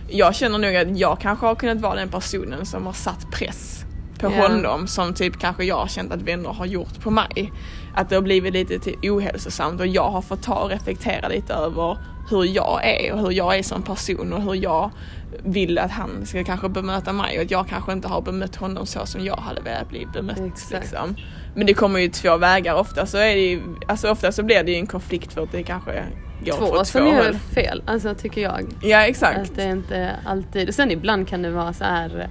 jag 0.10 0.36
känner 0.36 0.58
nog 0.58 0.76
att 0.76 0.98
jag 1.00 1.20
kanske 1.20 1.46
har 1.46 1.56
kunnat 1.56 1.82
vara 1.82 1.96
den 1.96 2.10
personen 2.10 2.66
som 2.66 2.86
har 2.86 2.94
satt 2.94 3.32
press 3.32 3.86
på 4.20 4.32
Ja. 4.32 4.48
honom 4.48 4.88
som 4.88 5.14
typ 5.14 5.40
kanske 5.40 5.64
jag 5.64 5.76
har 5.76 5.88
känt 5.88 6.12
att 6.12 6.22
vänner 6.22 6.50
har 6.50 6.66
gjort 6.66 7.00
på 7.02 7.12
mig. 7.12 7.52
Att 7.96 8.10
det 8.10 8.16
har 8.16 8.22
blivit 8.22 8.54
lite 8.54 8.80
till 8.80 8.96
ohälsosamt 9.04 9.80
och 9.82 9.88
jag 9.88 10.10
har 10.12 10.22
fått 10.22 10.44
ta 10.44 10.56
och 10.56 10.70
reflektera 10.70 11.28
lite 11.28 11.54
över 11.54 11.98
hur 12.30 12.44
jag 12.44 12.80
är 12.84 13.14
och 13.14 13.20
hur 13.20 13.32
jag 13.32 13.58
är 13.58 13.64
som 13.64 13.84
person 13.84 14.34
och 14.34 14.42
hur 14.42 14.54
jag 14.56 14.92
vill 15.44 15.78
att 15.78 15.92
han 15.92 16.26
ska 16.26 16.44
kanske 16.44 16.70
bemöta 16.70 17.14
mig 17.14 17.38
och 17.38 17.44
att 17.44 17.52
jag 17.52 17.68
kanske 17.68 17.92
inte 17.92 18.08
har 18.08 18.22
bemött 18.22 18.56
honom 18.56 18.86
så 18.86 19.06
som 19.06 19.26
jag 19.26 19.36
hade 19.36 19.62
velat 19.62 19.90
bli 19.90 20.08
bemött. 20.14 20.72
Liksom. 20.72 21.16
Men 21.56 21.68
det 21.68 21.74
kommer 21.74 22.00
ju 22.00 22.10
två 22.10 22.38
vägar. 22.38 22.74
Ofta 22.74 23.06
så, 23.06 23.18
är 23.18 23.36
det 23.36 23.50
ju, 23.50 23.62
alltså 23.88 24.12
ofta 24.12 24.32
så 24.32 24.44
blir 24.44 24.64
det 24.64 24.72
ju 24.72 24.78
en 24.78 24.88
konflikt 24.88 25.34
för 25.34 25.44
att 25.44 25.52
det 25.52 25.64
kanske 25.64 26.04
går 26.46 26.54
Två 26.54 26.66
åt 26.66 26.88
som 26.88 27.02
två 27.02 27.08
gör 27.08 27.34
fel, 27.34 27.84
alltså 27.86 28.16
tycker 28.16 28.42
jag. 28.42 28.66
Ja 28.82 29.08
exakt. 29.08 29.40
Att 29.40 29.56
det 29.56 29.64
är 29.64 29.72
inte 29.72 30.16
alltid, 30.26 30.68
och 30.68 30.74
sen 30.74 30.92
ibland 30.92 31.28
kan 31.28 31.42
det 31.42 31.52
vara 31.52 31.74
så 31.74 31.84
här 31.84 32.30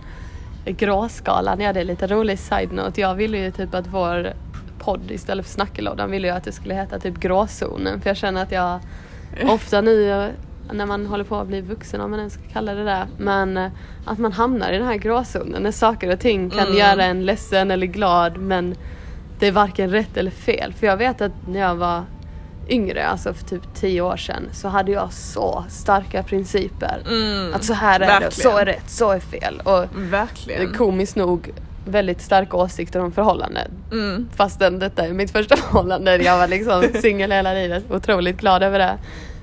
eh, 0.64 0.75
gråskalan, 0.75 1.61
ja 1.61 1.73
det 1.73 1.81
är 1.81 1.85
lite 1.85 2.07
rolig 2.07 2.38
side-note. 2.38 3.01
Jag 3.01 3.14
ville 3.14 3.38
ju 3.38 3.51
typ 3.51 3.75
att 3.75 3.87
vår 3.87 4.33
podd 4.79 5.11
istället 5.11 5.47
för 5.47 5.53
snackelådan 5.53 6.11
ville 6.11 6.29
jag 6.29 6.37
att 6.37 6.44
det 6.44 6.53
skulle 6.53 6.75
heta 6.75 6.99
typ 6.99 7.21
gråzonen 7.21 8.01
för 8.01 8.11
jag 8.11 8.16
känner 8.16 8.42
att 8.42 8.53
jag 8.53 8.81
ofta 9.49 9.81
nu 9.81 10.31
när 10.72 10.87
man 10.87 11.07
håller 11.07 11.24
på 11.24 11.37
att 11.37 11.46
bli 11.46 11.61
vuxen 11.61 12.00
om 12.00 12.11
man 12.11 12.18
ens 12.18 12.33
ska 12.35 12.42
kalla 12.52 12.74
det 12.74 12.85
där 12.85 13.07
men 13.18 13.57
eh, 13.57 13.70
att 14.04 14.18
man 14.18 14.33
hamnar 14.33 14.72
i 14.72 14.78
den 14.78 14.87
här 14.87 14.96
gråzonen 14.96 15.62
när 15.62 15.72
saker 15.72 16.12
och 16.12 16.20
ting 16.20 16.50
kan 16.50 16.66
Mm. 16.66 16.78
göra 16.78 17.04
en 17.04 17.24
ledsen 17.26 17.70
eller 17.70 17.87
glad 17.87 18.38
men 18.38 18.74
det 19.38 19.46
är 19.46 19.52
varken 19.52 19.90
rätt 19.90 20.16
eller 20.16 20.31
fel 20.31 20.72
för 20.72 20.87
jag 20.87 20.96
vet 20.96 21.20
att 21.20 21.33
när 21.48 21.61
jag 21.61 21.74
var 21.74 22.02
yngre, 22.68 23.07
alltså 23.07 23.35
för 23.35 23.44
typ 23.44 23.74
tio 23.74 24.00
år 24.00 24.16
sedan, 24.16 24.42
så 24.52 24.68
hade 24.68 24.92
jag 24.92 25.12
så 25.12 25.64
starka 25.68 26.22
principer. 26.22 27.02
Mm, 27.11 27.54
Att 27.54 27.64
så 27.64 27.72
här 27.72 27.94
är 27.94 28.00
det, 28.00 28.07
verkligen. 28.07 28.33
så 28.33 28.59
är 28.59 28.64
rätt, 28.64 28.90
så 28.90 29.11
är 29.11 29.20
fel. 29.20 29.61
Och 29.64 29.85
Verkligen. 29.94 30.72
komiskt 30.74 31.16
nog 31.16 31.50
väldigt 31.87 32.20
starka 32.20 32.57
åsikter 32.57 33.00
om 33.00 33.12
förhållanden. 33.12 33.70
Mm. 33.92 34.28
Fastän 34.37 34.78
detta 34.78 35.07
är 35.07 35.12
mitt 35.12 35.31
första 35.31 35.57
förhållande. 35.57 36.16
Jag 36.16 36.38
var 36.38 36.48
liksom 36.48 36.85
singel 37.02 37.33
hela 37.33 37.52
livet. 37.52 37.85
Otroligt 37.90 38.37
glad 38.40 38.62
över 38.62 38.78
det. 38.78 38.98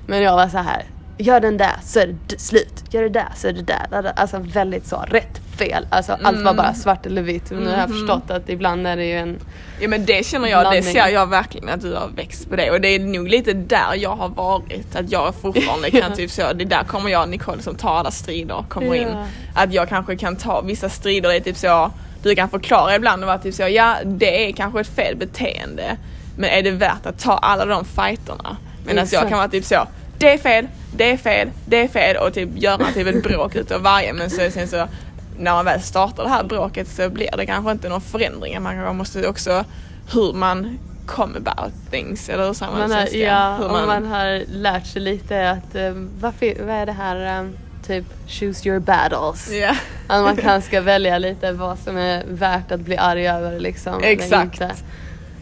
Men 0.06 0.22
jag 0.22 0.36
var 0.36 0.48
så 0.48 0.58
här. 0.58 0.82
Gör 1.18 1.40
den 1.40 1.56
där 1.56 1.74
så 1.82 2.00
är 2.00 2.16
det 2.26 2.40
slut. 2.40 2.84
Gör 2.90 3.02
det 3.02 3.08
där 3.08 3.28
så 3.36 3.48
är 3.48 3.52
det 3.52 3.62
där. 3.62 4.12
Alltså 4.16 4.38
väldigt 4.38 4.86
så 4.86 5.04
rätt, 5.08 5.40
fel. 5.58 5.86
Alltså 5.90 6.18
allt 6.22 6.44
var 6.44 6.54
bara 6.54 6.74
svart 6.74 7.06
eller 7.06 7.22
vitt. 7.22 7.50
Och 7.50 7.56
nu 7.56 7.70
har 7.70 7.78
jag 7.78 7.88
förstått 7.88 8.30
att 8.30 8.48
ibland 8.48 8.86
är 8.86 8.96
det 8.96 9.04
ju 9.04 9.12
en... 9.12 9.38
Ja 9.80 9.88
men 9.88 10.04
det 10.04 10.26
känner 10.26 10.48
jag, 10.48 10.58
det 10.58 10.70
Blandning. 10.70 10.94
ser 10.94 11.08
jag 11.08 11.26
verkligen 11.26 11.68
att 11.68 11.80
du 11.80 11.94
har 11.94 12.08
växt 12.08 12.50
på 12.50 12.56
det 12.56 12.70
och 12.70 12.80
det 12.80 12.88
är 12.88 12.98
nog 12.98 13.28
lite 13.28 13.52
där 13.52 13.94
jag 13.94 14.16
har 14.16 14.28
varit. 14.28 14.96
Att 14.96 15.12
jag 15.12 15.34
fortfarande 15.34 15.90
kan 15.90 16.12
typ 16.16 16.30
så, 16.30 16.52
det 16.52 16.64
där 16.64 16.84
kommer 16.84 17.10
jag 17.10 17.22
och 17.22 17.28
Nicole 17.28 17.62
som 17.62 17.74
tar 17.74 17.94
alla 17.94 18.10
strider 18.10 18.64
kommer 18.68 18.94
in. 18.94 19.08
Ja. 19.08 19.26
Att 19.54 19.72
jag 19.72 19.88
kanske 19.88 20.16
kan 20.16 20.36
ta 20.36 20.60
vissa 20.60 20.88
strider, 20.88 21.28
det 21.28 21.36
är 21.36 21.40
typ 21.40 21.56
så, 21.56 21.92
du 22.22 22.34
kan 22.34 22.48
förklara 22.48 22.94
ibland 22.96 23.22
och 23.22 23.26
vara 23.26 23.38
typ 23.38 23.54
så, 23.54 23.62
ja 23.62 23.96
det 24.04 24.48
är 24.48 24.52
kanske 24.52 24.80
ett 24.80 24.94
fel 24.96 25.16
beteende. 25.16 25.96
Men 26.38 26.50
är 26.50 26.62
det 26.62 26.70
värt 26.70 27.06
att 27.06 27.18
ta 27.18 27.38
alla 27.38 27.64
de 27.64 27.84
fighterna? 27.84 28.56
Medan 28.84 28.96
jag 28.96 29.04
Exakt. 29.04 29.28
kan 29.28 29.38
vara 29.38 29.48
typ 29.48 29.64
så, 29.64 29.86
det 30.18 30.32
är 30.32 30.38
fel, 30.38 30.68
det 30.96 31.10
är 31.10 31.16
fel, 31.16 31.48
det 31.66 31.76
är 31.76 31.88
fel 31.88 32.16
och 32.16 32.34
typ 32.34 32.48
göra 32.54 32.92
typ 32.94 33.06
ett 33.06 33.22
bråk 33.22 33.54
utav 33.54 33.82
varje 33.82 34.12
men 34.12 34.30
så, 34.30 34.50
sen 34.50 34.68
så 34.68 34.88
när 35.38 35.52
man 35.52 35.64
väl 35.64 35.80
startar 35.80 36.22
det 36.22 36.28
här 36.28 36.44
bråket 36.44 36.88
så 36.88 37.10
blir 37.10 37.30
det 37.36 37.46
kanske 37.46 37.72
inte 37.72 37.88
någon 37.88 38.00
förändring. 38.00 38.62
Man 38.62 38.96
måste 38.96 39.28
också 39.28 39.64
hur 40.12 40.32
man 40.32 40.78
come 41.06 41.38
about 41.38 41.72
things 41.90 42.28
eller 42.28 42.44
hur 42.44 42.70
man 42.70 42.78
Man 42.78 42.92
har, 42.92 43.16
ja, 43.16 43.56
hur 43.56 43.64
om 43.64 43.86
man 43.86 44.06
har 44.06 44.44
lärt 44.48 44.86
sig 44.86 45.02
lite 45.02 45.50
att... 45.50 45.74
eh, 45.74 45.90
vad, 46.20 46.32
vad 46.40 46.76
är 46.76 46.86
det 46.86 46.92
här? 46.92 47.40
eh, 47.40 47.48
typ 47.86 48.04
choose 48.28 48.68
your 48.68 48.78
battles. 48.78 49.52
Ja, 49.52 49.74
Att 50.06 50.22
man 50.22 50.36
kanske 50.36 50.68
ska 50.68 50.80
välja 50.80 51.18
lite 51.18 51.52
vad 51.52 51.78
som 51.78 51.96
är 51.96 52.24
värt 52.28 52.72
att 52.72 52.80
bli 52.80 52.96
arg 52.96 53.28
över 53.28 53.60
liksom. 53.60 53.94
eller 53.94 54.08
Exakt. 54.08 54.84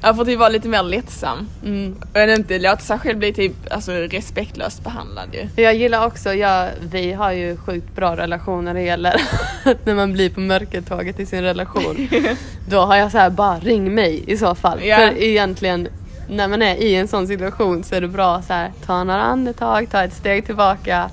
Jag 0.05 0.17
får 0.17 0.25
typ 0.25 0.39
vara 0.39 0.49
lite 0.49 0.69
mer 0.69 0.83
lättsam. 0.83 1.49
Mm. 1.65 1.97
Men 2.13 2.31
inte 2.31 2.59
låta 2.59 2.79
sig 2.79 2.99
själv 2.99 3.19
bli 3.19 3.33
typ 3.33 3.53
alltså, 3.71 3.93
respektlöst 3.93 4.85
behandlad 4.85 5.29
ju. 5.33 5.63
Jag 5.63 5.75
gillar 5.75 6.07
också, 6.07 6.35
jag, 6.35 6.71
vi 6.91 7.13
har 7.13 7.33
ju 7.33 7.57
sjukt 7.57 7.97
bra 7.97 8.17
relation 8.17 8.65
när 8.65 8.75
det 8.75 8.83
gäller 8.83 9.23
när 9.85 9.95
man 9.95 10.13
blir 10.13 10.31
på 10.31 10.41
mörkertåget 10.41 11.21
i 11.21 11.27
sin 11.27 11.43
relation. 11.43 12.09
Då 12.69 12.81
har 12.81 12.97
jag 12.97 13.13
så 13.13 13.19
här, 13.19 13.31
bara 13.31 13.59
ring 13.59 13.95
mig 13.95 14.25
i 14.27 14.37
så 14.37 14.55
fall. 14.55 14.85
Ja. 14.85 14.97
För 14.97 15.23
egentligen 15.23 15.89
när 16.29 16.49
man 16.49 16.63
är 16.63 16.77
i 16.77 16.95
en 16.95 17.09
sån 17.09 17.27
situation 17.27 17.85
så 17.85 17.95
är 17.95 18.01
det 18.01 18.09
bra 18.09 18.43
så 18.43 18.53
här, 18.53 18.73
ta 18.87 19.05
några 19.05 19.23
andetag, 19.23 19.91
ta 19.91 20.05
ett 20.05 20.15
steg 20.15 20.47
tillbaka. 20.47 21.11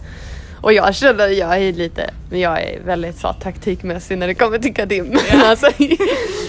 Och 0.61 0.73
jag 0.73 0.95
känner, 0.95 1.27
jag 1.27 1.57
är 1.57 1.73
lite, 1.73 2.09
men 2.29 2.39
jag 2.39 2.61
är 2.63 2.79
väldigt 2.85 3.17
så 3.17 3.33
taktikmässig 3.33 4.17
när 4.17 4.27
det 4.27 4.35
kommer 4.35 4.59
till 4.59 4.73
Kadim. 4.73 5.19
Ja. 5.31 5.45
alltså, 5.49 5.67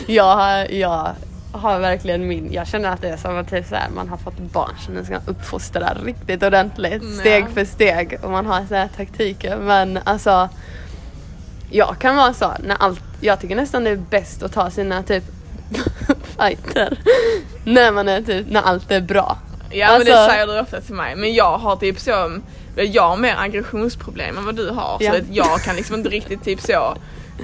jag, 0.07 0.73
jag 0.73 1.11
har 1.53 1.79
verkligen 1.79 2.29
min, 2.29 2.53
jag 2.53 2.67
känner 2.67 2.89
att 2.91 3.01
det 3.01 3.09
är 3.09 3.17
som 3.17 3.37
att 3.39 3.51
typ 3.51 3.67
så 3.69 3.75
här, 3.75 3.89
man 3.95 4.09
har 4.09 4.17
fått 4.17 4.39
barn 4.39 4.75
som 4.85 4.95
nu 4.95 5.05
ska 5.05 5.17
uppfostra 5.27 5.95
riktigt 6.05 6.43
ordentligt, 6.43 7.03
Mm, 7.03 7.17
steg 7.19 7.47
för 7.55 7.65
steg 7.65 8.19
och 8.23 8.31
man 8.31 8.47
har 8.47 8.67
så 8.69 8.75
här 8.75 8.89
taktiker 8.97 9.57
men 9.57 9.99
alltså 10.05 10.49
jag 11.71 11.99
kan 11.99 12.17
vara 12.17 12.33
så 12.35 12.53
när 12.65 12.77
allt 12.77 13.01
jag 13.21 13.41
tycker 13.41 13.57
nästan 13.57 13.85
det 13.85 13.91
är 13.91 13.97
bäst 13.97 14.43
att 14.43 14.53
ta 14.53 14.71
sina 14.71 15.03
typ 15.03 15.25
fighter 16.39 16.99
när 17.65 17.93
man 17.93 18.09
är 18.09 18.23
typ, 18.23 18.47
när 18.51 18.63
allt 18.63 18.91
är 18.91 19.01
bra. 19.01 19.39
Ja 19.71 19.87
men 19.87 19.95
Alltså- 19.97 20.13
det 20.13 20.27
säger 20.31 20.47
du 20.47 20.61
ofta 20.61 20.81
till 20.81 20.95
mig. 20.95 21.17
Men 21.17 21.35
jag 21.35 21.59
har 21.59 21.77
typ 21.77 22.01
så, 22.01 22.39
jag 22.77 23.09
har 23.09 23.17
mer 23.17 23.37
aggressionsproblem 23.39 24.39
än 24.39 24.45
vad 24.45 24.55
du 24.57 24.71
har. 24.71 24.97
Ja. 25.01 25.11
Så 25.11 25.17
att 25.17 25.25
jag 25.31 25.61
kan 25.63 25.77
liksom 25.77 25.95
inte 25.97 26.09
riktigt 26.09 26.45
typ 26.45 26.61
så 26.61 26.97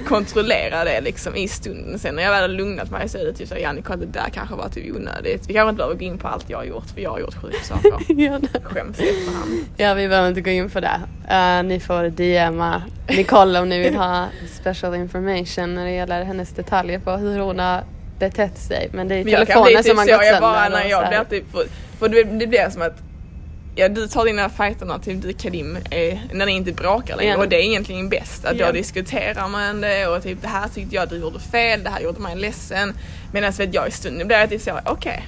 kontrollera 0.07 0.83
det 0.83 1.01
liksom 1.01 1.35
i 1.35 1.47
stunden. 1.47 1.99
Sen 1.99 2.15
när 2.15 2.23
jag 2.23 2.31
väl 2.31 2.41
har 2.41 2.47
lugnat 2.47 2.91
mig 2.91 3.09
så 3.09 3.17
är 3.17 3.25
det 3.25 3.33
typ 3.33 3.47
så 3.47 3.55
ja 3.61 3.71
Nicole 3.71 4.05
det 4.05 4.05
där 4.05 4.29
kanske 4.33 4.55
var 4.55 4.69
typ 4.69 4.95
onödigt. 4.95 5.49
Vi 5.49 5.53
kanske 5.53 5.69
inte 5.69 5.77
behöver 5.77 5.95
gå 5.95 6.05
in 6.05 6.17
på 6.17 6.27
allt 6.27 6.49
jag 6.49 6.57
har 6.57 6.65
gjort 6.65 6.85
för 6.93 7.01
jag 7.01 7.09
har 7.11 7.19
gjort 7.19 7.35
sjuka 7.41 7.63
saker. 7.63 7.91
Ja, 8.21 8.39
Skäms 8.63 8.99
efterhand. 8.99 9.65
Ja, 9.77 9.93
vi 9.93 10.07
behöver 10.07 10.29
inte 10.29 10.41
gå 10.41 10.49
in 10.49 10.69
på 10.69 10.79
det. 10.79 11.01
Eh, 11.29 11.63
ni 11.63 11.79
får 11.79 12.09
DMa 12.09 12.83
Nicole 13.09 13.59
om 13.59 13.69
ni 13.69 13.79
vill 13.79 13.95
ha 13.95 14.27
special 14.61 14.95
information 14.95 15.75
när 15.75 15.85
det 15.85 15.91
gäller 15.91 16.23
hennes 16.23 16.49
detaljer 16.49 16.99
på 16.99 17.11
hur 17.11 17.39
hon 17.39 17.59
har 17.59 17.83
betett 18.19 18.57
sig. 18.57 18.89
Men 18.93 19.07
det 19.07 19.15
är 19.15 19.17
jag 19.17 19.47
telefonen 19.47 19.83
typ 19.83 19.85
som 19.85 19.97
har 19.97 20.05
så, 20.05 20.11
gått 20.11 20.25
jag 20.25 20.33
sönder. 20.33 20.41
bara 20.41 20.65
och 20.65 20.71
när 20.71 20.89
jag 20.89 21.07
blir 21.09 21.39
typ, 21.39 21.51
för, 21.51 21.63
för 21.99 22.09
det, 22.09 22.23
det 22.23 22.47
blir 22.47 22.69
som 22.69 22.81
att 22.81 23.08
Ja 23.79 23.89
du 23.89 24.07
tar 24.07 24.25
dina 24.25 24.49
fighterna 24.49 24.99
till 24.99 25.21
du 25.21 25.33
Karim 25.33 25.75
eh, 25.91 26.17
när 26.33 26.45
ni 26.45 26.51
inte 26.51 26.71
bråkar 26.71 27.17
längre 27.17 27.31
Ja. 27.31 27.37
och 27.37 27.49
det 27.49 27.55
är 27.55 27.61
egentligen 27.63 28.09
bäst 28.09 28.45
att 28.45 28.57
Ja. 28.57 28.65
då 28.65 28.71
diskuterar 28.71 29.47
man 29.47 29.81
det 29.81 30.07
och 30.07 30.23
typ 30.23 30.41
det 30.41 30.47
här 30.47 30.67
tyckte 30.67 30.95
jag 30.95 31.09
du 31.09 31.17
gjorde 31.17 31.39
fel, 31.39 31.83
det 31.83 31.89
här 31.89 31.99
gjorde 31.99 32.19
mig 32.19 32.35
ledsen. 32.35 32.93
Medan 33.33 33.51
vet 33.51 33.73
jag 33.73 33.87
i 33.87 33.91
stunden 33.91 34.27
blir 34.27 34.37
jag 34.37 34.49
typ 34.49 34.61
så 34.61 34.79
okej, 34.85 35.27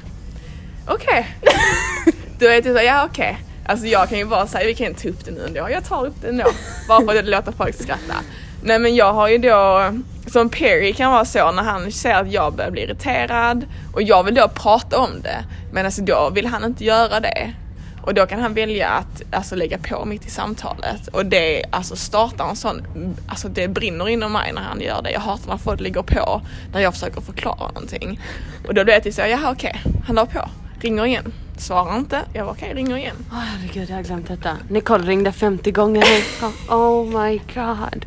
okej. 0.87 1.27
Då 2.39 2.45
är 2.47 2.53
jag 2.53 2.63
typ 2.63 2.77
så 2.77 2.83
ja 2.83 3.05
okej. 3.11 3.37
Alltså 3.65 3.85
jag 3.87 4.09
kan 4.09 4.17
ju 4.17 4.25
bara 4.25 4.47
säga 4.47 4.65
vi 4.65 4.73
kan 4.75 4.87
inte 4.87 5.01
ta 5.01 5.09
upp 5.09 5.25
det 5.25 5.31
nu 5.31 5.45
ändå, 5.47 5.67
jag 5.71 5.85
tar 5.85 6.05
upp 6.05 6.15
det 6.21 6.27
ändå. 6.27 6.45
Bara 6.87 7.05
för 7.05 7.19
att 7.19 7.25
låta 7.25 7.51
folk 7.51 7.75
skratta. 7.75 8.15
Nej 8.63 8.79
men 8.79 8.95
jag 8.95 9.13
har 9.13 9.27
ju 9.29 9.37
då, 9.37 9.91
som 10.27 10.49
Perry 10.49 10.93
kan 10.93 11.11
vara 11.11 11.25
så 11.25 11.51
när 11.51 11.63
han 11.63 11.91
ser 11.91 12.13
att 12.13 12.31
jag 12.31 12.53
börjar 12.53 12.71
bli 12.71 12.81
irriterad 12.83 13.65
och 13.93 14.01
jag 14.01 14.23
vill 14.23 14.35
då 14.35 14.47
prata 14.47 14.97
om 14.97 15.21
det. 15.21 15.45
Men 15.73 15.85
alltså 15.85 16.01
då 16.01 16.29
vill 16.33 16.45
han 16.45 16.63
inte 16.63 16.83
göra 16.85 17.19
det. 17.19 17.53
Och 18.01 18.13
då 18.13 18.25
kan 18.25 18.39
han 18.39 18.53
välja 18.53 18.89
att 18.89 19.21
alltså, 19.31 19.55
lägga 19.55 19.77
på 19.77 20.05
mitt 20.05 20.25
i 20.25 20.29
samtalet. 20.29 21.07
Och 21.07 21.25
det 21.25 21.63
alltså, 21.71 21.95
startar 21.95 22.49
en 22.49 22.55
sån, 22.55 22.81
alltså 23.27 23.47
det 23.47 23.67
brinner 23.67 24.09
inom 24.09 24.33
mig 24.33 24.53
när 24.53 24.61
han 24.61 24.81
gör 24.81 25.01
det. 25.01 25.11
Jag 25.11 25.19
hatar 25.19 25.47
när 25.47 25.57
folk 25.57 25.79
ligger 25.79 26.01
på 26.01 26.41
när 26.73 26.81
jag 26.81 26.93
försöker 26.93 27.21
förklara 27.21 27.67
någonting. 27.67 28.19
Och 28.67 28.73
då 28.73 28.83
blir 28.83 28.93
jag 28.93 29.03
till 29.03 29.13
så, 29.13 29.21
jaha 29.21 29.51
okej, 29.51 29.81
han 30.07 30.15
la 30.15 30.25
på. 30.25 30.49
Ringer 30.81 31.05
igen. 31.05 31.33
Svarar 31.57 31.97
inte. 31.97 32.21
Jag 32.33 32.45
var 32.45 32.51
okej, 32.51 32.73
ringer 32.73 32.97
igen. 32.97 33.15
Åh 33.31 33.37
herregud, 33.37 33.89
jag 33.89 33.95
har 33.95 34.03
glömt 34.03 34.27
detta. 34.27 34.57
Nicole 34.69 35.03
ringde 35.03 35.31
50 35.31 35.71
gånger. 35.71 36.05
Oh 36.69 37.23
my 37.23 37.41
god. 37.53 38.05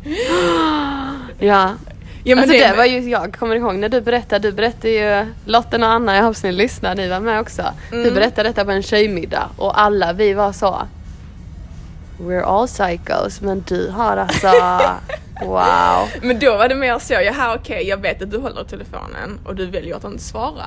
Ja. 1.39 1.73
Ja, 2.27 2.35
men 2.35 2.43
alltså 2.43 2.57
det, 2.57 2.67
det- 2.67 2.75
var 2.77 2.85
ju, 2.85 3.09
jag 3.09 3.35
kommer 3.35 3.55
ihåg 3.55 3.75
när 3.75 3.89
du 3.89 4.01
berättade, 4.01 4.49
du 4.49 4.55
berättade 4.55 4.89
ju, 4.89 5.25
Lotten 5.45 5.83
och 5.83 5.89
Anna, 5.89 6.15
jag 6.15 6.23
hoppas 6.23 6.43
ni 6.43 6.51
lyssnar, 6.51 6.95
ni 6.95 7.07
var 7.09 7.19
med 7.19 7.39
också. 7.39 7.63
Du 7.91 8.01
Mm. 8.01 8.13
berättade 8.13 8.49
detta 8.49 8.65
på 8.65 8.71
en 8.71 8.83
tjejmiddag 8.83 9.49
och 9.57 9.81
alla 9.81 10.13
vi 10.13 10.33
var 10.33 10.51
så 10.51 10.81
We're 12.19 12.43
all 12.43 12.67
psychos 12.67 13.41
men 13.41 13.63
du 13.67 13.89
har 13.89 14.17
alltså 14.17 14.47
Wow. 15.45 16.07
Men 16.21 16.39
då 16.39 16.57
var 16.57 16.69
det 16.69 16.75
mer 16.75 16.99
så, 16.99 17.13
jaha 17.13 17.55
okej 17.55 17.87
jag 17.87 17.97
vet 17.97 18.21
att 18.21 18.31
du 18.31 18.37
håller 18.37 18.63
telefonen 18.63 19.39
och 19.45 19.55
du 19.55 19.65
väljer 19.65 19.95
att 19.95 20.03
inte 20.03 20.23
svara. 20.23 20.65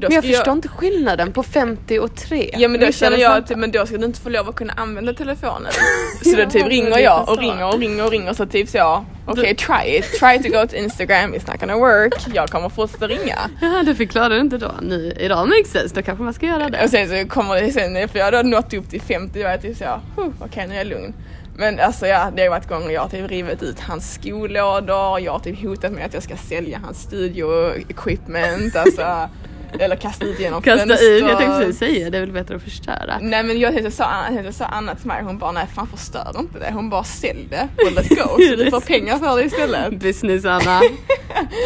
Men 0.00 0.12
jag 0.12 0.24
förstår 0.24 0.52
inte 0.52 0.68
skillnaden 0.68 1.32
på 1.32 1.42
50 1.42 1.98
och 1.98 2.14
3. 2.16 2.50
Ja 2.58 2.68
men 2.68 2.80
då 2.80 2.92
känner 2.92 3.18
jag 3.18 3.36
att 3.36 3.58
men 3.58 3.70
då 3.70 3.86
ska 3.86 3.96
du 3.96 4.04
inte 4.04 4.20
få 4.20 4.28
lov 4.28 4.48
att 4.48 4.54
kunna 4.54 4.72
använda 4.72 5.12
telefonen. 5.12 5.72
Så 6.24 6.36
då 6.36 6.50
typ 6.50 6.66
ringer 6.66 6.98
jag 6.98 7.28
och 7.28 7.38
ringer 7.38 7.66
och 7.66 7.78
ringer 7.78 8.04
och 8.04 8.10
ringer 8.10 8.32
så 8.32 8.46
typ 8.46 8.68
så 8.68 9.04
okej 9.26 9.54
try 9.54 9.98
it, 9.98 10.04
try 10.04 10.42
to 10.42 10.58
go 10.58 10.66
to 10.68 10.76
Instagram, 10.76 11.34
it's 11.34 11.50
not 11.50 11.60
gonna 11.60 11.76
work, 11.76 12.14
jag 12.34 12.48
kommer 12.48 12.68
fortsätta 12.68 13.08
ringa. 13.08 13.38
Ja, 13.60 13.82
du 13.86 13.94
förklarade 13.94 14.40
inte 14.40 14.58
då. 14.58 14.72
Nu, 14.82 15.12
idag 15.20 15.48
makes 15.48 15.70
sense, 15.72 15.94
då 15.94 16.02
kanske 16.02 16.24
man 16.24 16.34
ska 16.34 16.46
göra 16.46 16.68
det. 16.68 16.84
Och 16.84 16.90
sen 16.90 17.08
så 17.08 17.28
kommer 17.28 17.62
det 17.62 17.72
sen, 17.72 18.08
för 18.08 18.18
jag 18.18 18.32
har 18.32 18.42
nått 18.42 18.74
upp 18.74 18.90
till 18.90 19.00
50 19.00 19.44
och 19.44 19.50
jag 19.50 19.62
typ 19.62 19.76
så, 19.76 20.00
okej 20.40 20.66
nu 20.68 20.74
är 20.74 20.78
jag 20.78 20.86
lugn. 20.86 21.14
Men 21.58 21.80
alltså 21.80 22.06
ja, 22.06 22.30
det 22.36 22.42
har 22.42 22.50
varit 22.50 22.68
gånger 22.68 22.90
jag 22.90 23.00
har 23.00 23.08
typ 23.08 23.30
rivit 23.30 23.62
ut 23.62 23.80
hans 23.80 24.14
skolådor, 24.14 25.20
jag 25.20 25.32
har 25.32 25.38
typ 25.38 25.62
hotat 25.62 25.92
med 25.92 26.06
att 26.06 26.14
jag 26.14 26.22
ska 26.22 26.36
sälja 26.36 26.80
hans 26.84 27.02
studio 27.02 27.76
equipment, 27.76 28.76
alltså 28.76 29.02
eller 29.78 29.96
kasta 29.96 30.24
ut 30.26 30.40
genom 30.40 30.62
Kasta 30.62 30.86
fönster. 30.86 31.12
ut, 31.12 31.20
jag 31.20 31.38
tänkte 31.38 31.58
precis 31.58 31.78
säga 31.78 32.10
det 32.10 32.16
är 32.16 32.20
väl 32.20 32.32
bättre 32.32 32.56
att 32.56 32.62
förstöra. 32.62 33.18
Nej 33.20 33.42
men 33.42 33.58
jag 33.58 33.72
tänkte 33.72 33.90
sa, 33.90 34.10
jag 34.24 34.34
tänkte 34.34 34.52
sa 34.52 34.64
Anna 34.64 34.94
till 34.94 35.06
mig, 35.06 35.22
hon 35.22 35.38
bara 35.38 35.52
nej 35.52 35.66
fan 35.74 35.86
förstör 35.86 36.36
inte 36.38 36.58
det, 36.58 36.70
hon 36.72 36.90
bara 36.90 37.04
sälj 37.04 37.46
det 37.50 37.68
och 37.86 37.92
let 37.92 38.08
go 38.08 38.14
så 38.48 38.56
du 38.64 38.70
får 38.70 38.80
pengar 38.80 39.18
för 39.18 39.36
det 39.36 39.44
istället. 39.44 40.00
Business 40.00 40.44
Anna. 40.44 40.80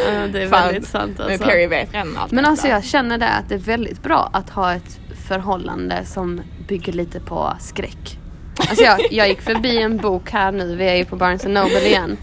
Ja, 0.07 0.27
det 0.33 0.43
är 0.43 0.49
Fan, 0.49 0.67
väldigt 0.67 0.89
sant 0.89 1.19
Men 1.19 1.31
alltså. 1.31 1.47
Perry 1.49 1.67
vet 1.67 1.95
redan 1.95 2.17
allt 2.17 2.33
Men 2.33 2.45
alltså 2.45 2.69
jag 2.69 2.85
känner 2.85 3.19
det 3.19 3.29
att 3.29 3.49
det 3.49 3.55
är 3.55 3.59
väldigt 3.59 4.03
bra 4.03 4.31
att 4.33 4.51
ha 4.51 4.73
ett 4.75 5.01
förhållande 5.29 6.05
som 6.05 6.41
bygger 6.69 6.93
lite 6.93 7.21
på 7.21 7.53
skräck. 7.61 8.19
Alltså 8.69 8.85
jag, 8.85 8.99
jag 9.11 9.29
gick 9.29 9.41
förbi 9.41 9.83
en 9.83 9.97
bok 9.97 10.31
här 10.31 10.53
nu, 10.53 10.77
vi 10.77 10.89
är 10.89 10.95
ju 10.95 11.05
på 11.05 11.17
Barnes 11.17 11.45
Noble 11.45 11.87
igen, 11.87 12.17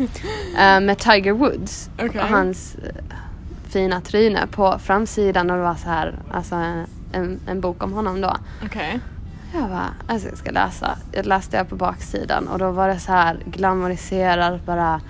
eh, 0.59 0.79
med 0.79 0.97
Tiger 0.97 1.31
Woods 1.31 1.89
Okej. 1.95 2.21
och 2.21 2.27
hans 2.27 2.75
fina 3.67 4.01
tryne 4.01 4.47
på 4.51 4.79
framsidan 4.79 5.51
och 5.51 5.57
det 5.57 5.63
var 5.63 5.75
så 5.75 5.89
här, 5.89 6.15
alltså 6.31 6.55
en, 7.11 7.39
en 7.47 7.61
bok 7.61 7.83
om 7.83 7.93
honom 7.93 8.21
då. 8.21 8.35
Okej. 8.65 8.99
Jag 9.53 9.69
bara, 9.69 9.93
alltså 10.07 10.29
jag 10.29 10.37
ska 10.37 10.51
läsa. 10.51 10.97
Jag 11.11 11.25
läste 11.25 11.57
jag 11.57 11.69
på 11.69 11.75
baksidan 11.75 12.47
och 12.47 12.59
då 12.59 12.71
var 12.71 12.87
det 12.87 12.99
så 12.99 13.11
här 13.11 13.37
glamoriserat 13.45 14.65
bara 14.65 15.01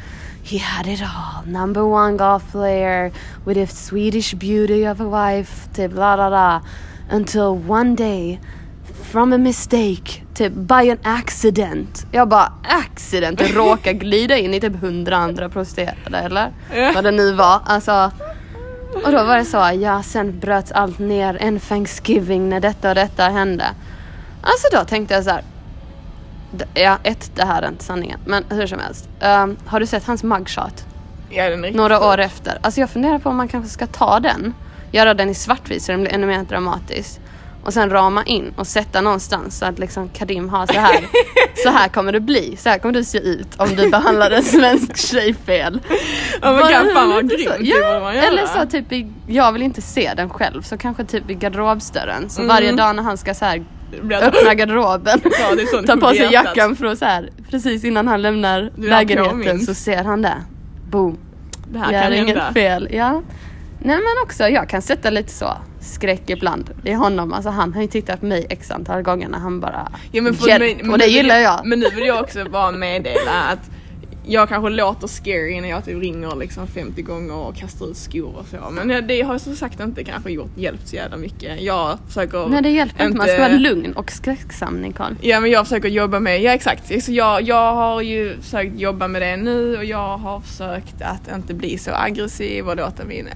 He 0.44 0.60
had 0.60 0.88
it 0.88 1.02
all. 1.02 1.52
Number 1.52 1.82
one 1.82 2.18
golf 2.18 2.52
player 2.52 3.12
with 3.46 3.60
a 3.60 3.68
Swedish 3.68 4.34
beauty 4.34 4.88
of 4.88 5.02
a 5.02 5.04
wife. 5.04 5.70
Typ 5.76 5.94
la 5.94 6.16
la 6.16 6.30
la. 6.30 6.62
Until 7.12 7.72
one 7.72 7.96
day 7.96 8.40
from 9.04 9.34
a 9.34 9.38
mistake. 9.38 10.24
Typ 10.34 10.54
by 10.54 10.90
an 10.90 10.98
accident. 11.04 12.06
Jag 12.12 12.28
bara 12.28 12.54
accident. 12.64 13.40
Det 13.40 13.48
råkar 13.48 13.92
glida 13.92 14.38
in 14.38 14.54
i 14.54 14.60
typ 14.60 14.82
hundra 14.82 15.18
andra 15.18 15.50
prostituerade 15.50 16.18
eller? 16.18 16.52
Vad 16.94 17.04
det 17.04 17.12
nu 17.12 17.34
var. 17.34 17.62
Alltså 17.66 18.12
och 18.94 19.12
då 19.12 19.24
var 19.24 19.38
det 19.38 19.46
så, 19.46 19.72
ja 19.80 20.04
sen 20.04 20.40
bröts 20.40 20.72
allt 20.72 21.00
ner 21.00 21.38
en 21.42 21.60
Thanksgiving 21.60 22.50
när 22.50 22.60
detta 22.60 22.90
och 22.90 22.96
detta 22.96 23.24
hände. 23.24 23.66
Alltså 24.42 24.68
då 24.72 24.86
tänkte 24.86 25.14
jag 25.14 25.24
så 25.24 25.30
här. 25.30 25.44
Ja, 26.74 26.98
ett, 27.04 27.32
det 27.36 27.46
här 27.46 27.62
är 27.62 27.68
inte 27.68 27.84
sanningen. 27.84 28.20
Men 28.26 28.44
hur 28.50 28.68
som 28.68 28.80
helst. 28.80 29.10
Ehm, 29.20 29.58
har 29.66 29.80
du 29.80 29.86
sett 29.86 30.04
hans 30.06 30.24
mugshot? 30.24 30.86
Ja, 31.30 31.50
den 31.50 31.66
är 31.66 31.72
Några 31.72 32.08
år 32.08 32.18
efter. 32.18 32.58
Alltså 32.62 32.80
jag 32.80 32.90
funderar 32.90 33.20
på 33.20 33.30
om 33.30 33.38
man 33.38 33.48
kanske 33.48 33.70
ska 33.70 33.88
ta 33.88 34.20
den. 34.20 34.54
Göra 34.92 35.14
den 35.14 35.30
i 35.30 35.34
svartvit 35.34 35.84
så 35.84 35.92
den 35.92 36.02
blir 36.02 36.14
ännu 36.14 36.28
mer 36.28 36.44
dramatisk. 36.44 37.20
Och 37.68 37.74
sen 37.74 37.90
rama 37.90 38.24
in 38.24 38.54
och 38.58 38.68
sätta 38.68 39.02
någonstans 39.02 39.58
så 39.58 39.66
att 39.66 39.80
liksom 39.80 40.10
Kadim 40.10 40.50
har 40.50 40.66
så 40.66 40.80
här. 40.80 41.00
så 41.64 41.70
här 41.70 41.88
kommer 41.88 42.12
det 42.12 42.20
bli. 42.20 42.58
Så 42.58 42.70
här 42.70 42.78
kommer 42.78 42.94
du 42.94 43.04
se 43.04 43.18
ut 43.18 43.48
om 43.58 43.70
du 43.76 43.90
behandlar 43.90 44.32
en 44.32 44.44
svensk 44.44 44.98
tjej 44.98 45.34
fel. 45.34 45.80
Ja 46.42 46.52
men 46.54 46.84
gud, 46.84 46.94
fan 46.94 47.10
vad 47.10 47.30
grymt, 47.30 47.56
Ja, 47.60 48.12
eller 48.12 48.46
så 48.46 48.66
typ 48.70 48.92
i, 48.94 49.08
jag 49.28 49.52
vill 49.54 49.62
inte 49.62 49.82
se 49.82 50.14
den 50.18 50.30
själv 50.30 50.62
så 50.62 50.78
kanske 50.78 51.04
typ 51.06 51.30
i 51.30 51.34
garderobsdörren. 51.34 52.30
Så 52.30 52.42
Mm. 52.42 52.56
varje 52.56 52.72
dag 52.72 52.96
när 52.96 53.04
han 53.04 53.18
ska 53.18 53.34
så 53.34 53.46
här 53.46 53.64
öppna 54.22 54.54
garderoben, 54.54 55.20
Ja, 55.24 55.30
är 55.82 55.88
ta 55.88 55.98
på 55.98 56.08
sig 56.14 56.30
jackan 56.34 56.76
för 56.76 56.86
att 56.86 56.98
så 57.00 57.06
här, 57.06 57.30
precis 57.50 57.84
innan 57.84 58.08
han 58.08 58.22
lämnar 58.22 58.72
lägenheten 58.78 59.60
så 59.60 59.74
ser 59.74 60.04
han 60.04 60.22
det. 60.22 60.36
Boom. 60.90 61.18
Det 61.72 61.80
här 61.80 61.92
Gör 61.92 62.02
kan 62.02 62.14
inget 62.14 62.28
hända. 62.38 62.54
fel. 62.54 62.88
Ja. 62.92 63.22
Nej 63.80 63.96
men 63.96 64.24
också 64.24 64.44
jag 64.44 64.70
kan 64.70 64.82
sätta 64.82 65.10
lite 65.10 65.32
så 65.32 65.58
skräck 65.80 66.30
ibland 66.30 66.70
i 66.84 66.94
honom. 66.94 67.34
Alltså 67.34 67.50
han 67.50 67.74
har 67.74 67.82
ju 67.82 67.88
tittat 67.88 68.20
på 68.20 68.26
mig 68.26 68.48
x 68.50 68.72
antal 68.72 69.02
gånger 69.02 69.30
när 69.30 69.40
han 69.40 69.60
bara 69.60 69.92
Ja, 70.12 70.22
men 70.22 70.34
för, 70.34 70.48
hjälp 70.48 70.82
men, 70.82 70.92
och 70.92 70.98
det 70.98 71.06
gillar 71.06 71.40
jag. 71.40 71.62
Men 71.66 71.80
nu 71.80 71.90
vill 71.96 72.06
jag 72.06 72.22
också 72.24 72.46
bara 72.50 72.72
meddela 72.72 73.32
att 73.52 73.70
jag 74.30 74.50
kanske 74.50 74.70
låter 74.70 75.08
scary 75.08 75.62
när 75.62 75.70
jag 75.70 75.86
typ 75.86 76.02
ringer 76.02 76.36
liksom 76.36 76.68
50 76.68 77.02
gånger 77.02 77.34
och 77.34 77.56
kastar 77.56 77.92
ut 77.92 77.98
skor 77.98 78.36
och 78.38 78.46
så. 78.48 78.58
Men 78.86 79.08
det 79.08 79.22
har 79.22 79.38
som 79.38 79.56
sagt 79.56 79.80
inte 79.80 80.04
kanske 80.04 80.32
gjort, 80.32 80.58
hjälpt 80.58 80.88
så 80.88 80.96
jävla 80.96 81.18
mycket. 81.18 81.62
Jag 81.62 81.98
försöker 82.08 82.48
Nej 82.48 82.62
det 82.62 82.70
hjälper 82.70 83.06
inte, 83.06 83.18
man 83.18 83.28
ska 83.28 83.38
vara 83.38 83.58
lugn 83.58 83.94
och 83.94 84.12
skräcksam 84.12 84.82
Nicole. 84.82 85.16
Ja 85.22 85.40
men 85.40 85.52
jag 85.52 85.68
försöker 85.68 85.90
jobba 85.90 86.20
med, 86.20 86.42
ja 86.42 86.52
exakt. 86.52 87.04
Så 87.04 87.12
jag, 87.12 87.42
jag 87.42 87.74
har 87.74 88.02
ju 88.02 88.42
försökt 88.42 88.80
jobba 88.80 89.08
med 89.08 89.22
det 89.22 89.38
nu 89.38 89.78
och 89.78 89.86
jag 89.86 90.18
har 90.18 90.40
försökt 90.40 91.02
att 91.02 91.36
inte 91.36 91.54
bli 91.54 91.78
så 91.78 91.92
aggressiv 91.94 92.68
och 92.70 92.76
låta 92.78 93.06
min 93.06 93.28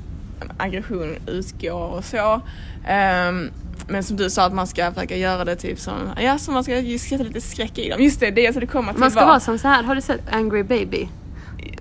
aggression 0.58 1.16
utgå 1.28 1.74
och 1.74 2.06
så. 2.06 2.42
Ehm, 2.88 3.50
men 3.88 4.04
som 4.04 4.18
du 4.18 4.30
sa 4.30 4.44
att 4.46 4.54
man 4.54 4.68
ska 4.68 4.92
försöka 4.92 5.18
göra 5.18 5.46
det 5.46 5.56
typ 5.56 5.80
som, 5.80 5.94
ja 6.22 6.38
som 6.38 6.54
man 6.54 6.64
ska 6.64 6.72
sätta 7.10 7.24
lite 7.24 7.42
skräck 7.42 7.78
i 7.78 7.90
dem. 7.90 8.02
Just 8.04 8.20
det, 8.20 8.32
det 8.32 8.42
jag 8.42 8.54
skulle 8.54 8.68
komma 8.68 8.92
till 8.92 9.00
Man 9.00 9.12
ska 9.12 9.20
var- 9.20 9.28
vara 9.28 9.40
som 9.40 9.58
så 9.60 9.68
här. 9.68 9.84
har 9.84 9.96
du 9.96 10.02
sett 10.02 10.22
Angry 10.34 10.64
Baby? 10.64 11.08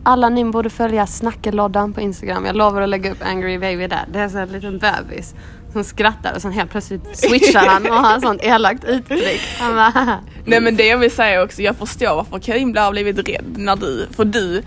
Alla 0.02 0.28
ni 0.28 0.44
borde 0.44 0.70
följa 0.70 1.06
Snackeloddan 1.06 1.92
på 1.92 2.00
Instagram. 2.00 2.46
Jag 2.46 2.56
lovar 2.56 2.82
att 2.82 2.88
lägga 2.88 3.12
upp 3.12 3.22
Angry 3.24 3.58
Baby 3.58 3.86
där. 3.86 4.04
Det 4.12 4.18
är 4.18 4.28
så 4.28 4.38
en 4.38 4.48
liten 4.48 4.78
bebis 4.78 5.34
som 5.72 5.84
skrattar 5.84 6.34
och 6.34 6.42
sen 6.42 6.52
helt 6.52 6.70
plötsligt 6.70 7.16
switchar 7.18 7.66
han 7.66 7.86
och 7.86 7.94
har 7.96 8.20
sånt 8.20 8.40
elakt 8.44 8.84
uttryck. 8.84 9.40
Han 9.61 9.74
bara, 9.74 10.18
Nej 10.44 10.61
men 10.61 10.76
det 10.76 10.86
jag 10.86 10.98
vill 10.98 11.11
säga 11.11 11.42
också, 11.42 11.62
jag 11.62 11.76
förstår 11.76 12.14
varför 12.16 12.38
Karim 12.38 12.76
har 12.76 12.90
blivit 12.90 13.28
rädd 13.28 13.44
när 13.56 13.76
du, 13.76 14.06
för 14.16 14.24
du 14.24 14.62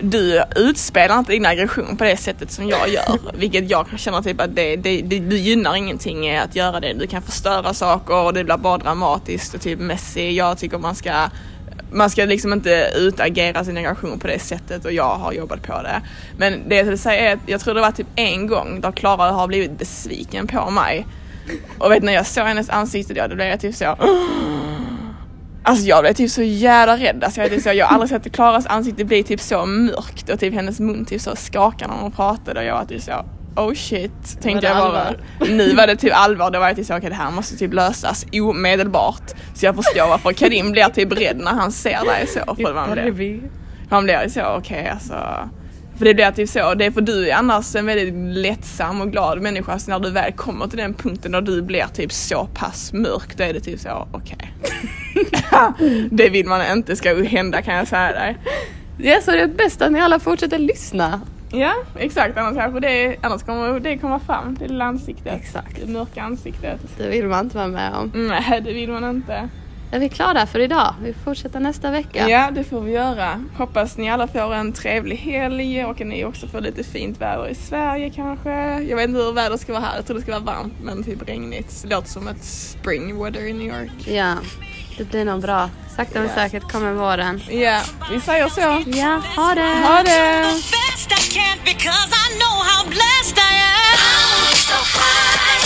du 0.00 0.42
utspelar 0.56 1.18
inte 1.18 1.32
din 1.32 1.46
aggression 1.46 1.96
på 1.96 2.04
det 2.04 2.16
sättet 2.16 2.50
som 2.50 2.68
jag 2.68 2.88
gör. 2.88 3.18
Vilket 3.34 3.70
jag 3.70 3.88
kan 3.88 3.98
känna 3.98 4.22
typ 4.22 4.40
att 4.40 4.56
det, 4.56 4.76
det, 4.76 5.02
det, 5.02 5.18
du 5.18 5.36
gynnar 5.36 5.76
ingenting 5.76 6.28
i 6.28 6.38
att 6.38 6.56
göra 6.56 6.80
det. 6.80 6.92
Du 6.92 7.06
kan 7.06 7.22
förstöra 7.22 7.74
saker 7.74 8.24
och 8.24 8.34
det 8.34 8.44
blir 8.44 8.56
bara 8.56 8.78
dramatiskt 8.78 9.54
och 9.54 9.60
typ 9.60 9.78
Messi. 9.78 10.36
Jag 10.36 10.58
tycker 10.58 10.78
man 10.78 10.94
ska 10.94 11.12
man 11.92 12.10
ska 12.10 12.24
liksom 12.24 12.52
inte 12.52 12.90
utagera 12.96 13.64
sin 13.64 13.76
aggression 13.76 14.18
på 14.18 14.26
det 14.26 14.38
sättet 14.38 14.84
och 14.84 14.92
jag 14.92 15.16
har 15.16 15.32
jobbat 15.32 15.62
på 15.62 15.82
det. 15.82 16.02
Men 16.38 16.68
det 16.68 16.76
jag 16.76 16.84
vill 16.84 16.98
säga 16.98 17.30
är 17.30 17.34
att 17.34 17.40
jag 17.46 17.60
tror 17.60 17.74
det 17.74 17.80
var 17.80 17.90
typ 17.90 18.06
en 18.16 18.46
gång 18.46 18.80
där 18.80 18.92
Klara 18.92 19.30
har 19.30 19.48
blivit 19.48 19.78
besviken 19.78 20.46
på 20.46 20.70
mig. 20.70 21.06
Och 21.78 21.90
vet 21.90 22.02
när 22.02 22.12
jag 22.12 22.26
såg 22.26 22.44
hennes 22.44 22.70
ansikte 22.70 23.14
då, 23.14 23.26
då 23.26 23.34
blev 23.34 23.48
jag 23.48 23.60
typ 23.60 23.74
så 23.74 23.84
Alltså 25.66 25.86
jag 25.86 26.02
blev 26.02 26.12
typ 26.12 26.30
så 26.30 26.42
jävla 26.42 26.96
rädd. 26.96 27.24
Alltså 27.24 27.40
jag, 27.40 27.62
så, 27.62 27.72
jag 27.72 27.86
har 27.86 27.94
aldrig 27.94 28.10
sett 28.10 28.32
Klaras 28.32 28.66
ansikte 28.66 29.04
bli 29.04 29.22
typ 29.22 29.40
så 29.40 29.66
mörkt 29.66 30.30
och 30.30 30.40
typ 30.40 30.54
hennes 30.54 30.80
mun 30.80 31.04
typ 31.04 31.20
så 31.20 31.36
skakade 31.36 31.92
när 31.92 32.00
hon 32.00 32.12
pratade 32.12 32.60
och 32.60 32.66
jag 32.66 32.74
var 32.74 32.84
typ 32.84 33.02
så 33.02 33.24
oh 33.56 33.74
shit. 33.74 34.42
Tänkte 34.42 34.66
jag 34.66 34.76
bara. 34.76 35.14
Nu 35.40 35.74
var 35.74 35.86
det 35.86 35.96
typ 35.96 36.12
allvar. 36.14 36.50
Då 36.50 36.58
var 36.58 36.66
jag 36.66 36.76
typ 36.76 36.86
så 36.86 36.92
okej 36.92 36.98
okay, 36.98 37.10
det 37.10 37.16
här 37.16 37.30
måste 37.30 37.56
typ 37.56 37.74
lösas 37.74 38.26
omedelbart. 38.32 39.22
Så 39.54 39.66
jag 39.66 39.76
förstår 39.76 40.08
varför 40.08 40.32
Karim 40.32 40.72
blir 40.72 40.84
typ 40.84 41.12
rädd 41.12 41.36
när 41.36 41.52
han 41.52 41.72
ser 41.72 42.04
dig 42.04 42.26
så. 42.26 42.54
För 42.54 42.74
man 42.74 42.92
blir, 42.92 43.40
man 43.88 44.04
blir 44.04 44.28
så 44.28 44.40
okej 44.40 44.80
okay, 44.80 44.86
alltså. 44.86 45.48
För 45.98 46.04
det 46.04 46.14
blir 46.14 46.30
typ 46.30 46.48
så, 46.48 46.74
det 46.74 46.84
är 46.84 46.90
för 46.90 47.00
du 47.00 47.28
är 47.28 47.34
annars 47.34 47.76
en 47.76 47.86
väldigt 47.86 48.36
lättsam 48.36 49.00
och 49.00 49.12
glad 49.12 49.40
människa 49.40 49.78
så 49.78 49.90
när 49.90 49.98
du 49.98 50.10
väl 50.10 50.32
kommer 50.32 50.66
till 50.66 50.78
den 50.78 50.94
punkten 50.94 51.32
där 51.32 51.40
du 51.40 51.62
blir 51.62 51.86
typ 51.94 52.12
så 52.12 52.48
pass 52.54 52.92
mörk 52.92 53.36
då 53.36 53.44
är 53.44 53.52
det 53.52 53.60
typ 53.60 53.80
så 53.80 54.08
okej. 54.12 54.36
Okay. 54.62 55.05
Det 56.10 56.28
vill 56.28 56.46
man 56.46 56.72
inte 56.72 56.96
ska 56.96 57.24
hända 57.24 57.62
kan 57.62 57.74
jag 57.74 57.88
säga 57.88 58.12
dig. 58.12 58.36
Ja 58.98 59.20
så 59.22 59.30
det 59.30 59.40
är 59.40 59.46
bäst 59.46 59.82
att 59.82 59.92
ni 59.92 60.00
alla 60.00 60.18
fortsätter 60.18 60.58
lyssna. 60.58 61.20
Ja 61.52 61.74
exakt 61.98 62.38
annars 62.38 62.56
kanske 62.56 62.80
det, 62.80 63.16
annars 63.22 63.42
kommer 63.42 63.80
det 63.80 63.98
komma 63.98 64.18
fram, 64.18 64.56
det 64.60 64.68
lilla 64.68 64.84
ansiktet. 64.84 65.34
Exakt. 65.34 65.80
Det 65.80 65.92
mörka 65.92 66.22
ansiktet. 66.22 66.80
Det 66.98 67.08
vill 67.08 67.26
man 67.26 67.44
inte 67.44 67.56
vara 67.56 67.68
med 67.68 67.94
om. 67.94 68.10
Nej 68.14 68.60
det 68.64 68.72
vill 68.72 68.90
man 68.90 69.04
inte. 69.04 69.48
Är 69.90 69.98
vi 69.98 70.08
klara 70.08 70.46
för 70.46 70.58
idag? 70.58 70.94
Vi 71.02 71.12
fortsätter 71.12 71.60
nästa 71.60 71.90
vecka. 71.90 72.28
Ja, 72.28 72.50
det 72.50 72.64
får 72.64 72.80
vi 72.80 72.92
göra. 72.92 73.44
Hoppas 73.56 73.96
ni 73.96 74.10
alla 74.10 74.26
får 74.26 74.54
en 74.54 74.72
trevlig 74.72 75.16
helg 75.16 75.84
och 75.84 76.00
att 76.00 76.06
ni 76.06 76.24
också 76.24 76.46
får 76.46 76.60
lite 76.60 76.84
fint 76.84 77.20
väder 77.20 77.48
i 77.48 77.54
Sverige 77.54 78.10
kanske. 78.10 78.50
Jag 78.82 78.96
vet 78.96 79.08
inte 79.08 79.20
hur 79.20 79.32
vädret 79.32 79.60
ska 79.60 79.72
vara 79.72 79.82
här. 79.82 79.96
Jag 79.96 80.06
tror 80.06 80.16
det 80.16 80.22
ska 80.22 80.32
vara 80.32 80.56
varmt 80.56 80.74
men 80.82 81.04
typ 81.04 81.28
regnigt. 81.28 81.82
Det 81.82 81.94
låter 81.94 82.08
som 82.08 82.28
ett 82.28 82.44
spring 82.44 83.22
weather 83.22 83.40
i 83.48 83.52
New 83.52 83.66
York. 83.66 84.08
Ja, 84.08 84.34
det 84.96 85.04
blir 85.04 85.24
nog 85.24 85.42
bra. 85.42 85.70
Sakta 85.96 86.20
men 86.20 86.34
säkert 86.34 86.72
kommer 86.72 86.92
våren. 86.92 87.42
Ja, 87.48 87.52
yeah. 87.52 87.84
vi 88.10 88.20
säger 88.20 88.48
så. 88.48 88.82
Ja, 88.86 89.22
ha 89.36 89.54
det! 89.54 89.62
Ha 89.62 90.02
det! 90.02 90.44
I'm 93.98 94.54
so 94.54 94.98
high. 94.98 95.65